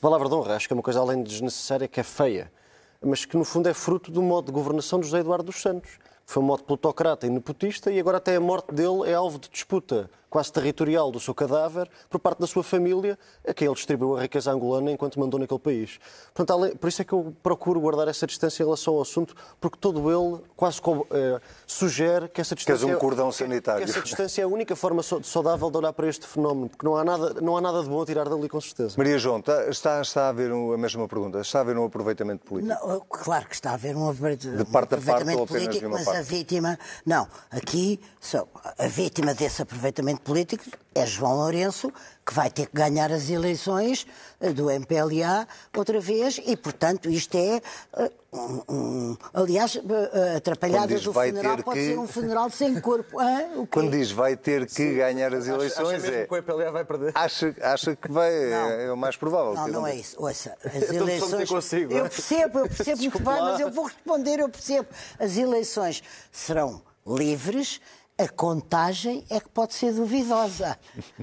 Palavra 0.00 0.28
de 0.28 0.34
honra, 0.34 0.56
acho 0.56 0.66
que 0.66 0.74
é 0.74 0.76
uma 0.76 0.82
coisa 0.82 0.98
além 0.98 1.22
de 1.22 1.30
desnecessária, 1.30 1.86
que 1.86 2.00
é 2.00 2.02
feia, 2.02 2.52
mas 3.00 3.24
que 3.24 3.36
no 3.36 3.44
fundo 3.44 3.68
é 3.68 3.74
fruto 3.74 4.10
do 4.10 4.20
modo 4.20 4.46
de 4.46 4.52
governação 4.52 4.98
de 4.98 5.06
José 5.06 5.20
Eduardo 5.20 5.44
dos 5.44 5.62
Santos 5.62 6.00
foi 6.26 6.42
um 6.42 6.46
modo 6.46 6.64
plutocrata 6.64 7.26
e 7.26 7.30
nepotista 7.30 7.90
e 7.90 8.00
agora 8.00 8.18
até 8.18 8.36
a 8.36 8.40
morte 8.40 8.72
dele 8.72 9.08
é 9.08 9.14
alvo 9.14 9.38
de 9.38 9.48
disputa 9.48 10.10
quase 10.32 10.50
territorial 10.50 11.12
do 11.12 11.20
seu 11.20 11.34
cadáver 11.34 11.90
por 12.08 12.18
parte 12.18 12.38
da 12.38 12.46
sua 12.46 12.64
família, 12.64 13.18
a 13.46 13.52
quem 13.52 13.66
ele 13.66 13.74
distribuiu 13.74 14.16
a 14.16 14.22
riqueza 14.22 14.50
angolana 14.50 14.90
enquanto 14.90 15.20
mandou 15.20 15.38
naquele 15.38 15.60
país. 15.60 16.00
Portanto, 16.32 16.74
por 16.78 16.88
isso 16.88 17.02
é 17.02 17.04
que 17.04 17.12
eu 17.12 17.36
procuro 17.42 17.78
guardar 17.78 18.08
essa 18.08 18.26
distância 18.26 18.62
em 18.62 18.66
relação 18.66 18.94
ao 18.94 19.02
assunto, 19.02 19.34
porque 19.60 19.76
todo 19.78 20.10
ele 20.10 20.42
quase 20.56 20.80
como, 20.80 21.06
eh, 21.10 21.38
sugere 21.66 22.30
que 22.30 22.40
essa 22.40 22.54
distância... 22.54 22.86
Queres 22.86 22.96
um 22.96 22.98
cordão 22.98 23.30
sanitário. 23.30 23.84
Que, 23.84 23.90
essa 23.90 24.00
distância 24.00 24.40
é 24.40 24.44
a 24.44 24.48
única 24.48 24.74
forma 24.74 25.02
saudável 25.02 25.70
de 25.70 25.76
olhar 25.76 25.92
para 25.92 26.08
este 26.08 26.26
fenómeno, 26.26 26.70
porque 26.70 26.86
não 26.86 26.96
há 26.96 27.04
nada, 27.04 27.40
não 27.42 27.54
há 27.54 27.60
nada 27.60 27.82
de 27.82 27.90
bom 27.90 28.00
a 28.00 28.06
tirar 28.06 28.26
dali, 28.26 28.48
com 28.48 28.60
certeza. 28.60 28.94
Maria 28.96 29.18
João, 29.18 29.38
está, 29.38 29.68
está, 29.68 30.00
está 30.00 30.22
a 30.22 30.28
haver 30.30 30.50
a 30.50 30.78
mesma 30.78 31.06
pergunta. 31.06 31.40
Está 31.40 31.58
a 31.58 31.60
haver 31.60 31.76
um 31.76 31.84
aproveitamento 31.84 32.46
político? 32.46 32.74
Não, 32.74 33.00
claro 33.00 33.46
que 33.46 33.54
está 33.54 33.72
a 33.72 33.74
haver 33.74 33.94
um 33.94 34.08
aproveitamento, 34.08 34.64
de 34.64 34.70
parte 34.70 34.94
a 34.94 34.98
parte, 34.98 35.30
ou 35.34 35.46
político, 35.46 35.90
mas 35.90 36.06
parte? 36.06 36.20
a 36.20 36.22
vítima... 36.22 36.78
Não, 37.04 37.28
aqui 37.50 38.00
só, 38.18 38.48
a 38.78 38.86
vítima 38.86 39.34
desse 39.34 39.60
aproveitamento 39.60 40.21
político 40.22 40.64
é 40.94 41.06
João 41.06 41.36
Lourenço, 41.36 41.92
que 42.24 42.34
vai 42.34 42.50
ter 42.50 42.66
que 42.66 42.76
ganhar 42.76 43.10
as 43.10 43.30
eleições 43.30 44.06
eh, 44.40 44.52
do 44.52 44.70
MPLA 44.70 45.46
outra 45.76 46.00
vez 46.00 46.40
e, 46.44 46.56
portanto, 46.56 47.10
isto 47.10 47.36
é. 47.36 47.60
Eh, 47.96 48.10
um, 48.32 48.62
um, 48.68 49.16
aliás, 49.34 49.78
a 49.78 50.36
atrapalhada 50.38 50.98
do 50.98 51.12
funeral 51.12 51.58
pode 51.58 51.78
que... 51.78 51.86
ser 51.86 51.98
um 51.98 52.06
funeral 52.06 52.50
sem 52.50 52.80
corpo. 52.80 53.18
Ah, 53.18 53.66
Quando 53.70 53.90
diz 53.90 54.10
vai 54.10 54.36
ter 54.36 54.64
que 54.64 54.72
Sim. 54.72 54.94
ganhar 54.94 55.34
as 55.34 55.46
eleições, 55.46 56.02
acha, 56.02 56.14
é. 56.14 56.26
que 56.26 56.32
o 56.32 56.36
MPLA 56.36 56.72
vai 56.72 56.84
perder? 56.84 57.12
Acha, 57.14 57.54
acha 57.60 57.96
que 57.96 58.10
vai. 58.10 58.30
Não. 58.30 58.70
É 58.70 58.92
o 58.92 58.96
mais 58.96 59.16
provável. 59.16 59.54
Não, 59.54 59.66
não, 59.66 59.80
não 59.80 59.86
é 59.86 59.96
isso. 59.96 60.16
Ouça, 60.18 60.56
as 60.64 60.90
eleições. 60.90 61.48
Consigo, 61.48 61.92
eu 61.92 62.08
percebo, 62.08 62.58
eu 62.60 62.68
percebo 62.68 63.00
muito 63.02 63.18
bem, 63.18 63.40
mas 63.40 63.60
eu 63.60 63.70
vou 63.70 63.84
responder, 63.84 64.40
eu 64.40 64.48
percebo. 64.48 64.88
As 65.18 65.36
eleições 65.36 66.02
serão 66.30 66.80
livres 67.06 67.80
a 68.22 68.28
contagem 68.28 69.24
é 69.28 69.40
que 69.40 69.48
pode 69.48 69.74
ser 69.74 69.92
duvidosa. 69.92 70.78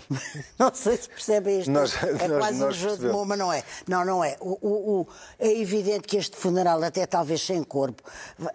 não 0.59 0.73
sei 0.73 0.97
se 0.97 1.07
percebem 1.07 1.59
isto. 1.59 1.71
Nós, 1.71 1.93
é 2.03 2.27
nós, 2.27 2.37
quase 2.37 2.59
nós 2.59 2.75
um 2.75 2.79
jogo 2.79 2.97
de 2.97 3.07
mão, 3.07 3.25
não 3.25 3.51
é. 3.51 3.63
Não, 3.87 4.05
não 4.05 4.23
é. 4.23 4.37
O, 4.39 4.57
o, 4.61 5.01
o, 5.01 5.07
é 5.37 5.59
evidente 5.59 6.07
que 6.07 6.17
este 6.17 6.35
funeral, 6.35 6.83
até 6.83 7.05
talvez 7.05 7.41
sem 7.41 7.63
corpo, 7.63 8.03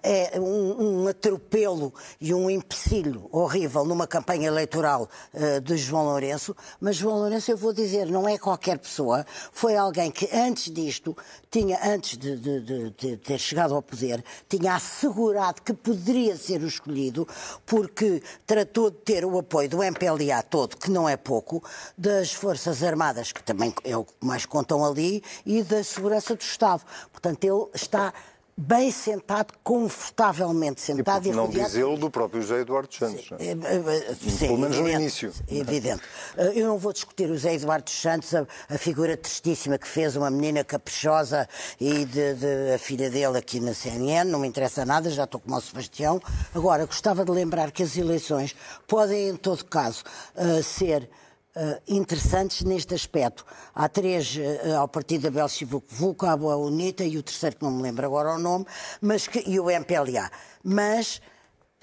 é 0.02 0.38
um, 0.38 1.02
um 1.04 1.08
atropelo 1.08 1.92
e 2.20 2.34
um 2.34 2.50
empecilho 2.50 3.28
horrível 3.32 3.84
numa 3.84 4.06
campanha 4.06 4.48
eleitoral 4.48 5.08
uh, 5.32 5.60
de 5.60 5.76
João 5.76 6.04
Lourenço. 6.04 6.54
Mas 6.80 6.96
João 6.96 7.18
Lourenço, 7.18 7.50
eu 7.50 7.56
vou 7.56 7.72
dizer, 7.72 8.06
não 8.06 8.28
é 8.28 8.38
qualquer 8.38 8.78
pessoa. 8.78 9.24
Foi 9.52 9.76
alguém 9.76 10.10
que 10.10 10.28
antes 10.32 10.72
disto, 10.72 11.16
tinha, 11.50 11.78
antes 11.82 12.18
de, 12.18 12.36
de, 12.36 12.60
de, 12.60 12.90
de 12.90 13.16
ter 13.16 13.38
chegado 13.38 13.74
ao 13.74 13.82
poder, 13.82 14.22
tinha 14.48 14.74
assegurado 14.74 15.62
que 15.62 15.72
poderia 15.72 16.36
ser 16.36 16.60
o 16.62 16.66
escolhido, 16.66 17.26
porque 17.64 18.22
tratou 18.46 18.90
de 18.90 18.98
ter 18.98 19.24
o 19.24 19.38
apoio 19.38 19.68
do 19.68 19.82
MPLA 19.82 20.42
todo, 20.42 20.76
que 20.76 20.90
não 20.90 21.08
é 21.08 21.16
pouco, 21.16 21.62
das 21.96 22.32
Forças 22.32 22.82
Armadas, 22.82 23.32
que 23.32 23.42
também 23.42 23.74
é 23.84 23.96
o 23.96 24.04
que 24.04 24.14
mais 24.20 24.46
contam 24.46 24.84
ali, 24.84 25.22
e 25.44 25.62
da 25.62 25.82
Segurança 25.82 26.34
do 26.34 26.40
Estado. 26.40 26.82
Portanto, 27.12 27.44
ele 27.44 27.66
está 27.74 28.12
bem 28.56 28.90
sentado, 28.90 29.52
confortavelmente 29.62 30.80
sentado. 30.80 31.26
E, 31.26 31.30
e 31.30 31.32
não 31.32 31.48
diz 31.48 31.74
ele 31.74 31.96
do 31.96 32.10
próprio 32.10 32.40
José 32.40 32.60
Eduardo 32.60 32.94
Santos. 32.94 33.26
Sim, 33.26 33.34
é? 33.38 33.50
é, 33.50 34.10
é, 34.10 34.14
sim, 34.14 34.46
Pelo 34.46 34.58
menos 34.58 34.78
no 34.78 34.88
início. 34.88 35.32
Evidente. 35.48 36.02
Eh, 36.36 36.52
eu 36.54 36.68
não 36.68 36.78
vou 36.78 36.92
discutir 36.92 37.24
o 37.30 37.34
José 37.34 37.54
Eduardo 37.54 37.90
Santos, 37.90 38.34
a, 38.34 38.46
a, 38.68 38.78
figura 38.78 39.16
tristíssima 39.16 39.76
que 39.76 39.88
fez 39.88 40.14
uma 40.14 40.30
menina 40.30 40.62
caprichosa 40.62 41.48
e 41.80 42.04
de, 42.04 42.34
de, 42.34 42.74
a 42.74 42.78
filha 42.78 43.10
dele 43.10 43.38
aqui 43.38 43.58
na 43.58 43.74
CNN, 43.74 44.30
não 44.30 44.38
me 44.38 44.46
interessa 44.46 44.84
nada, 44.84 45.10
já 45.10 45.24
estou 45.24 45.40
como 45.40 45.56
o 45.56 45.60
Sebastião. 45.60 46.20
Agora, 46.54 46.86
gostava 46.86 47.24
de 47.24 47.30
lembrar 47.30 47.72
que 47.72 47.82
as 47.82 47.96
eleições 47.96 48.54
podem, 48.86 49.30
em 49.30 49.36
todo 49.36 49.64
caso, 49.64 50.04
uh, 50.36 50.62
ser 50.62 51.08
uh, 51.56 51.80
interessantes 51.88 52.62
neste 52.62 52.94
aspecto. 52.94 53.44
Há 53.74 53.88
três 53.88 54.36
uh, 54.36 54.76
ao 54.78 54.88
partido 54.88 55.22
da 55.22 55.30
Belchivuc, 55.30 56.24
a 56.24 56.36
Boa 56.36 56.56
UNITA 56.56 57.04
e 57.04 57.16
o 57.16 57.22
terceiro, 57.22 57.56
que 57.56 57.62
não 57.62 57.70
me 57.70 57.82
lembro 57.82 58.04
agora 58.06 58.34
o 58.34 58.38
nome, 58.38 58.66
mas 59.00 59.26
que, 59.26 59.42
e 59.46 59.58
o 59.58 59.70
MPLA. 59.70 60.30
Mas 60.62 61.20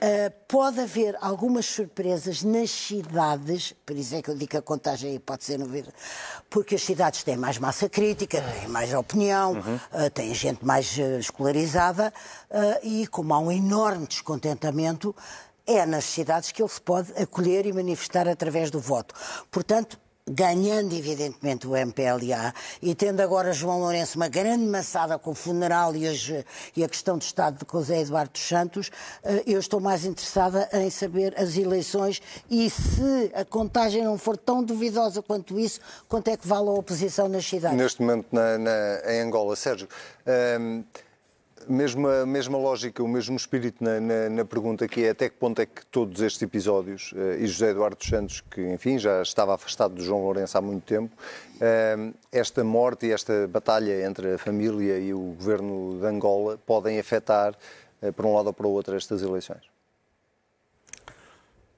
Uh, 0.03 0.33
pode 0.47 0.79
haver 0.79 1.15
algumas 1.21 1.63
surpresas 1.67 2.41
nas 2.41 2.71
cidades, 2.71 3.75
por 3.85 3.95
isso 3.95 4.15
é 4.15 4.21
que 4.23 4.31
eu 4.31 4.35
digo 4.35 4.49
que 4.49 4.57
a 4.57 4.61
contagem 4.61 5.11
aí 5.11 5.19
pode 5.19 5.43
ser 5.43 5.59
novidade, 5.59 5.93
porque 6.49 6.73
as 6.73 6.81
cidades 6.81 7.21
têm 7.21 7.37
mais 7.37 7.59
massa 7.59 7.87
crítica, 7.87 8.41
têm 8.41 8.67
mais 8.67 8.91
opinião, 8.95 9.51
uhum. 9.51 9.75
uh, 9.75 10.09
têm 10.09 10.33
gente 10.33 10.65
mais 10.65 10.97
escolarizada 10.97 12.11
e 12.81 13.05
como 13.05 13.31
há 13.31 13.37
um 13.37 13.51
enorme 13.51 14.07
descontentamento, 14.07 15.15
é 15.77 15.85
nas 15.85 16.05
cidades 16.05 16.51
que 16.51 16.61
ele 16.61 16.69
se 16.69 16.81
pode 16.81 17.11
acolher 17.13 17.65
e 17.65 17.73
manifestar 17.73 18.27
através 18.27 18.69
do 18.69 18.79
voto. 18.79 19.13
Portanto, 19.49 19.99
ganhando 20.29 20.93
evidentemente 20.93 21.67
o 21.67 21.75
MPLA 21.75 22.53
e 22.81 22.93
tendo 22.95 23.21
agora 23.21 23.53
João 23.53 23.79
Lourenço 23.79 24.17
uma 24.17 24.27
grande 24.27 24.65
maçada 24.65 25.17
com 25.17 25.31
o 25.31 25.35
funeral 25.35 25.95
e, 25.95 26.07
as, 26.07 26.31
e 26.75 26.83
a 26.83 26.89
questão 26.89 27.17
do 27.17 27.21
Estado 27.21 27.57
de 27.65 27.71
José 27.71 28.01
Eduardo 28.01 28.31
dos 28.31 28.41
Santos, 28.41 28.91
eh, 29.23 29.43
eu 29.47 29.59
estou 29.59 29.79
mais 29.79 30.05
interessada 30.05 30.69
em 30.73 30.89
saber 30.89 31.33
as 31.37 31.57
eleições 31.57 32.21
e 32.49 32.69
se 32.69 33.31
a 33.33 33.43
contagem 33.43 34.03
não 34.03 34.17
for 34.17 34.37
tão 34.37 34.63
duvidosa 34.63 35.21
quanto 35.21 35.59
isso, 35.59 35.79
quanto 36.07 36.29
é 36.29 36.37
que 36.37 36.47
vale 36.47 36.69
a 36.69 36.73
oposição 36.73 37.27
nas 37.27 37.45
cidades? 37.45 37.77
Neste 37.77 38.01
momento 38.01 38.27
na, 38.31 38.57
na, 38.57 39.01
em 39.13 39.21
Angola, 39.21 39.55
Sérgio. 39.55 39.87
Hum 40.59 40.83
mesma, 41.67 42.25
mesma 42.25 42.57
lógica, 42.57 43.03
o 43.03 43.07
mesmo 43.07 43.35
espírito 43.35 43.83
na, 43.83 43.99
na, 43.99 44.29
na, 44.29 44.45
pergunta 44.45 44.87
que 44.87 45.05
é 45.05 45.09
até 45.09 45.29
que 45.29 45.35
ponto 45.35 45.61
é 45.61 45.65
que 45.65 45.85
todos 45.87 46.21
estes 46.21 46.41
episódios, 46.41 47.11
uh, 47.13 47.39
e 47.39 47.47
José 47.47 47.71
Eduardo 47.71 48.03
Santos, 48.03 48.41
que 48.41 48.61
enfim 48.73 48.97
já 48.97 49.21
estava 49.21 49.53
afastado 49.55 49.95
do 49.95 50.03
João 50.03 50.21
Lourenço 50.23 50.57
há 50.57 50.61
muito 50.61 50.83
tempo, 50.83 51.15
uh, 51.15 52.13
esta 52.31 52.63
morte 52.63 53.07
e 53.07 53.11
esta 53.11 53.47
batalha 53.47 54.05
entre 54.05 54.33
a 54.33 54.37
família 54.37 54.97
e 54.99 55.13
o 55.13 55.33
governo 55.33 55.99
de 55.99 56.05
Angola 56.05 56.57
podem 56.65 56.99
afetar, 56.99 57.55
uh, 58.01 58.13
por 58.13 58.25
um 58.25 58.35
lado 58.35 58.47
ou 58.47 58.53
para 58.53 58.67
o 58.67 58.71
outro, 58.71 58.95
estas 58.95 59.21
eleições? 59.21 59.63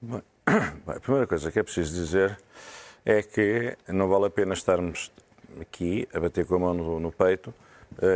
Bem, 0.02 0.22
a 0.86 1.00
primeira 1.00 1.26
coisa 1.26 1.50
que 1.50 1.58
é 1.58 1.62
preciso 1.62 1.94
dizer 1.94 2.38
é 3.04 3.22
que 3.22 3.76
não 3.88 4.08
vale 4.08 4.26
a 4.26 4.30
pena 4.30 4.54
estarmos 4.54 5.10
aqui 5.60 6.08
a 6.12 6.20
bater 6.20 6.46
com 6.46 6.56
a 6.56 6.58
mão 6.58 6.74
no, 6.74 7.00
no 7.00 7.12
peito, 7.12 7.52
eh, 7.52 7.63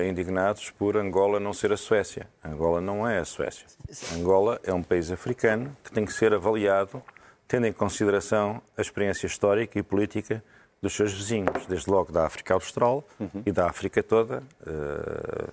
indignados 0.09 0.71
por 0.71 0.97
Angola 0.97 1.39
não 1.39 1.53
ser 1.53 1.73
a 1.73 1.77
Suécia. 1.77 2.29
Angola 2.45 2.81
não 2.81 3.09
é 3.09 3.19
a 3.19 3.25
Suécia. 3.25 3.67
Angola 4.15 4.61
é 4.65 4.73
um 4.73 4.83
país 4.83 5.11
africano 5.11 5.77
que 5.83 5.93
tem 5.93 6.05
que 6.05 6.13
ser 6.13 6.33
avaliado 6.35 7.03
tendo 7.49 7.67
em 7.67 7.73
consideração 7.73 8.61
a 8.77 8.81
experiência 8.83 9.27
histórica 9.27 9.79
e 9.79 9.83
política 9.83 10.45
dos 10.83 10.93
seus 10.93 11.15
vizinhos, 11.15 11.67
desde 11.67 11.91
logo 11.91 12.13
da 12.13 12.27
África 12.27 12.53
Austral 12.53 13.03
e 13.45 13.51
da 13.51 13.67
África 13.67 14.03
toda, 14.03 14.43
eh, 14.65 15.51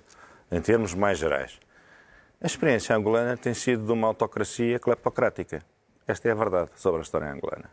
em 0.52 0.60
termos 0.60 0.94
mais 0.94 1.18
gerais. 1.18 1.58
A 2.40 2.46
experiência 2.46 2.94
angolana 2.94 3.36
tem 3.36 3.54
sido 3.54 3.86
de 3.86 3.92
uma 3.92 4.06
autocracia 4.08 4.78
cleptocrática. 4.78 5.62
Esta 6.06 6.28
é 6.28 6.32
a 6.32 6.34
verdade 6.34 6.70
sobre 6.76 7.00
a 7.00 7.02
história 7.02 7.32
angolana. 7.32 7.70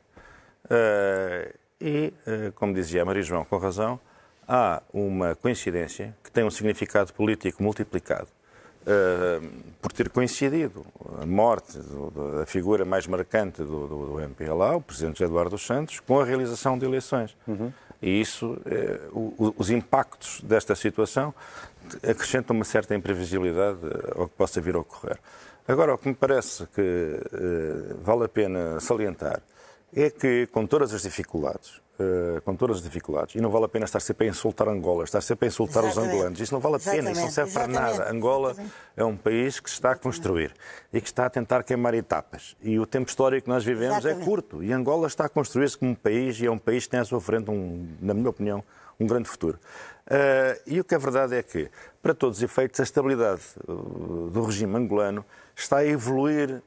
Eh, 0.69 1.55
e, 1.81 2.13
eh, 2.25 2.51
como 2.55 2.73
dizia 2.73 3.03
Maria 3.03 3.21
João 3.21 3.43
com 3.43 3.57
razão, 3.57 3.99
há 4.47 4.81
uma 4.93 5.35
coincidência 5.35 6.15
que 6.23 6.31
tem 6.31 6.43
um 6.43 6.51
significado 6.51 7.13
político 7.13 7.61
multiplicado 7.61 8.27
uh, 8.83 9.49
por 9.81 9.91
ter 9.91 10.09
coincidido 10.09 10.85
a 11.21 11.25
morte 11.25 11.77
do, 11.77 12.39
da 12.39 12.45
figura 12.45 12.85
mais 12.85 13.07
marcante 13.07 13.63
do, 13.63 13.87
do, 13.87 14.19
MPLA, 14.19 14.77
o 14.77 14.81
presidente 14.81 15.23
Eduardo 15.23 15.57
Santos, 15.57 15.99
com 15.99 16.19
a 16.19 16.25
realização 16.25 16.77
de 16.77 16.85
eleições. 16.85 17.35
Uhum. 17.47 17.71
E 18.01 18.19
isso, 18.19 18.57
uh, 19.13 19.35
o, 19.37 19.55
os 19.57 19.69
impactos 19.69 20.41
desta 20.41 20.75
situação 20.75 21.33
acrescentam 22.07 22.55
uma 22.55 22.65
certa 22.65 22.95
imprevisibilidade 22.95 23.79
ao 24.15 24.27
que 24.27 24.35
possa 24.35 24.61
vir 24.61 24.75
a 24.75 24.79
ocorrer. 24.79 25.17
Agora, 25.67 25.93
o 25.93 25.97
que 25.97 26.09
me 26.09 26.15
parece 26.15 26.67
que 26.67 26.81
uh, 26.81 27.97
vale 28.03 28.25
a 28.25 28.29
pena 28.29 28.79
salientar 28.79 29.41
é 29.95 30.09
que, 30.09 30.47
com 30.47 30.65
todas 30.65 30.93
as 30.93 31.03
dificuldades, 31.03 31.82
Uh, 32.03 32.41
com 32.41 32.55
todas 32.55 32.77
as 32.77 32.83
dificuldades. 32.83 33.35
E 33.35 33.41
não 33.41 33.49
vale 33.49 33.65
a 33.65 33.67
pena 33.67 33.85
estar 33.85 33.99
sempre 33.99 34.27
a 34.27 34.29
insultar 34.29 34.67
Angola, 34.67 35.03
estar 35.03 35.21
sempre 35.21 35.45
a 35.45 35.47
insultar 35.47 35.83
Exatamente. 35.83 36.09
os 36.09 36.13
angolanos. 36.13 36.39
Isso 36.39 36.53
não 36.53 36.59
vale 36.59 36.75
a 36.75 36.79
pena, 36.79 37.11
isso 37.11 37.21
não 37.21 37.31
serve 37.31 37.51
Exatamente. 37.51 37.79
para 37.79 37.97
nada. 37.97 38.11
Angola 38.11 38.49
Exatamente. 38.49 38.75
é 38.97 39.05
um 39.05 39.15
país 39.17 39.59
que 39.59 39.69
se 39.69 39.75
está 39.75 39.91
a 39.91 39.95
construir 39.95 40.53
e 40.91 40.99
que 40.99 41.07
está 41.07 41.25
a 41.25 41.29
tentar 41.29 41.63
queimar 41.63 41.93
etapas. 41.93 42.55
E 42.61 42.79
o 42.79 42.85
tempo 42.85 43.09
histórico 43.09 43.45
que 43.45 43.49
nós 43.49 43.63
vivemos 43.63 44.05
é 44.05 44.13
curto. 44.15 44.63
E 44.63 44.73
Angola 44.73 45.07
está 45.07 45.25
a 45.25 45.29
construir-se 45.29 45.77
como 45.77 45.91
um 45.91 45.95
país 45.95 46.39
e 46.39 46.45
é 46.45 46.51
um 46.51 46.57
país 46.57 46.85
que 46.85 46.91
tem 46.91 46.99
à 46.99 47.05
sua 47.05 47.21
frente, 47.21 47.49
um, 47.49 47.87
na 48.01 48.13
minha 48.13 48.29
opinião, 48.29 48.63
um 48.99 49.07
grande 49.07 49.29
futuro. 49.29 49.59
Uh, 50.05 50.59
e 50.67 50.79
o 50.79 50.83
que 50.83 50.93
é 50.93 50.97
verdade 50.97 51.35
é 51.35 51.41
que, 51.41 51.69
para 52.01 52.13
todos 52.13 52.37
os 52.37 52.43
efeitos, 52.43 52.79
a 52.79 52.83
estabilidade 52.83 53.41
do 53.65 54.43
regime 54.43 54.75
angolano 54.75 55.25
está 55.55 55.77
a 55.77 55.85
evoluir 55.85 56.61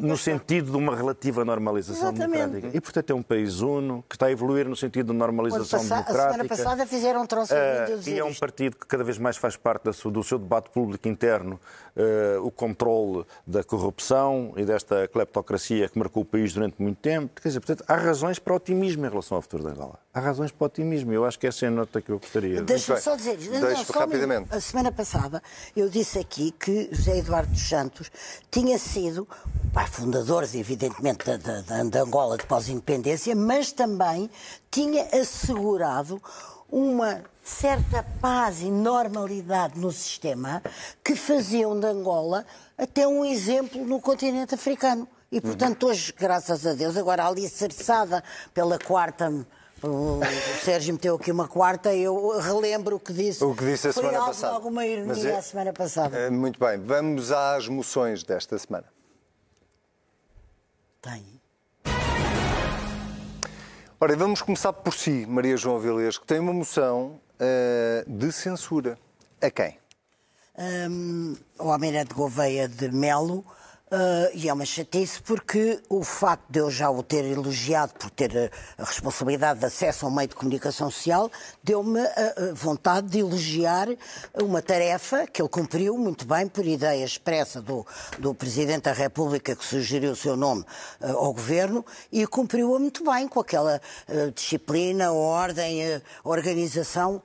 no 0.00 0.16
sentido 0.16 0.72
de 0.72 0.76
uma 0.76 0.96
relativa 0.96 1.44
normalização 1.44 2.10
Exatamente. 2.10 2.38
democrática. 2.38 2.76
E, 2.76 2.80
portanto, 2.80 3.10
é 3.10 3.14
um 3.14 3.22
país 3.22 3.60
uno 3.60 4.04
que 4.08 4.16
está 4.16 4.26
a 4.26 4.32
evoluir 4.32 4.68
no 4.68 4.76
sentido 4.76 5.12
de 5.12 5.18
normalização 5.18 5.80
democrática. 5.80 6.12
A 6.12 6.30
semana 6.32 6.48
passada 6.48 6.86
fizeram 6.86 7.22
um 7.22 7.26
troço 7.26 7.52
uh, 7.54 8.08
E 8.08 8.18
é 8.18 8.24
um 8.24 8.34
partido 8.34 8.76
que 8.76 8.86
cada 8.86 9.04
vez 9.04 9.18
mais 9.18 9.36
faz 9.36 9.56
parte 9.56 9.84
do 9.84 10.24
seu 10.24 10.38
debate 10.38 10.70
público 10.70 11.08
interno 11.08 11.60
uh, 11.96 12.44
o 12.44 12.50
controle 12.50 13.24
da 13.46 13.62
corrupção 13.62 14.52
e 14.56 14.64
desta 14.64 15.06
cleptocracia 15.08 15.88
que 15.88 15.98
marcou 15.98 16.22
o 16.22 16.26
país 16.26 16.52
durante 16.52 16.80
muito 16.80 16.98
tempo. 16.98 17.40
Quer 17.40 17.48
dizer, 17.48 17.60
portanto, 17.60 17.84
há 17.86 17.96
razões 17.96 18.38
para 18.38 18.54
otimismo 18.54 19.04
em 19.06 19.08
relação 19.08 19.36
ao 19.36 19.42
futuro 19.42 19.64
da 19.64 19.70
Angola. 19.70 19.98
Há 20.12 20.18
razões 20.18 20.50
para 20.50 20.66
otimismo. 20.66 21.12
Eu 21.12 21.24
acho 21.24 21.38
que 21.38 21.46
essa 21.46 21.64
é 21.64 21.68
a 21.68 21.70
nota 21.70 22.02
que 22.02 22.10
eu 22.10 22.18
gostaria 22.18 22.56
de... 22.56 22.62
Deixa-me 22.62 23.00
só 23.00 23.14
dizer, 23.14 23.38
não, 23.38 23.84
só 23.84 24.00
rapidamente. 24.00 24.52
a 24.52 24.60
semana 24.60 24.90
passada 24.90 25.40
eu 25.76 25.88
disse 25.88 26.18
aqui 26.18 26.50
que 26.50 26.88
José 26.90 27.18
Eduardo 27.18 27.52
dos 27.52 27.68
Santos 27.68 28.10
tinha 28.50 28.76
sido 28.76 29.28
pai 29.72 29.86
fundador, 29.86 30.42
evidentemente, 30.52 31.24
da, 31.24 31.36
da, 31.36 31.84
da 31.84 32.02
Angola 32.02 32.36
de 32.36 32.44
pós-independência, 32.44 33.36
mas 33.36 33.70
também 33.70 34.28
tinha 34.68 35.04
assegurado 35.12 36.20
uma 36.68 37.22
certa 37.44 38.02
paz 38.20 38.62
e 38.62 38.70
normalidade 38.70 39.78
no 39.78 39.92
sistema 39.92 40.60
que 41.04 41.14
faziam 41.14 41.78
de 41.78 41.86
Angola 41.86 42.44
até 42.76 43.06
um 43.06 43.24
exemplo 43.24 43.84
no 43.84 44.00
continente 44.00 44.56
africano. 44.56 45.06
E, 45.30 45.40
portanto, 45.40 45.86
hoje, 45.86 46.12
graças 46.18 46.66
a 46.66 46.72
Deus, 46.72 46.96
agora 46.96 47.28
ali 47.28 47.48
cerçada 47.48 48.24
pela 48.52 48.76
quarta 48.76 49.46
o 49.82 50.20
Sérgio 50.62 50.94
meteu 50.94 51.16
aqui 51.16 51.30
uma 51.30 51.48
quarta, 51.48 51.94
eu 51.94 52.38
relembro 52.38 52.96
o 52.96 53.00
que 53.00 53.12
disse. 53.12 53.42
O 53.42 53.54
que 53.54 53.64
disse 53.64 53.88
a 53.88 53.92
semana 53.92 54.18
passada. 54.18 54.54
alguma 54.54 54.86
ironia 54.86 55.30
é, 55.30 55.36
a 55.36 55.42
semana 55.42 55.72
passada. 55.72 56.18
É, 56.18 56.30
muito 56.30 56.58
bem, 56.60 56.78
vamos 56.78 57.32
às 57.32 57.66
moções 57.68 58.22
desta 58.22 58.58
semana. 58.58 58.86
Tem. 61.00 61.40
Ora, 63.98 64.16
vamos 64.16 64.42
começar 64.42 64.72
por 64.72 64.94
si, 64.94 65.26
Maria 65.26 65.56
João 65.56 65.78
Vilês, 65.78 66.16
que 66.16 66.26
tem 66.26 66.38
uma 66.38 66.52
moção 66.52 67.20
uh, 67.36 68.10
de 68.10 68.32
censura. 68.32 68.98
A 69.40 69.50
quem? 69.50 69.78
Um, 70.58 71.36
o 71.58 71.70
Almirante 71.70 72.12
Gouveia 72.12 72.68
de 72.68 72.90
Melo 72.90 73.44
Uh, 73.90 74.30
e 74.34 74.48
é 74.48 74.52
uma 74.52 74.64
chatice 74.64 75.20
porque 75.20 75.82
o 75.88 76.04
facto 76.04 76.44
de 76.48 76.60
eu 76.60 76.70
já 76.70 76.88
o 76.88 77.02
ter 77.02 77.24
elogiado 77.24 77.92
por 77.94 78.08
ter 78.08 78.30
a, 78.78 78.82
a 78.82 78.84
responsabilidade 78.84 79.58
de 79.58 79.66
acesso 79.66 80.06
ao 80.06 80.12
meio 80.12 80.28
de 80.28 80.36
comunicação 80.36 80.88
social 80.92 81.28
deu-me 81.60 81.98
a, 81.98 82.50
a, 82.50 82.54
vontade 82.54 83.08
de 83.08 83.18
elogiar 83.18 83.88
uma 84.40 84.62
tarefa 84.62 85.26
que 85.26 85.42
ele 85.42 85.48
cumpriu 85.48 85.98
muito 85.98 86.24
bem 86.24 86.46
por 86.46 86.64
ideia 86.64 87.04
expressa 87.04 87.60
do, 87.60 87.84
do 88.16 88.32
Presidente 88.32 88.84
da 88.84 88.92
República 88.92 89.56
que 89.56 89.64
sugeriu 89.64 90.12
o 90.12 90.16
seu 90.16 90.36
nome 90.36 90.64
uh, 91.00 91.16
ao 91.16 91.32
Governo 91.32 91.84
e 92.12 92.24
cumpriu-a 92.28 92.78
muito 92.78 93.02
bem 93.02 93.26
com 93.26 93.40
aquela 93.40 93.80
uh, 94.08 94.30
disciplina, 94.30 95.10
ordem, 95.10 96.00
organização 96.22 97.20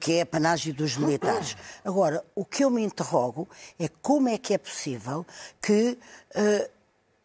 que 0.00 0.14
é 0.14 0.22
a 0.22 0.26
panágio 0.26 0.72
dos 0.72 0.96
militares. 0.96 1.56
Agora, 1.84 2.24
o 2.34 2.44
que 2.44 2.64
eu 2.64 2.70
me 2.70 2.82
interrogo 2.82 3.48
é 3.78 3.88
como 4.00 4.28
é 4.28 4.38
que 4.38 4.54
é 4.54 4.58
possível 4.58 5.26
que 5.60 5.98
uh, 6.34 6.78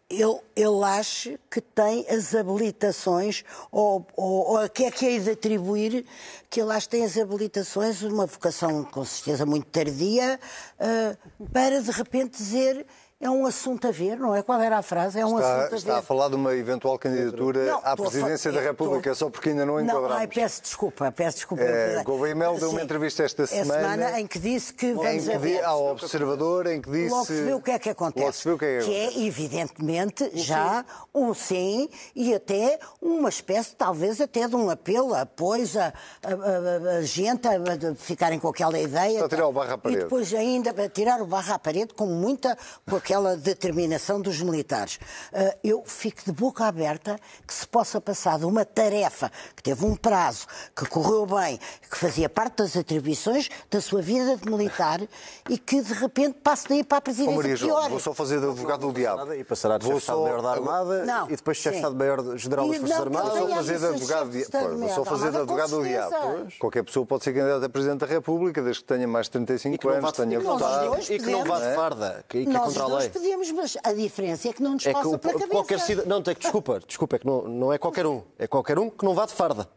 ele, 0.10 0.40
ele 0.56 0.84
ache 0.84 1.40
que 1.50 1.60
tem 1.60 2.06
as 2.08 2.36
habilitações, 2.36 3.44
ou, 3.72 4.06
ou, 4.16 4.52
ou 4.52 4.58
a 4.58 4.70
que 4.70 4.86
é 4.86 4.92
que 4.92 5.06
é 5.06 5.20
de 5.20 5.32
atribuir 5.32 6.06
que 6.50 6.62
ele 6.62 6.72
acha 6.72 6.88
que 6.88 6.98
tem 6.98 7.04
as 7.04 7.18
habilitações, 7.18 8.02
uma 8.04 8.26
vocação 8.26 8.84
com 8.84 9.04
certeza 9.04 9.46
muito 9.46 9.66
tardia, 9.68 10.40
uh, 10.80 11.48
para 11.52 11.82
de 11.82 11.92
repente 11.92 12.38
dizer 12.38 12.86
é 13.24 13.30
um 13.30 13.46
assunto 13.46 13.88
a 13.88 13.92
ver, 13.92 14.18
não 14.18 14.36
é? 14.36 14.44
Qual 14.44 14.60
era 14.60 14.78
a 14.78 14.82
frase? 14.82 15.20
É 15.20 15.26
um 15.26 15.38
está, 15.38 15.50
assunto 15.50 15.66
a 15.66 15.70
ver. 15.70 15.76
Está 15.78 15.98
a 16.00 16.02
falar 16.02 16.30
de 16.30 16.36
uma 16.36 16.54
eventual 16.54 17.00
candidatura 17.00 17.66
não, 17.66 17.82
à 17.84 17.96
presidência 17.96 18.52
da 18.52 18.60
República, 18.60 19.12
estou... 19.12 19.28
só 19.28 19.32
porque 19.32 19.50
ainda 19.50 19.66
não 19.66 19.80
enquadramos. 19.80 20.10
Não, 20.10 20.18
ai, 20.18 20.28
peço 20.28 20.62
desculpa, 20.62 21.12
peço 21.12 21.38
desculpa. 21.38 21.64
É, 21.64 22.04
Gouveia 22.04 22.36
Mel 22.36 22.58
deu 22.60 22.70
uma 22.70 22.82
entrevista 22.82 23.24
esta 23.24 23.48
semana, 23.48 23.74
semana 23.74 24.20
em 24.20 24.28
que 24.28 24.38
disse 24.38 24.74
que 24.74 24.94
vamos 24.94 25.28
em 25.28 25.40
que 25.40 25.48
di, 25.48 25.60
ao 25.62 25.92
Observador, 25.92 26.68
em 26.68 26.82
que 26.82 26.92
disse... 26.92 27.10
Logo 27.10 27.26
se 27.26 27.42
vê 27.44 27.54
o 27.54 27.62
que 27.62 27.72
é 27.72 27.80
que 27.80 27.90
acontece. 27.90 28.26
Logo 28.26 28.34
se 28.34 28.48
vê 28.48 28.54
o 28.54 28.58
que 28.58 28.66
é 28.66 28.80
que, 28.80 28.86
que 28.86 28.96
é, 28.96 29.26
evidentemente, 29.26 30.24
um 30.34 30.38
já 30.38 30.84
sim. 30.84 31.06
um 31.16 31.34
sim 31.34 31.90
e 32.16 32.34
até 32.34 32.80
uma 33.02 33.30
espécie, 33.30 33.76
talvez 33.76 34.20
até 34.20 34.48
de 34.48 34.56
um 34.56 34.70
apelo, 34.70 35.14
apoio 35.16 35.64
a, 35.80 35.94
a, 36.28 36.94
a, 36.94 36.98
a 36.98 37.02
gente 37.04 37.48
a, 37.48 37.52
a 37.52 37.96
ficarem 37.96 38.40
com 38.40 38.50
aquela 38.50 38.78
ideia. 38.78 39.20
Para 39.20 39.30
tirar 39.30 39.48
o 39.48 39.54
barro 39.54 39.74
à 39.74 39.78
parede. 39.78 40.02
E 40.02 40.04
depois 40.04 40.34
ainda 40.34 40.74
para 40.74 40.90
tirar 40.90 41.22
o 41.22 41.26
barro 41.26 41.54
à 41.54 41.60
parede 41.60 41.94
com 41.94 42.06
muita, 42.06 42.58
com 42.90 42.98
aquela 43.14 43.38
determinação 43.38 44.20
dos 44.20 44.42
militares. 44.42 45.00
Ah, 45.32 45.56
eu 45.64 45.84
fico 45.86 46.24
de 46.26 46.32
boca 46.32 46.66
aberta 46.66 47.16
que 47.46 47.54
se 47.54 47.68
possa 47.68 48.02
passar 48.02 48.40
de 48.40 48.46
uma 48.46 48.66
tarefa 48.66 49.32
que 49.56 49.62
teve 49.62 49.86
um 49.86 49.96
prazo, 49.96 50.48
que 50.76 50.86
correu 50.88 51.26
bem, 51.26 51.60
que 51.90 51.98
fazia 51.98 52.28
parte 52.28 52.58
das 52.58 52.76
atribuições 52.76 53.50
da 53.70 53.80
sua 53.80 54.02
vida 54.02 54.36
de 54.36 54.50
militar 54.50 55.00
e 55.50 55.58
que 55.60 55.82
de 55.82 55.94
repente 55.94 56.38
passe 56.44 56.68
daí 56.68 56.84
para 56.84 56.98
a 56.98 57.02
presidência. 57.02 57.34
Oh, 57.34 57.38
Maria 57.38 57.56
João, 57.56 57.90
vou 57.90 58.00
só 58.00 58.14
fazer 58.14 58.40
de 58.40 58.48
advogado 58.48 58.88
do 58.88 58.94
diabo. 58.94 59.32
E 59.34 59.44
passará 59.44 59.78
de 59.78 59.86
chefe 59.86 59.98
de 59.98 60.02
Estado-Maior 60.02 60.42
da 60.42 60.52
Armada 60.52 61.06
não, 61.06 61.28
e 61.28 61.36
depois 61.36 61.58
chefe 61.58 61.76
de 61.76 61.78
Estado-Maior-Geral 61.78 62.68
das 62.68 62.78
Forças 62.78 63.00
Armadas. 63.00 63.38
Vou 63.38 63.48
só 63.48 63.56
fazer 63.56 63.80
de 63.80 63.86
advogado, 63.86 64.32
vou 64.80 64.90
só 64.90 65.06
fazer 65.06 65.32
de 65.32 65.38
advogado 65.38 65.70
do 65.70 65.84
diabo. 65.84 66.16
Qualquer 66.60 66.84
pessoa 66.84 67.06
pode 67.06 67.24
ser 67.24 67.34
candidata 67.34 67.66
a 67.66 67.70
Presidente 67.70 68.00
da 68.00 68.08
República, 68.08 68.62
desde 68.62 68.82
que 68.82 68.88
tenha 68.88 69.08
mais 69.08 69.28
de 69.28 69.32
35 69.34 69.90
anos, 69.90 70.12
tenha 70.14 70.40
votado. 70.40 70.98
E 71.10 71.20
que 71.20 71.30
não 71.30 71.44
vá 71.44 71.60
de 71.60 71.76
farda, 71.76 72.26
que, 72.28 72.40
é 72.40 72.46
contra 72.46 72.84
a 72.84 72.88
lei. 72.88 73.03
Nós 73.04 73.14
podíamos, 73.14 73.52
mas 73.52 73.78
a 73.84 73.94
diferença 73.94 74.50
é 74.50 74.54
que 74.54 74.62
não 74.62 74.74
nos 74.74 74.86
é 74.86 74.92
passa 74.92 75.10
que 75.10 75.18
pela 75.18 75.34
cabeça. 75.34 75.50
Qualquer 75.50 75.80
cidadão, 75.80 76.10
não, 76.10 76.22
tem 76.22 76.34
que, 76.34 76.42
desculpa, 76.42 76.80
desculpa, 76.86 77.16
é 77.16 77.20
que 77.20 77.26
não, 77.26 77.48
não 77.48 77.74
é 77.74 77.78
qualquer 77.78 78.06
um. 78.06 78.24
É 78.38 78.48
qualquer 78.48 78.80
um 78.80 78.90
que 78.90 79.04
não 79.06 79.14
vá 79.14 79.26
de 79.26 79.34
farda. 79.34 79.68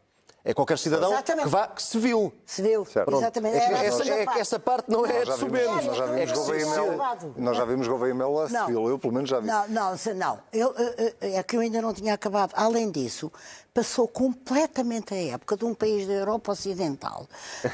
É 0.48 0.54
qualquer 0.54 0.78
cidadão 0.78 1.10
Exatamente. 1.12 1.44
que 1.46 1.50
vá, 1.50 1.66
que 1.66 1.82
se 1.82 1.98
viu. 1.98 2.32
Se 2.46 2.62
viu, 2.62 2.86
exatamente. 2.86 3.56
É, 3.56 3.72
é, 3.72 3.86
essa, 3.86 4.08
é, 4.08 4.26
essa, 4.38 4.60
parte 4.60 4.88
não 4.88 5.04
é 5.04 5.24
de 5.24 5.36
submenos. 5.36 5.84
Nós 5.84 5.96
já 5.96 6.06
vimos 6.06 6.32
Gouveia 6.32 6.66
Melo, 6.66 6.96
nós 7.36 7.56
já 7.56 7.64
vimos 7.64 7.88
Gouveia 7.88 8.14
Melo 8.14 8.40
a 8.40 8.48
civil, 8.48 8.88
eu 8.88 8.96
pelo 8.96 9.12
menos 9.12 9.28
já 9.28 9.40
vi. 9.40 9.48
Não, 9.48 9.66
não, 9.66 9.96
não. 10.14 10.38
Eu, 10.52 10.72
é 11.20 11.42
que 11.42 11.56
eu 11.56 11.60
ainda 11.60 11.82
não 11.82 11.92
tinha 11.92 12.14
acabado. 12.14 12.52
Além 12.54 12.92
disso, 12.92 13.32
passou 13.74 14.06
completamente 14.06 15.12
a 15.12 15.34
época 15.34 15.56
de 15.56 15.64
um 15.64 15.74
país 15.74 16.06
da 16.06 16.12
Europa 16.12 16.52
Ocidental 16.52 17.26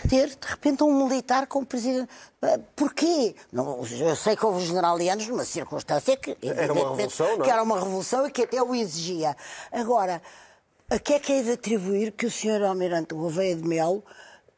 ter, 0.08 0.28
de 0.28 0.46
repente, 0.46 0.82
um 0.82 1.06
militar 1.06 1.46
como 1.46 1.66
presidente. 1.66 2.08
Ah, 2.40 2.58
porquê? 2.74 3.36
Não, 3.52 3.84
eu 3.84 4.16
sei 4.16 4.34
que 4.34 4.46
houve 4.46 4.64
generalianos 4.64 5.28
numa 5.28 5.44
circunstância 5.44 6.16
que, 6.16 6.38
era 6.40 6.72
uma 6.72 6.96
revolução, 6.96 7.26
não 7.26 7.34
é? 7.34 7.44
que 7.44 7.50
era 7.50 7.62
uma 7.62 7.78
revolução 7.78 8.26
e 8.26 8.30
que 8.30 8.44
até 8.44 8.62
o 8.62 8.74
exigia. 8.74 9.36
Agora, 9.70 10.22
a 10.92 10.98
que 10.98 11.14
é 11.14 11.18
que 11.18 11.32
é 11.32 11.42
de 11.42 11.52
atribuir 11.52 12.12
que 12.12 12.26
o 12.26 12.30
Sr. 12.30 12.62
Almirante 12.64 13.14
Gouveia 13.14 13.56
de 13.56 13.66
Melo 13.66 14.04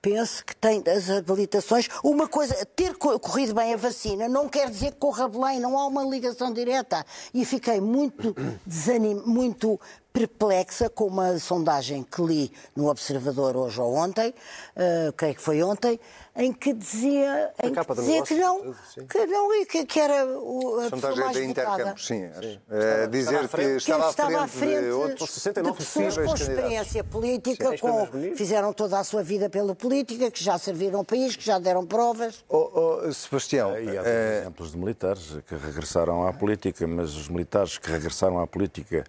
pense 0.03 0.45
que 0.45 0.57
tem 0.57 0.83
as 0.85 1.09
habilitações. 1.09 1.89
Uma 2.03 2.27
coisa, 2.27 2.67
ter 2.75 2.97
corrido 2.97 3.55
bem 3.55 3.73
a 3.73 3.77
vacina 3.77 4.29
não 4.29 4.49
quer 4.49 4.69
dizer 4.69 4.91
que 4.95 4.99
corra 4.99 5.29
bem, 5.29 5.61
não 5.61 5.79
há 5.79 5.87
uma 5.87 6.03
ligação 6.03 6.53
direta. 6.53 7.07
E 7.33 7.45
fiquei 7.45 7.81
muito 7.81 8.35
desanim, 8.67 9.23
muito 9.25 9.81
perplexa 10.15 10.89
com 10.89 11.09
uma 11.09 11.37
sondagem 11.41 12.05
que 12.05 12.23
li 12.23 12.53
no 12.77 12.89
Observador 12.89 13.57
hoje 13.57 13.81
ou 13.81 13.97
ontem, 13.97 14.29
uh, 14.29 15.13
creio 15.17 15.35
que 15.35 15.41
foi 15.41 15.61
ontem, 15.61 15.99
em 16.37 16.53
que 16.53 16.73
dizia, 16.73 17.53
em 17.61 17.75
que, 17.75 17.95
dizia 17.95 18.23
que, 18.23 18.35
não, 18.37 18.75
que 19.09 19.27
não, 19.27 19.65
que, 19.67 19.85
que 19.85 19.99
era 19.99 20.25
o, 20.39 20.79
a 20.79 20.89
sondagem 20.89 21.33
da 21.33 21.45
Intercampos, 21.45 22.07
sim. 22.07 22.31
sim. 22.41 22.61
Uh, 22.69 23.09
dizer 23.11 23.49
que 23.49 23.61
estava, 23.61 24.11
estava 24.11 24.45
à 24.45 24.47
frente, 24.47 24.85
de 24.85 24.91
outros 24.91 25.31
69 25.31 25.79
de 25.79 25.85
pessoas 25.85 26.17
com 26.17 26.35
experiência 26.35 27.03
política, 27.03 27.77
com, 27.77 28.07
fizeram 28.37 28.73
toda 28.73 29.01
a 29.01 29.03
sua 29.03 29.23
vida 29.25 29.51
pela 29.51 29.75
política, 29.75 30.31
que 30.31 30.43
já 30.43 30.57
serviram 30.59 31.01
ao 31.01 31.05
país, 31.05 31.35
que 31.35 31.45
já 31.45 31.59
deram 31.59 31.85
provas. 31.85 32.45
Oh, 32.49 33.01
oh, 33.05 33.13
Sebastião... 33.13 33.77
E 33.77 33.99
há 33.99 34.03
uh... 34.03 34.07
exemplos 34.07 34.71
de 34.71 34.79
militares 34.79 35.39
que 35.49 35.57
regressaram 35.57 36.25
à 36.25 36.33
política, 36.33 36.87
mas 36.87 37.17
os 37.17 37.29
militares 37.29 37.79
que 37.79 37.91
regressaram 37.91 38.39
à 38.39 38.47
política 38.47 39.05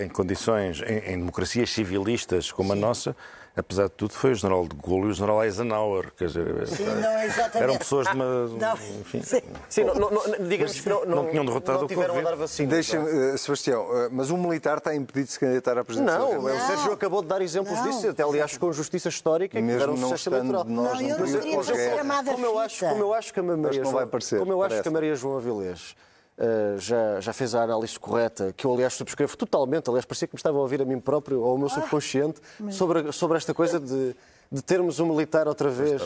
em 0.00 0.08
condições, 0.08 0.82
em, 0.82 1.12
em, 1.12 1.18
democracias 1.18 1.70
civilistas 1.70 2.50
como 2.50 2.72
Sim. 2.72 2.78
a 2.78 2.80
nossa, 2.80 3.16
apesar 3.58 3.84
de 3.84 3.90
tudo, 3.90 4.12
foi 4.12 4.32
o 4.32 4.34
general 4.34 4.66
de 4.66 4.76
Gaulle 4.76 5.08
e 5.08 5.10
o 5.10 5.12
general 5.12 5.44
Eisenhower. 5.44 6.12
Quer 6.16 6.26
dizer, 6.26 6.66
sim, 6.68 6.84
não, 6.84 7.22
exatamente. 7.22 7.62
eram 7.62 7.76
pessoas 7.76 8.06
de 8.06 8.14
uma. 8.14 8.48
Não, 8.58 8.74
enfim, 9.00 9.22
sim. 9.22 9.42
sim 9.68 9.84
não, 9.84 9.94
não, 9.94 10.48
digamos 10.48 10.80
que 10.80 10.88
não, 10.88 11.04
não, 11.04 11.16
não 11.16 11.30
tinham 11.30 11.44
derrotado 11.44 11.80
não 11.80 11.86
tiveram 11.86 12.14
o 12.14 12.18
a 12.18 12.22
dar 12.22 12.36
vacina. 12.36 12.70
Deixa-me, 12.70 13.08
uh, 13.08 13.38
Sebastião, 13.38 13.82
uh, 13.82 14.08
mas 14.10 14.30
um 14.30 14.36
militar 14.36 14.78
está 14.78 14.94
impedido 14.94 15.26
de 15.26 15.32
se 15.32 15.40
candidatar 15.40 15.78
à 15.78 15.84
presidência? 15.84 16.18
Não, 16.18 16.44
o 16.44 16.60
Sérgio 16.66 16.92
acabou 16.92 17.22
de 17.22 17.28
dar 17.28 17.42
exemplos 17.42 17.82
disso, 17.82 18.08
até 18.08 18.22
aliás 18.22 18.56
com 18.56 18.72
justiça 18.72 19.08
histórica, 19.08 19.60
Mesmo 19.60 19.72
que 19.72 19.78
deram 19.78 19.96
sucesso 19.96 20.30
eleitoral. 20.30 20.64
Nós 20.64 21.00
não, 21.00 21.08
eu 21.08 21.18
não 21.18 21.40
queria 21.40 21.62
ser 21.62 21.96
chamada 21.96 22.32
como 22.32 22.46
eu 22.46 22.58
acho, 22.58 22.86
como 22.86 23.02
eu 23.02 23.14
acho 23.14 23.32
que 23.32 23.40
a 23.40 23.42
Maria 23.42 23.84
João, 23.84 24.08
como 24.38 24.52
eu 24.52 24.62
acho 24.62 24.82
que 24.82 24.88
a 24.88 24.90
Maria 24.90 25.14
João 25.14 25.36
Avilés 25.36 25.96
Uh, 26.38 26.78
já, 26.78 27.18
já 27.18 27.32
fez 27.32 27.52
a 27.52 27.64
análise 27.64 27.98
correta, 27.98 28.54
que 28.56 28.64
eu, 28.64 28.72
aliás, 28.72 28.94
subscrevo 28.94 29.36
totalmente. 29.36 29.88
Aliás, 29.88 30.04
parecia 30.04 30.28
que 30.28 30.34
me 30.34 30.38
estava 30.38 30.56
a 30.56 30.60
ouvir 30.60 30.80
a 30.80 30.84
mim 30.84 31.00
próprio 31.00 31.40
ou 31.40 31.50
ao 31.50 31.58
meu 31.58 31.66
ah, 31.66 31.70
subconsciente 31.70 32.40
sobre, 32.70 33.10
sobre 33.10 33.36
esta 33.36 33.52
coisa 33.52 33.80
de 33.80 34.14
de 34.50 34.62
termos 34.62 34.98
um 34.98 35.06
militar 35.06 35.46
outra 35.46 35.68
vez 35.68 36.02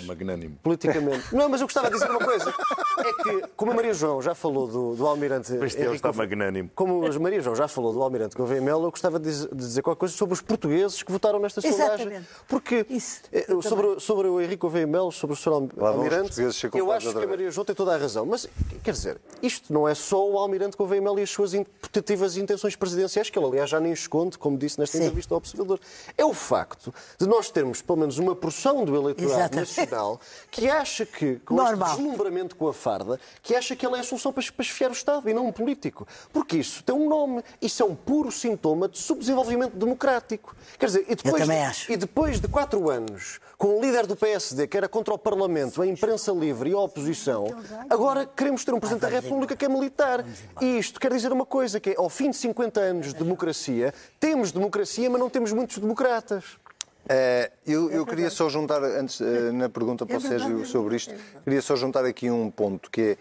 politicamente. 0.62 1.24
Não, 1.34 1.48
mas 1.48 1.60
eu 1.60 1.66
gostava 1.66 1.88
de 1.88 1.94
dizer 1.94 2.10
uma 2.10 2.18
coisa. 2.18 2.52
É 2.98 3.22
que, 3.22 3.48
como 3.56 3.70
a 3.70 3.74
Maria 3.74 3.94
João 3.94 4.20
já 4.20 4.34
falou 4.34 4.66
do, 4.66 4.96
do 4.96 5.06
Almirante. 5.06 5.52
Mas 5.52 5.74
Henrique, 5.74 5.94
está 5.94 6.12
magnânimo. 6.12 6.70
Como 6.74 7.06
a 7.06 7.18
Maria 7.18 7.40
João 7.40 7.54
já 7.54 7.68
falou 7.68 7.92
do 7.92 8.02
Almirante 8.02 8.36
Gouveia 8.36 8.60
Melo, 8.60 8.86
eu 8.86 8.90
gostava 8.90 9.18
de 9.18 9.30
dizer, 9.30 9.48
de 9.48 9.56
dizer 9.56 9.82
qualquer 9.82 10.00
coisa 10.00 10.14
sobre 10.14 10.34
os 10.34 10.40
portugueses 10.40 11.02
que 11.02 11.12
votaram 11.12 11.38
nesta 11.38 11.60
sondagem. 11.60 12.24
Porque 12.48 12.84
Isso, 12.90 13.22
eh, 13.32 13.46
sobre, 13.62 14.00
sobre 14.00 14.26
o 14.28 14.40
Henrique 14.40 14.58
Gouveia 14.58 14.86
Melo, 14.86 15.12
sobre 15.12 15.34
o 15.34 15.36
Sr. 15.36 15.68
Almirante, 15.78 16.40
eu 16.40 16.92
acho 16.92 17.12
que 17.12 17.24
a 17.24 17.26
Maria 17.26 17.50
João 17.50 17.64
tem 17.64 17.74
toda 17.74 17.94
a 17.94 17.96
razão. 17.96 18.26
Mas, 18.26 18.48
quer 18.82 18.92
dizer, 18.92 19.20
isto 19.42 19.72
não 19.72 19.88
é 19.88 19.94
só 19.94 20.28
o 20.28 20.38
Almirante 20.38 20.76
Gouveia 20.76 21.00
Melo 21.00 21.18
e 21.18 21.22
as 21.22 21.30
suas 21.30 21.52
putativas 21.80 22.36
intenções 22.36 22.76
presidenciais, 22.76 23.30
que 23.30 23.38
ele, 23.38 23.46
aliás, 23.46 23.70
já 23.70 23.80
nem 23.80 23.92
esconde, 23.92 24.38
como 24.38 24.56
disse 24.56 24.78
nesta 24.78 24.96
Sim. 24.96 25.04
entrevista 25.04 25.34
ao 25.34 25.38
Observador. 25.38 25.80
É 26.16 26.24
o 26.24 26.32
facto 26.32 26.92
de 27.18 27.26
nós 27.26 27.50
termos, 27.50 27.82
pelo 27.82 27.98
menos, 27.98 28.18
uma 28.18 28.34
porção 28.34 28.84
do 28.84 28.94
eleitorado 28.94 29.40
Exatamente. 29.40 29.78
nacional 29.78 30.20
que 30.50 30.68
acha 30.68 31.06
que, 31.06 31.36
com 31.44 31.54
Normal. 31.54 31.88
este 31.88 32.02
deslumbramento 32.02 32.56
com 32.56 32.68
a 32.68 32.74
farda, 32.74 33.18
que 33.42 33.54
acha 33.54 33.74
que 33.76 33.86
ele 33.86 33.96
é 33.96 34.00
a 34.00 34.04
solução 34.04 34.32
para, 34.32 34.44
para 34.44 34.64
esfiar 34.64 34.90
o 34.90 34.92
Estado 34.92 35.28
e 35.28 35.34
não 35.34 35.46
um 35.46 35.52
político. 35.52 36.06
Porque 36.32 36.56
isso 36.56 36.82
tem 36.82 36.94
um 36.94 37.08
nome. 37.08 37.42
Isso 37.60 37.82
é 37.82 37.86
um 37.86 37.94
puro 37.94 38.30
sintoma 38.30 38.88
de 38.88 38.98
subdesenvolvimento 38.98 39.76
democrático. 39.76 40.54
Quer 40.78 40.86
dizer, 40.86 41.06
e 41.08 41.14
depois, 41.14 41.46
de, 41.46 41.92
e 41.92 41.96
depois 41.96 42.40
de 42.40 42.48
quatro 42.48 42.90
anos, 42.90 43.40
com 43.58 43.78
o 43.78 43.80
líder 43.80 44.06
do 44.06 44.16
PSD 44.16 44.66
que 44.66 44.76
era 44.76 44.88
contra 44.88 45.14
o 45.14 45.18
Parlamento, 45.18 45.82
a 45.82 45.86
imprensa 45.86 46.32
livre 46.32 46.70
e 46.70 46.72
a 46.72 46.78
oposição, 46.78 47.46
agora 47.88 48.26
queremos 48.26 48.64
ter 48.64 48.71
um 48.74 48.80
Presidente 48.80 49.02
da 49.02 49.08
República 49.08 49.56
que 49.56 49.64
é 49.64 49.68
militar. 49.68 50.24
E 50.60 50.78
isto 50.78 50.98
quer 50.98 51.12
dizer 51.12 51.32
uma 51.32 51.46
coisa, 51.46 51.80
que 51.80 51.90
é, 51.90 51.94
ao 51.96 52.08
fim 52.08 52.30
de 52.30 52.36
50 52.36 52.80
anos 52.80 53.06
de 53.08 53.14
democracia, 53.14 53.92
temos 54.18 54.52
democracia, 54.52 55.08
mas 55.10 55.20
não 55.20 55.30
temos 55.30 55.52
muitos 55.52 55.78
democratas. 55.78 56.58
Uh, 57.02 57.50
eu, 57.66 57.90
eu 57.90 58.06
queria 58.06 58.30
só 58.30 58.48
juntar, 58.48 58.82
antes, 58.82 59.18
uh, 59.18 59.52
na 59.52 59.68
pergunta 59.68 60.06
para 60.06 60.18
o 60.18 60.20
Sérgio 60.20 60.64
sobre 60.64 60.94
isto, 60.94 61.12
queria 61.42 61.60
só 61.60 61.74
juntar 61.74 62.04
aqui 62.04 62.30
um 62.30 62.48
ponto, 62.48 62.88
que 62.90 63.18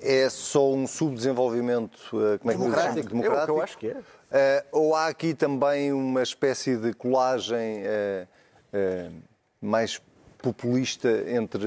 é, 0.00 0.22
é 0.22 0.30
só 0.30 0.72
um 0.72 0.86
subdesenvolvimento 0.86 1.98
uh, 2.16 2.38
como 2.38 2.50
é 2.50 2.54
que 2.54 2.60
democrático, 2.60 3.08
democrático. 3.10 3.50
Eu, 3.50 3.56
eu 3.56 3.62
acho 3.62 3.78
que 3.78 3.94
é. 4.32 4.64
ou 4.72 4.94
há 4.94 5.08
aqui 5.08 5.34
também 5.34 5.92
uma 5.92 6.22
espécie 6.22 6.76
de 6.76 6.94
colagem 6.94 7.82
mais 9.60 10.00
populista 10.40 11.08
entre 11.28 11.66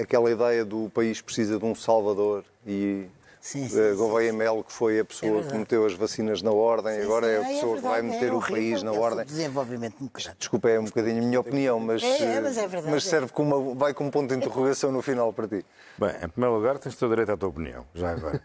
aquela 0.00 0.30
ideia 0.30 0.64
do 0.64 0.90
país 0.94 1.20
precisa 1.20 1.58
de 1.58 1.64
um 1.64 1.74
salvador 1.74 2.44
e 2.66 3.06
Sim, 3.42 3.68
sim, 3.68 3.76
uh, 3.76 3.96
Gouveia 3.96 4.32
Melo, 4.32 4.62
que 4.62 4.72
foi 4.72 5.00
a 5.00 5.04
pessoa 5.04 5.40
é 5.40 5.42
que 5.42 5.58
meteu 5.58 5.84
as 5.84 5.94
vacinas 5.94 6.40
na 6.42 6.52
ordem, 6.52 6.94
sim, 6.94 7.02
agora 7.02 7.26
é 7.26 7.40
a 7.40 7.44
pessoa 7.44 7.72
é 7.72 7.80
que 7.80 7.82
vai 7.82 8.00
meter 8.00 8.28
é 8.28 8.32
o 8.32 8.40
país 8.40 8.84
na 8.84 8.92
ordem. 8.92 9.26
Desenvolvimento 9.26 9.96
democrático. 9.98 10.38
Desculpa, 10.38 10.70
é 10.70 10.78
um 10.78 10.84
bocadinho 10.84 11.20
a 11.20 11.26
minha 11.26 11.40
opinião, 11.40 11.80
mas, 11.80 12.04
é, 12.04 12.40
mas, 12.40 12.56
é 12.56 12.68
verdade, 12.68 12.92
mas 12.92 13.02
serve 13.02 13.32
como 13.32 13.56
uma, 13.56 13.74
vai 13.74 13.92
como 13.92 14.10
um 14.10 14.12
ponto 14.12 14.28
de 14.28 14.36
interrogação 14.36 14.92
no 14.92 15.02
final 15.02 15.32
para 15.32 15.48
ti. 15.48 15.66
Bem, 15.98 16.10
em 16.22 16.28
primeiro 16.28 16.54
lugar, 16.54 16.78
tens 16.78 16.94
todo 16.94 17.10
o 17.10 17.14
direito 17.14 17.32
à 17.32 17.36
tua 17.36 17.48
opinião, 17.48 17.84
já 17.92 18.12
agora. 18.12 18.40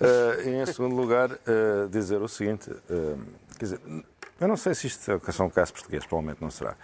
uh, 0.00 0.40
e 0.48 0.62
em 0.62 0.64
segundo 0.64 0.96
lugar, 0.96 1.30
uh, 1.30 1.86
dizer 1.90 2.22
o 2.22 2.28
seguinte: 2.28 2.70
quer 3.58 3.64
dizer, 3.66 3.80
eu 4.40 4.48
não 4.48 4.56
sei 4.56 4.74
se 4.74 4.86
isto 4.86 5.10
é 5.10 5.42
um 5.42 5.50
caso 5.50 5.74
português, 5.74 6.06
provavelmente 6.06 6.40
não 6.40 6.50
será 6.50 6.74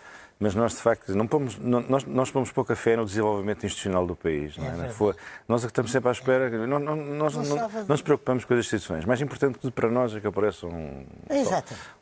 mas 0.45 0.55
nós, 0.55 0.73
de 0.73 0.83
facto, 0.83 1.15
não 1.15 1.27
pomos, 1.27 1.57
não, 1.59 1.81
nós, 1.89 2.05
nós 2.05 2.31
pomos 2.31 2.53
pouca 2.53 2.77
fé 2.77 2.97
no 2.97 3.07
desenvolvimento 3.07 3.65
institucional 3.65 4.07
do 4.07 4.15
país. 4.15 4.59
Não 4.59 4.67
é? 4.67 4.89
é 4.89 5.15
nós 5.49 5.63
é 5.63 5.67
que 5.67 5.71
estamos 5.71 5.91
sempre 5.91 6.11
à 6.11 6.13
espera. 6.13 6.51
Não, 6.67 6.79
não, 6.79 6.95
nós 6.95 7.35
não, 7.35 7.45
não, 7.45 7.85
nos 7.89 8.03
preocupamos 8.03 8.45
com 8.45 8.53
as 8.53 8.61
instituições. 8.61 9.07
Mais 9.07 9.23
importante 9.23 9.59
que 9.59 9.71
para 9.71 9.91
nós 9.91 10.15
é 10.15 10.21
que 10.21 10.27
apareça 10.27 10.67
um, 10.67 11.07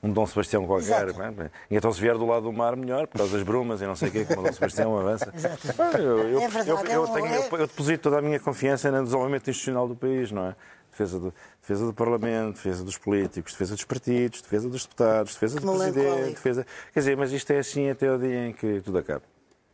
um 0.02 0.10
Dom 0.10 0.26
Sebastião 0.26 0.66
qualquer. 0.66 1.10
É? 1.10 1.50
E 1.70 1.76
então, 1.76 1.92
se 1.92 2.00
vier 2.00 2.18
do 2.18 2.26
lado 2.26 2.42
do 2.42 2.52
mar, 2.52 2.74
melhor, 2.74 3.06
por 3.06 3.18
causa 3.18 3.32
das 3.32 3.44
brumas 3.44 3.80
e 3.80 3.86
não 3.86 3.94
sei 3.94 4.08
o 4.08 4.10
quê, 4.10 4.24
como 4.24 4.40
o 4.40 4.44
Dom 4.44 4.52
Sebastião 4.52 4.98
avança. 4.98 5.32
Eu, 5.96 6.18
eu, 6.18 6.40
é 6.40 6.44
eu, 6.44 6.78
eu, 6.78 7.06
tenho, 7.08 7.26
eu, 7.28 7.58
eu 7.58 7.66
deposito 7.66 8.02
toda 8.02 8.18
a 8.18 8.22
minha 8.22 8.40
confiança 8.40 8.90
no 8.90 9.04
desenvolvimento 9.04 9.48
institucional 9.48 9.86
do 9.86 9.94
país, 9.94 10.32
não 10.32 10.46
é? 10.46 10.56
Defesa 10.92 11.18
do, 11.18 11.34
defesa 11.60 11.86
do 11.86 11.92
Parlamento, 11.92 12.54
defesa 12.54 12.84
dos 12.84 12.96
políticos, 12.96 13.52
defesa 13.52 13.74
dos 13.74 13.84
partidos, 13.84 14.42
defesa 14.42 14.68
dos 14.68 14.82
deputados, 14.84 15.32
defesa 15.32 15.58
do 15.58 15.72
Presidente, 15.72 16.30
defesa... 16.30 16.66
Quer 16.92 17.00
dizer, 17.00 17.16
mas 17.16 17.32
isto 17.32 17.50
é 17.50 17.58
assim 17.58 17.90
até 17.90 18.12
o 18.12 18.18
dia 18.18 18.46
em 18.46 18.52
que 18.52 18.80
tudo 18.82 18.98
acaba. 18.98 19.22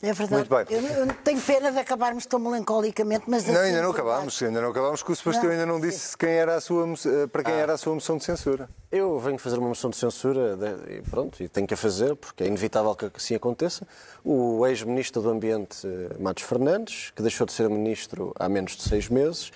É 0.01 0.13
verdade. 0.13 0.73
Eu, 0.73 0.81
eu, 0.81 1.07
tenho 1.25 1.41
pena 1.41 1.73
de 1.73 1.79
acabarmos 1.79 2.25
tão 2.25 2.39
melancolicamente, 2.39 3.25
mas... 3.27 3.45
Não, 3.47 3.61
ainda 3.61 3.83
não 3.83 3.91
acabámos. 3.91 4.41
Ainda 4.41 4.61
não 4.61 4.71
acabámos, 4.71 5.01
porque 5.01 5.13
o 5.13 5.17
Sebastião 5.17 5.51
ainda 5.51 5.67
não 5.67 5.81
disse 5.81 6.17
quem 6.17 6.31
era 6.31 6.55
a 6.55 6.61
sua, 6.61 6.87
eh, 6.87 7.27
para 7.27 7.43
quem 7.43 7.55
ah. 7.55 7.59
era 7.59 7.73
a 7.73 7.77
sua 7.77 7.95
moção 7.95 8.17
de 8.17 8.25
censura. 8.25 8.69
Eu 8.93 9.19
venho 9.19 9.39
fazer 9.39 9.59
uma 9.59 9.69
moção 9.69 9.91
de 9.91 9.97
censura 9.97 10.57
e 10.89 11.03
pronto, 11.03 11.43
e 11.43 11.49
tenho 11.49 11.67
que 11.67 11.75
a 11.75 11.77
fazer, 11.77 12.15
porque 12.15 12.45
é 12.45 12.47
inevitável 12.47 12.95
que 12.95 13.11
assim 13.17 13.35
aconteça. 13.35 13.89
O 14.25 14.65
ex-ministro 14.69 15.21
do 15.21 15.31
Ambiente, 15.31 15.85
eh, 15.85 16.17
Matos 16.21 16.45
Fernandes, 16.45 17.11
que 17.17 17.21
deixou 17.21 17.45
de 17.45 17.53
ser 17.53 17.69
ministro 17.69 18.33
há 18.39 18.49
menos 18.49 18.77
de 18.77 18.85
seis 18.85 19.09
meses, 19.09 19.51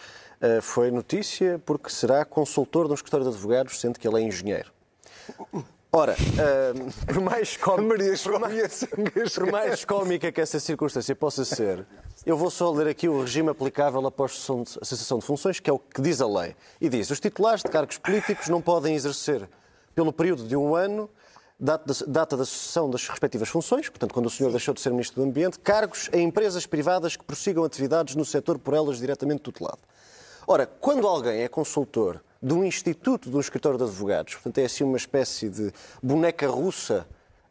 foi 0.61 0.91
notícia 0.91 1.61
porque 1.65 1.91
será 1.91 2.25
consultor 2.25 2.87
de 2.87 2.93
um 2.93 2.95
escritório 2.95 3.25
de 3.25 3.33
advogados, 3.33 3.81
sendo 3.81 3.99
que 3.99 4.07
ele 4.07 4.19
é 4.19 4.23
engenheiro. 4.23 4.73
Ora, 5.95 6.15
uh, 6.15 7.05
por, 7.05 7.21
mais 7.21 7.55
cómica, 7.59 7.97
por, 8.25 8.41
mais, 8.41 8.85
por 9.35 9.53
mais 9.53 9.85
cómica 9.85 10.33
que 10.33 10.41
essa 10.41 10.59
circunstância 10.59 11.15
possa 11.15 11.45
ser, 11.45 11.87
eu 12.25 12.35
vou 12.35 12.51
só 12.51 12.71
ler 12.73 12.89
aqui 12.89 13.11
o 13.11 13.21
regime 13.21 13.51
aplicável 13.51 14.07
após 14.07 14.49
a 14.81 14.85
cessação 14.87 15.19
de 15.19 15.27
funções, 15.27 15.61
que 15.61 15.69
é 15.69 15.73
o 15.73 15.79
que 15.79 16.01
diz 16.01 16.23
a 16.23 16.27
lei. 16.27 16.57
E 16.81 16.89
diz: 16.89 17.11
os 17.11 17.21
titulares 17.21 17.63
de 17.63 17.69
cargos 17.69 17.99
políticos 17.99 18.49
não 18.49 18.63
podem 18.63 18.95
exercer, 18.95 19.47
pelo 19.95 20.15
período 20.15 20.45
de 20.45 20.57
um 20.57 20.75
ano, 20.75 21.11
data 21.61 22.39
da 22.39 22.45
cessação 22.47 22.89
das 22.89 23.07
respectivas 23.07 23.51
funções, 23.51 23.91
portanto, 23.91 24.15
quando 24.15 24.27
o 24.27 24.31
senhor 24.31 24.51
deixou 24.51 24.73
de 24.73 24.81
ser 24.81 24.91
Ministro 24.93 25.23
do 25.23 25.29
Ambiente, 25.29 25.59
cargos 25.59 26.09
em 26.11 26.27
empresas 26.27 26.65
privadas 26.65 27.17
que 27.17 27.25
prossigam 27.25 27.65
atividades 27.65 28.17
no 28.17 28.25
setor 28.25 28.59
por 28.59 28.73
elas 28.73 28.97
diretamente 28.97 29.43
tutelado. 29.43 29.79
Ora, 30.47 30.67
quando 30.67 31.07
alguém 31.07 31.43
é 31.43 31.49
consultor 31.49 32.23
de 32.43 32.53
um 32.53 32.65
instituto, 32.65 33.31
de 33.31 33.37
um 33.37 33.41
escritório 33.41 33.79
de 33.79 33.85
advogados, 33.85 34.35
portanto 34.35 34.59
é 34.59 34.65
assim 34.65 34.85
uma 34.85 34.97
espécie 34.97 35.49
de 35.49 35.73
boneca 36.03 36.49
russa 36.49 37.07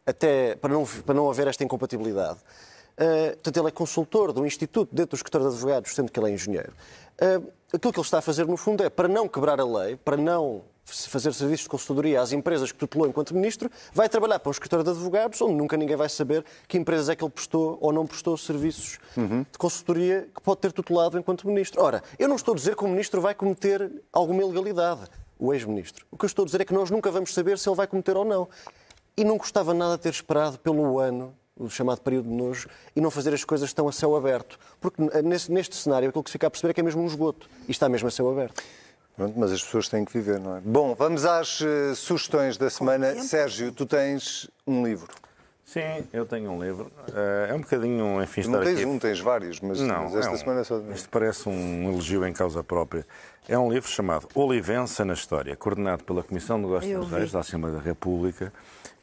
até 0.06 0.54
para 0.56 0.72
não, 0.72 0.84
para 0.84 1.14
não 1.14 1.30
haver 1.30 1.46
esta 1.46 1.64
incompatibilidade. 1.64 2.38
Uh, 2.92 3.30
portanto, 3.32 3.56
ele 3.56 3.68
é 3.68 3.70
consultor 3.70 4.32
de 4.32 4.40
um 4.40 4.46
instituto 4.46 4.94
dentro 4.94 5.10
do 5.10 5.16
escritório 5.16 5.48
de 5.48 5.54
advogados, 5.54 5.94
sendo 5.94 6.12
que 6.12 6.20
ele 6.20 6.30
é 6.30 6.34
engenheiro. 6.34 6.72
Uh, 7.14 7.50
aquilo 7.72 7.92
que 7.92 7.98
ele 7.98 8.06
está 8.06 8.18
a 8.18 8.22
fazer, 8.22 8.46
no 8.46 8.56
fundo, 8.56 8.82
é 8.84 8.90
para 8.90 9.08
não 9.08 9.26
quebrar 9.26 9.58
a 9.60 9.64
lei, 9.64 9.96
para 9.96 10.16
não 10.16 10.62
fazer 10.84 11.32
serviços 11.32 11.64
de 11.64 11.68
consultoria 11.68 12.20
às 12.20 12.32
empresas 12.32 12.72
que 12.72 12.78
tutelou 12.78 13.06
enquanto 13.06 13.34
ministro, 13.34 13.70
vai 13.92 14.08
trabalhar 14.08 14.38
para 14.38 14.50
um 14.50 14.52
escritório 14.52 14.84
de 14.84 14.90
advogados, 14.90 15.40
onde 15.40 15.54
nunca 15.54 15.76
ninguém 15.76 15.96
vai 15.96 16.08
saber 16.08 16.44
que 16.66 16.76
empresas 16.76 17.08
é 17.08 17.16
que 17.16 17.24
ele 17.24 17.30
prestou 17.30 17.78
ou 17.80 17.92
não 17.92 18.06
prestou 18.06 18.36
serviços 18.36 18.98
uhum. 19.16 19.46
de 19.50 19.58
consultoria 19.58 20.28
que 20.34 20.42
pode 20.42 20.60
ter 20.60 20.72
tutelado 20.72 21.18
enquanto 21.18 21.46
ministro. 21.46 21.82
Ora, 21.82 22.02
eu 22.18 22.28
não 22.28 22.36
estou 22.36 22.52
a 22.52 22.56
dizer 22.56 22.76
que 22.76 22.84
o 22.84 22.88
ministro 22.88 23.20
vai 23.20 23.34
cometer 23.34 23.90
alguma 24.12 24.42
ilegalidade, 24.42 25.02
o 25.38 25.52
ex-ministro. 25.54 26.04
O 26.10 26.16
que 26.16 26.24
eu 26.24 26.28
estou 26.28 26.42
a 26.42 26.46
dizer 26.46 26.60
é 26.60 26.64
que 26.64 26.74
nós 26.74 26.90
nunca 26.90 27.10
vamos 27.10 27.32
saber 27.32 27.58
se 27.58 27.68
ele 27.68 27.76
vai 27.76 27.86
cometer 27.86 28.16
ou 28.16 28.24
não. 28.24 28.48
E 29.16 29.24
não 29.24 29.38
custava 29.38 29.72
nada 29.74 29.96
ter 29.98 30.10
esperado 30.10 30.58
pelo 30.58 30.98
ano 30.98 31.34
o 31.54 31.68
chamado 31.68 32.00
período 32.00 32.28
de 32.28 32.34
nojo, 32.34 32.68
e 32.96 33.00
não 33.00 33.10
fazer 33.10 33.32
as 33.34 33.44
coisas 33.44 33.72
tão 33.72 33.86
a 33.86 33.92
céu 33.92 34.16
aberto. 34.16 34.58
Porque 34.80 35.02
neste 35.22 35.76
cenário 35.76 36.08
aquilo 36.08 36.24
que 36.24 36.30
se 36.30 36.32
fica 36.32 36.46
a 36.46 36.50
perceber 36.50 36.70
é 36.70 36.74
que 36.74 36.80
é 36.80 36.82
mesmo 36.82 37.02
um 37.02 37.06
esgoto. 37.06 37.48
E 37.68 37.70
está 37.70 37.88
mesmo 37.88 38.08
a 38.08 38.10
céu 38.10 38.30
aberto. 38.30 38.62
Pronto, 39.16 39.38
mas 39.38 39.52
as 39.52 39.62
pessoas 39.62 39.88
têm 39.88 40.04
que 40.04 40.12
viver, 40.12 40.40
não 40.40 40.56
é? 40.56 40.60
Bom, 40.60 40.94
vamos 40.94 41.24
às 41.24 41.60
uh, 41.60 41.94
sugestões 41.94 42.56
da 42.56 42.70
semana. 42.70 43.14
Sérgio, 43.22 43.70
tu 43.70 43.84
tens 43.84 44.50
um 44.66 44.84
livro. 44.84 45.08
Sim, 45.64 46.06
eu 46.12 46.26
tenho 46.26 46.50
um 46.50 46.62
livro. 46.62 46.90
Uh, 47.08 47.50
é 47.50 47.54
um 47.54 47.60
bocadinho, 47.60 48.22
enfim, 48.22 48.42
Não 48.48 48.60
tens 48.60 48.78
aqui... 48.78 48.84
um, 48.84 48.98
tens 48.98 49.20
vários, 49.20 49.60
mas, 49.60 49.80
não, 49.80 50.04
mas 50.04 50.16
esta 50.16 50.30
é 50.30 50.34
um... 50.34 50.36
semana 50.36 50.60
é 50.60 50.64
só... 50.64 50.78
Isto 50.94 51.08
parece 51.08 51.48
um 51.48 51.90
elogio 51.90 52.26
em 52.26 52.32
causa 52.32 52.62
própria. 52.62 53.06
É 53.48 53.58
um 53.58 53.72
livro 53.72 53.88
chamado 53.88 54.28
Olivença 54.34 55.04
na 55.04 55.14
História, 55.14 55.56
coordenado 55.56 56.04
pela 56.04 56.22
Comissão 56.22 56.58
de 56.58 56.64
Negócios 56.66 56.92
Estrangeiros 56.92 57.32
da 57.32 57.40
Assembleia 57.40 57.76
da 57.76 57.82
República, 57.82 58.52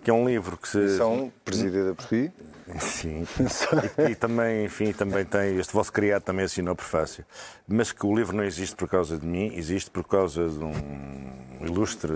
que 0.04 0.10
é 0.10 0.14
um 0.14 0.28
livro 0.28 0.58
que 0.58 0.68
se... 0.68 0.78
Comissão 0.78 1.32
presidida 1.44 1.94
por 1.94 2.06
ti. 2.06 2.32
Sim, 2.80 3.26
e, 3.98 4.12
e, 4.12 4.16
também, 4.16 4.66
enfim, 4.66 4.94
também 4.94 5.26
tem, 5.26 5.58
este 5.58 5.74
vosso 5.74 5.92
criado 5.92 6.22
também 6.22 6.46
assinou 6.46 6.74
o 6.74 6.76
prefácio, 6.76 7.26
mas 7.68 7.92
que 7.92 8.06
o 8.06 8.16
livro 8.16 8.36
não 8.38 8.44
existe 8.44 8.76
por 8.76 8.88
causa 8.88 9.18
de 9.18 9.26
mim, 9.26 9.52
existe 9.56 9.90
por 9.90 10.04
causa 10.04 10.48
de 10.48 10.64
um 10.64 10.76
ilustre 11.62 12.12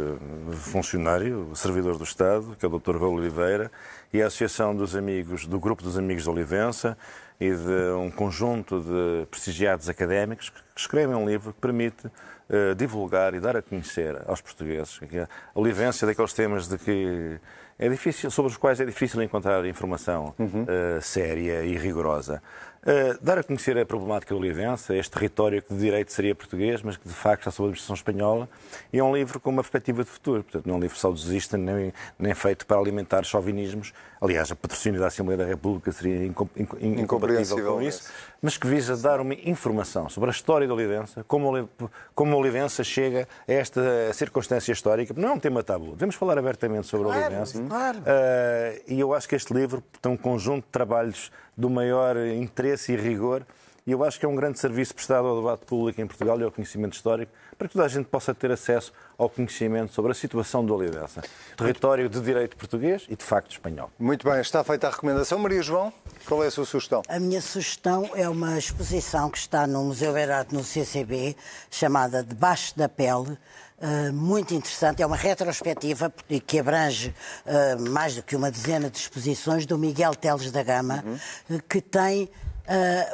funcionário, 0.52 1.50
servidor 1.56 1.98
do 1.98 2.04
Estado, 2.04 2.56
que 2.60 2.66
é 2.66 2.70
o 2.70 2.80
Dr. 2.80 2.98
Raul 2.98 3.16
Oliveira, 3.16 3.72
e 4.14 4.22
a 4.22 4.28
Associação 4.28 4.76
dos 4.76 4.96
Amigos, 4.96 5.48
do 5.48 5.60
Grupo 5.60 5.82
dos 5.82 5.98
Amigos 5.98 6.24
de 6.24 6.30
Olivença, 6.30 6.96
e 7.40 7.52
de 7.52 7.92
um 7.98 8.12
conjunto 8.12 8.80
de 8.80 9.26
prestigiados 9.26 9.90
académicos 9.90 10.50
que 10.50 10.80
escrevem 10.80 11.16
um 11.16 11.28
livro 11.28 11.52
que 11.52 11.60
permite 11.60 12.08
uh, 12.08 12.76
divulgar 12.76 13.34
e 13.34 13.40
dar 13.40 13.58
a 13.58 13.62
conhecer 13.62 14.22
aos 14.28 14.40
portugueses 14.40 15.00
a 15.14 15.60
olivência 15.60 16.06
daqueles 16.06 16.32
temas 16.32 16.68
de 16.68 16.78
que 16.78 17.40
é 17.78 17.90
difícil, 17.90 18.30
sobre 18.30 18.52
os 18.52 18.58
quais 18.58 18.80
é 18.80 18.86
difícil 18.86 19.22
encontrar 19.22 19.66
informação 19.66 20.34
uhum. 20.38 20.64
uh, 20.64 21.02
séria 21.02 21.64
e 21.64 21.78
rigorosa. 21.78 22.42
Uh, 22.84 23.18
dar 23.24 23.38
a 23.38 23.44
conhecer 23.44 23.78
a 23.78 23.86
problemática 23.86 24.34
do 24.34 24.40
Olivença, 24.40 24.94
este 24.96 25.12
território 25.12 25.62
que 25.62 25.74
de 25.74 25.80
direito 25.80 26.12
seria 26.12 26.36
português, 26.36 26.82
mas 26.82 26.98
que 26.98 27.08
de 27.08 27.14
facto 27.14 27.42
está 27.42 27.52
sob 27.52 27.64
a 27.64 27.68
administração 27.68 27.96
espanhola, 27.96 28.50
e 28.92 29.00
é 29.00 29.04
um 29.04 29.16
livro 29.16 29.40
com 29.40 29.50
uma 29.50 29.64
perspectiva 29.64 30.04
de 30.04 30.10
futuro. 30.10 30.44
Portanto, 30.44 30.66
não 30.66 30.76
é 30.76 30.78
um 30.78 30.82
livro 30.82 30.98
saudosista, 30.98 31.58
nem, 31.58 31.94
nem 32.20 32.34
feito 32.34 32.66
para 32.66 32.78
alimentar 32.78 33.24
chauvinismos. 33.24 33.94
Aliás, 34.24 34.50
a 34.50 34.56
patrocínio 34.56 35.02
da 35.02 35.08
Assembleia 35.08 35.38
da 35.38 35.44
República 35.44 35.92
seria 35.92 36.26
incompatível 36.26 37.76
com 37.76 37.82
isso, 37.82 38.10
mas 38.42 38.56
que 38.56 38.66
visa 38.66 38.96
dar 38.96 39.20
uma 39.20 39.34
informação 39.34 40.08
sobre 40.08 40.30
a 40.30 40.32
história 40.32 40.66
da 40.66 40.74
Olivença, 40.74 41.26
como, 41.26 41.70
como 42.16 42.34
a 42.34 42.38
Olivença 42.38 42.86
chega 42.86 43.28
a 43.46 43.52
esta 43.52 43.82
circunstância 44.14 44.72
histórica. 44.72 45.14
Não 45.18 45.28
é 45.28 45.32
um 45.34 45.40
tema 45.40 45.62
tabu. 45.62 45.92
Devemos 45.92 46.16
falar 46.16 46.38
abertamente 46.38 46.88
sobre 46.88 47.08
claro, 47.08 47.22
a 47.22 47.28
Olivença. 47.28 47.64
Claro. 47.64 47.98
Uh, 47.98 48.82
e 48.88 48.98
eu 48.98 49.14
acho 49.14 49.28
que 49.28 49.36
este 49.36 49.54
livro 49.54 49.84
tem 50.02 50.10
um 50.10 50.18
conjunto 50.18 50.64
de 50.64 50.72
trabalhos 50.72 51.30
do 51.58 51.70
maior 51.70 52.16
interesse 52.16 52.94
e 52.94 52.96
rigor. 52.96 53.46
E 53.86 53.92
eu 53.92 54.02
acho 54.04 54.18
que 54.18 54.26
é 54.26 54.30
um 54.30 54.36
grande 54.36 54.60
serviço 54.60 54.96
prestado 54.96 55.28
ao 55.28 55.36
debate 55.36 55.66
público 55.66 56.00
em 56.00 56.08
Portugal 56.08 56.40
e 56.40 56.44
ao 56.44 56.52
conhecimento 56.52 56.94
histórico, 56.94 57.34
para 57.58 57.68
que 57.68 57.74
toda 57.74 57.86
a 57.86 57.90
gente 57.90 58.06
possa 58.06 58.34
ter 58.34 58.50
acesso 58.50 58.94
ao 59.18 59.30
conhecimento 59.30 59.94
sobre 59.94 60.12
a 60.14 60.16
situação 60.16 60.66
do 60.66 60.74
Olivença, 60.74 61.22
território 61.58 62.08
de 62.08 62.22
direito 62.22 62.56
português 62.56 63.06
e 63.10 63.16
de 63.16 63.24
facto 63.24 63.52
espanhol. 63.52 63.92
Muito 64.00 64.28
bem, 64.30 64.40
está 64.40 64.64
feita 64.64 64.88
a 64.88 64.90
recomendação. 64.90 65.38
Maria 65.38 65.62
João, 65.62 65.92
qual 66.26 66.42
é 66.44 66.48
a 66.48 66.52
sua 66.52 66.66
sugestão? 66.66 67.02
A 67.10 67.20
minha 67.20 67.42
sugestão 67.42 68.10
é 68.16 68.28
uma 68.30 68.58
exposição 68.58 69.30
que 69.30 69.38
está 69.38 69.68
no 69.68 69.84
Museu 69.84 70.14
Beirado, 70.14 70.56
no 70.56 70.64
CCB, 70.64 71.36
chamada 71.70 72.24
Debaixo 72.24 72.78
da 72.78 72.88
Pele, 72.88 73.38
Uh, 73.84 74.14
muito 74.14 74.54
interessante. 74.54 75.02
É 75.02 75.06
uma 75.06 75.18
retrospectiva 75.18 76.14
que 76.48 76.58
abrange 76.58 77.14
uh, 77.46 77.90
mais 77.90 78.16
do 78.16 78.24
que 78.24 78.34
uma 78.34 78.50
dezena 78.50 78.90
de 78.90 78.98
exposições 78.98 79.66
do 79.66 79.78
Miguel 79.78 80.16
Teles 80.16 80.52
da 80.52 80.64
Gama, 80.64 81.04
uhum. 81.06 81.58
uh, 81.58 81.64
que 81.68 81.82
tem 81.82 82.30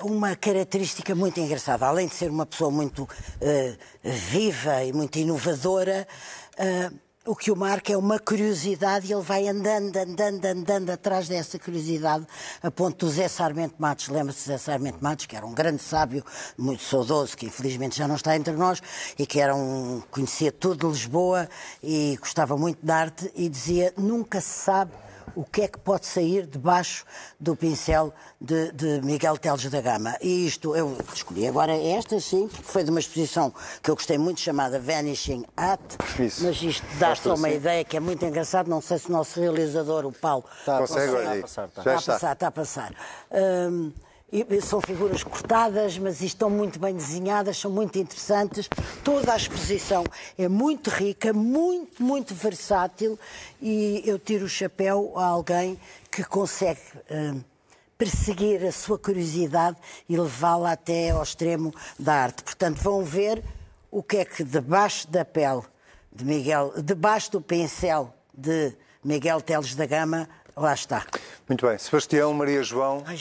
uma 0.04 0.36
característica 0.36 1.16
muito 1.16 1.40
engraçada. 1.40 1.86
Além 1.86 2.08
de 2.08 2.16
ser 2.16 2.30
uma 2.30 2.46
pessoa 2.46 2.72
muito 2.72 3.08
viva 4.04 4.84
e 4.84 4.94
muito 4.94 5.18
inovadora, 5.18 6.08
o 7.26 7.36
que 7.36 7.52
o 7.52 7.56
marca 7.56 7.94
é 7.94 7.98
uma 7.98 8.18
curiosidade 8.18 9.08
e 9.08 9.14
ele 9.14 9.22
vai 9.22 9.48
andando, 9.48 9.96
andando, 9.96 10.46
andando 10.46 10.90
atrás 10.90 11.28
dessa 11.28 11.60
curiosidade, 11.60 12.26
a 12.64 12.72
ponto 12.72 13.06
do 13.06 13.12
Zé 13.12 13.28
Sarmento 13.28 13.76
Matos, 13.78 14.08
lembra-se 14.08 14.48
Zé 14.48 14.58
Sarmento 14.58 14.98
Matos, 15.04 15.28
que 15.28 15.36
era 15.36 15.46
um 15.46 15.54
grande 15.54 15.82
sábio, 15.82 16.24
muito 16.58 16.82
saudoso, 16.82 17.38
que 17.38 17.46
infelizmente 17.46 17.98
já 17.98 18.08
não 18.08 18.16
está 18.16 18.36
entre 18.36 18.54
nós, 18.54 18.82
e 19.18 19.28
que 19.28 19.40
era 19.40 19.56
um, 19.56 20.02
conhecia 20.10 20.52
tudo 20.52 20.88
de 20.88 20.94
Lisboa 20.94 21.48
e 21.84 22.18
gostava 22.20 22.58
muito 22.58 22.84
de 22.84 22.92
arte, 22.92 23.32
e 23.36 23.48
dizia, 23.48 23.94
nunca 23.96 24.42
se 24.42 24.64
sabe 24.64 24.92
o 25.36 25.44
que 25.44 25.62
é 25.62 25.68
que 25.68 25.80
pode 25.80 26.06
sair 26.06 26.46
debaixo 26.46 27.06
do 27.40 27.56
pincel 27.56 28.14
de, 28.40 28.72
de, 28.72 29.02
Miguel 29.02 29.38
Teles 29.38 29.70
da 29.70 29.82
Gama. 29.82 30.16
E 30.22 30.46
isto, 30.46 30.76
eu 30.76 30.98
escolhi 31.14 31.48
agora 31.48 31.74
esta, 31.74 32.20
sim, 32.20 32.48
porque 32.48 32.64
foi 32.64 32.84
de 32.84 32.90
uma 32.90 33.00
exposição 33.00 33.54
que 33.82 33.90
eu 33.90 33.96
gostei 33.96 34.18
muito, 34.18 34.40
chamada 34.40 34.80
Vanishing 34.80 35.46
At, 35.56 35.80
Isso. 36.20 36.44
mas 36.44 36.62
isto 36.62 36.86
dá 36.98 37.16
só 37.16 37.36
uma 37.36 37.48
assim. 37.48 37.58
ideia 37.58 37.84
que 37.84 37.98
é 37.98 38.00
muito 38.00 38.26
engraçado, 38.26 38.68
não 38.68 38.82
sei 38.82 38.98
se 38.98 39.10
o 39.10 39.12
nosso 39.12 39.40
realizador, 39.40 40.06
o 40.06 40.12
Paulo... 40.12 40.46
Está, 40.60 40.80
consegue, 40.80 41.12
consegue, 41.12 41.38
a 41.38 41.42
passar, 41.42 41.68
está. 41.68 41.82
está 41.82 41.92
a 41.92 41.96
passar, 41.96 42.34
está 42.34 42.48
a 42.48 42.52
passar. 42.52 42.94
Hum, 43.32 43.92
são 44.62 44.82
figuras 44.82 45.24
cortadas, 45.24 45.98
mas 45.98 46.22
estão 46.22 46.50
muito 46.50 46.80
bem 46.80 46.96
desenhadas, 46.96 47.58
são 47.58 47.72
muito 47.72 47.98
interessantes. 47.98 48.70
Toda 49.04 49.34
a 49.34 49.38
exposição 49.38 50.04
é 50.38 50.48
muito 50.48 50.90
rica, 50.90 51.34
muito, 51.34 52.02
muito 52.02 52.34
versátil 52.34 53.18
e 53.62 54.04
eu 54.06 54.20
tiro 54.20 54.46
o 54.46 54.50
chapéu 54.50 55.14
a 55.16 55.26
alguém 55.26 55.80
que 56.12 56.24
consegue 56.24 56.80
uh, 57.12 57.44
perseguir 57.98 58.66
a 58.66 58.72
sua 58.72 58.98
curiosidade 58.98 59.78
e 60.08 60.18
levá-la 60.18 60.72
até 60.72 61.10
ao 61.10 61.24
extremo 61.24 61.74
da 61.98 62.14
arte. 62.14 62.44
Portanto, 62.44 62.78
vão 62.78 63.04
ver 63.04 63.44
o 63.92 64.04
que 64.04 64.18
é 64.18 64.26
que 64.26 64.44
debaixo 64.44 65.08
da 65.10 65.26
pele 65.26 65.64
de 66.12 66.24
Miguel, 66.24 66.74
debaixo 66.82 67.32
do 67.32 67.42
pincel 67.42 68.14
de 68.34 68.74
Miguel 69.04 69.42
Teles 69.42 69.76
da 69.76 69.86
Gama, 69.86 70.30
Lá 70.60 70.74
está. 70.74 71.06
Muito 71.48 71.66
bem. 71.66 71.78
Sebastião, 71.78 72.34
Maria 72.34 72.62
João, 72.62 73.02
Ai, 73.06 73.18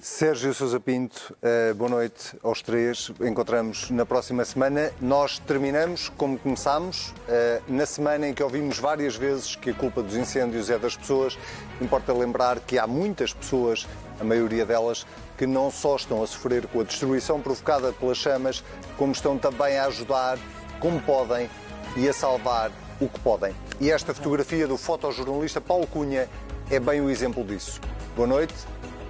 Sérgio 0.00 0.52
Sousa 0.52 0.80
Pinto, 0.80 1.32
uh, 1.40 1.72
boa 1.76 1.88
noite 1.88 2.36
aos 2.42 2.60
três. 2.60 3.12
Encontramos 3.20 3.88
na 3.88 4.04
próxima 4.04 4.44
semana. 4.44 4.90
Nós 5.00 5.38
terminamos 5.38 6.08
como 6.16 6.36
começámos, 6.36 7.10
uh, 7.10 7.62
na 7.68 7.86
semana 7.86 8.26
em 8.26 8.34
que 8.34 8.42
ouvimos 8.42 8.80
várias 8.80 9.14
vezes 9.14 9.54
que 9.54 9.70
a 9.70 9.74
culpa 9.74 10.02
dos 10.02 10.16
incêndios 10.16 10.70
é 10.70 10.76
das 10.76 10.96
pessoas. 10.96 11.38
Importa 11.80 12.12
lembrar 12.12 12.58
que 12.58 12.80
há 12.80 12.86
muitas 12.88 13.32
pessoas, 13.32 13.86
a 14.18 14.24
maioria 14.24 14.66
delas, 14.66 15.06
que 15.38 15.46
não 15.46 15.70
só 15.70 15.94
estão 15.94 16.20
a 16.20 16.26
sofrer 16.26 16.66
com 16.66 16.80
a 16.80 16.84
destruição 16.84 17.40
provocada 17.40 17.92
pelas 17.92 18.18
chamas, 18.18 18.64
como 18.98 19.12
estão 19.12 19.38
também 19.38 19.78
a 19.78 19.86
ajudar, 19.86 20.36
como 20.80 21.00
podem, 21.00 21.48
e 21.96 22.08
a 22.08 22.12
salvar 22.12 22.72
o 23.00 23.08
que 23.08 23.20
podem. 23.20 23.54
E 23.80 23.90
esta 23.90 24.12
fotografia 24.12 24.66
do 24.66 24.76
fotojornalista 24.76 25.60
Paulo 25.60 25.86
Cunha 25.86 26.28
é 26.74 26.80
bem 26.80 27.02
o 27.02 27.10
exemplo 27.10 27.44
disso. 27.44 27.78
Boa 28.16 28.26
noite, 28.26 28.54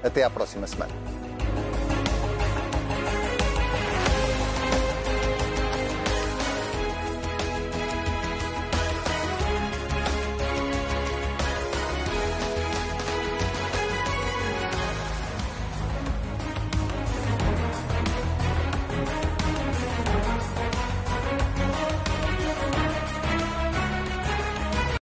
até 0.02 0.24
à 0.24 0.30
próxima 0.30 0.66
semana. 0.66 1.21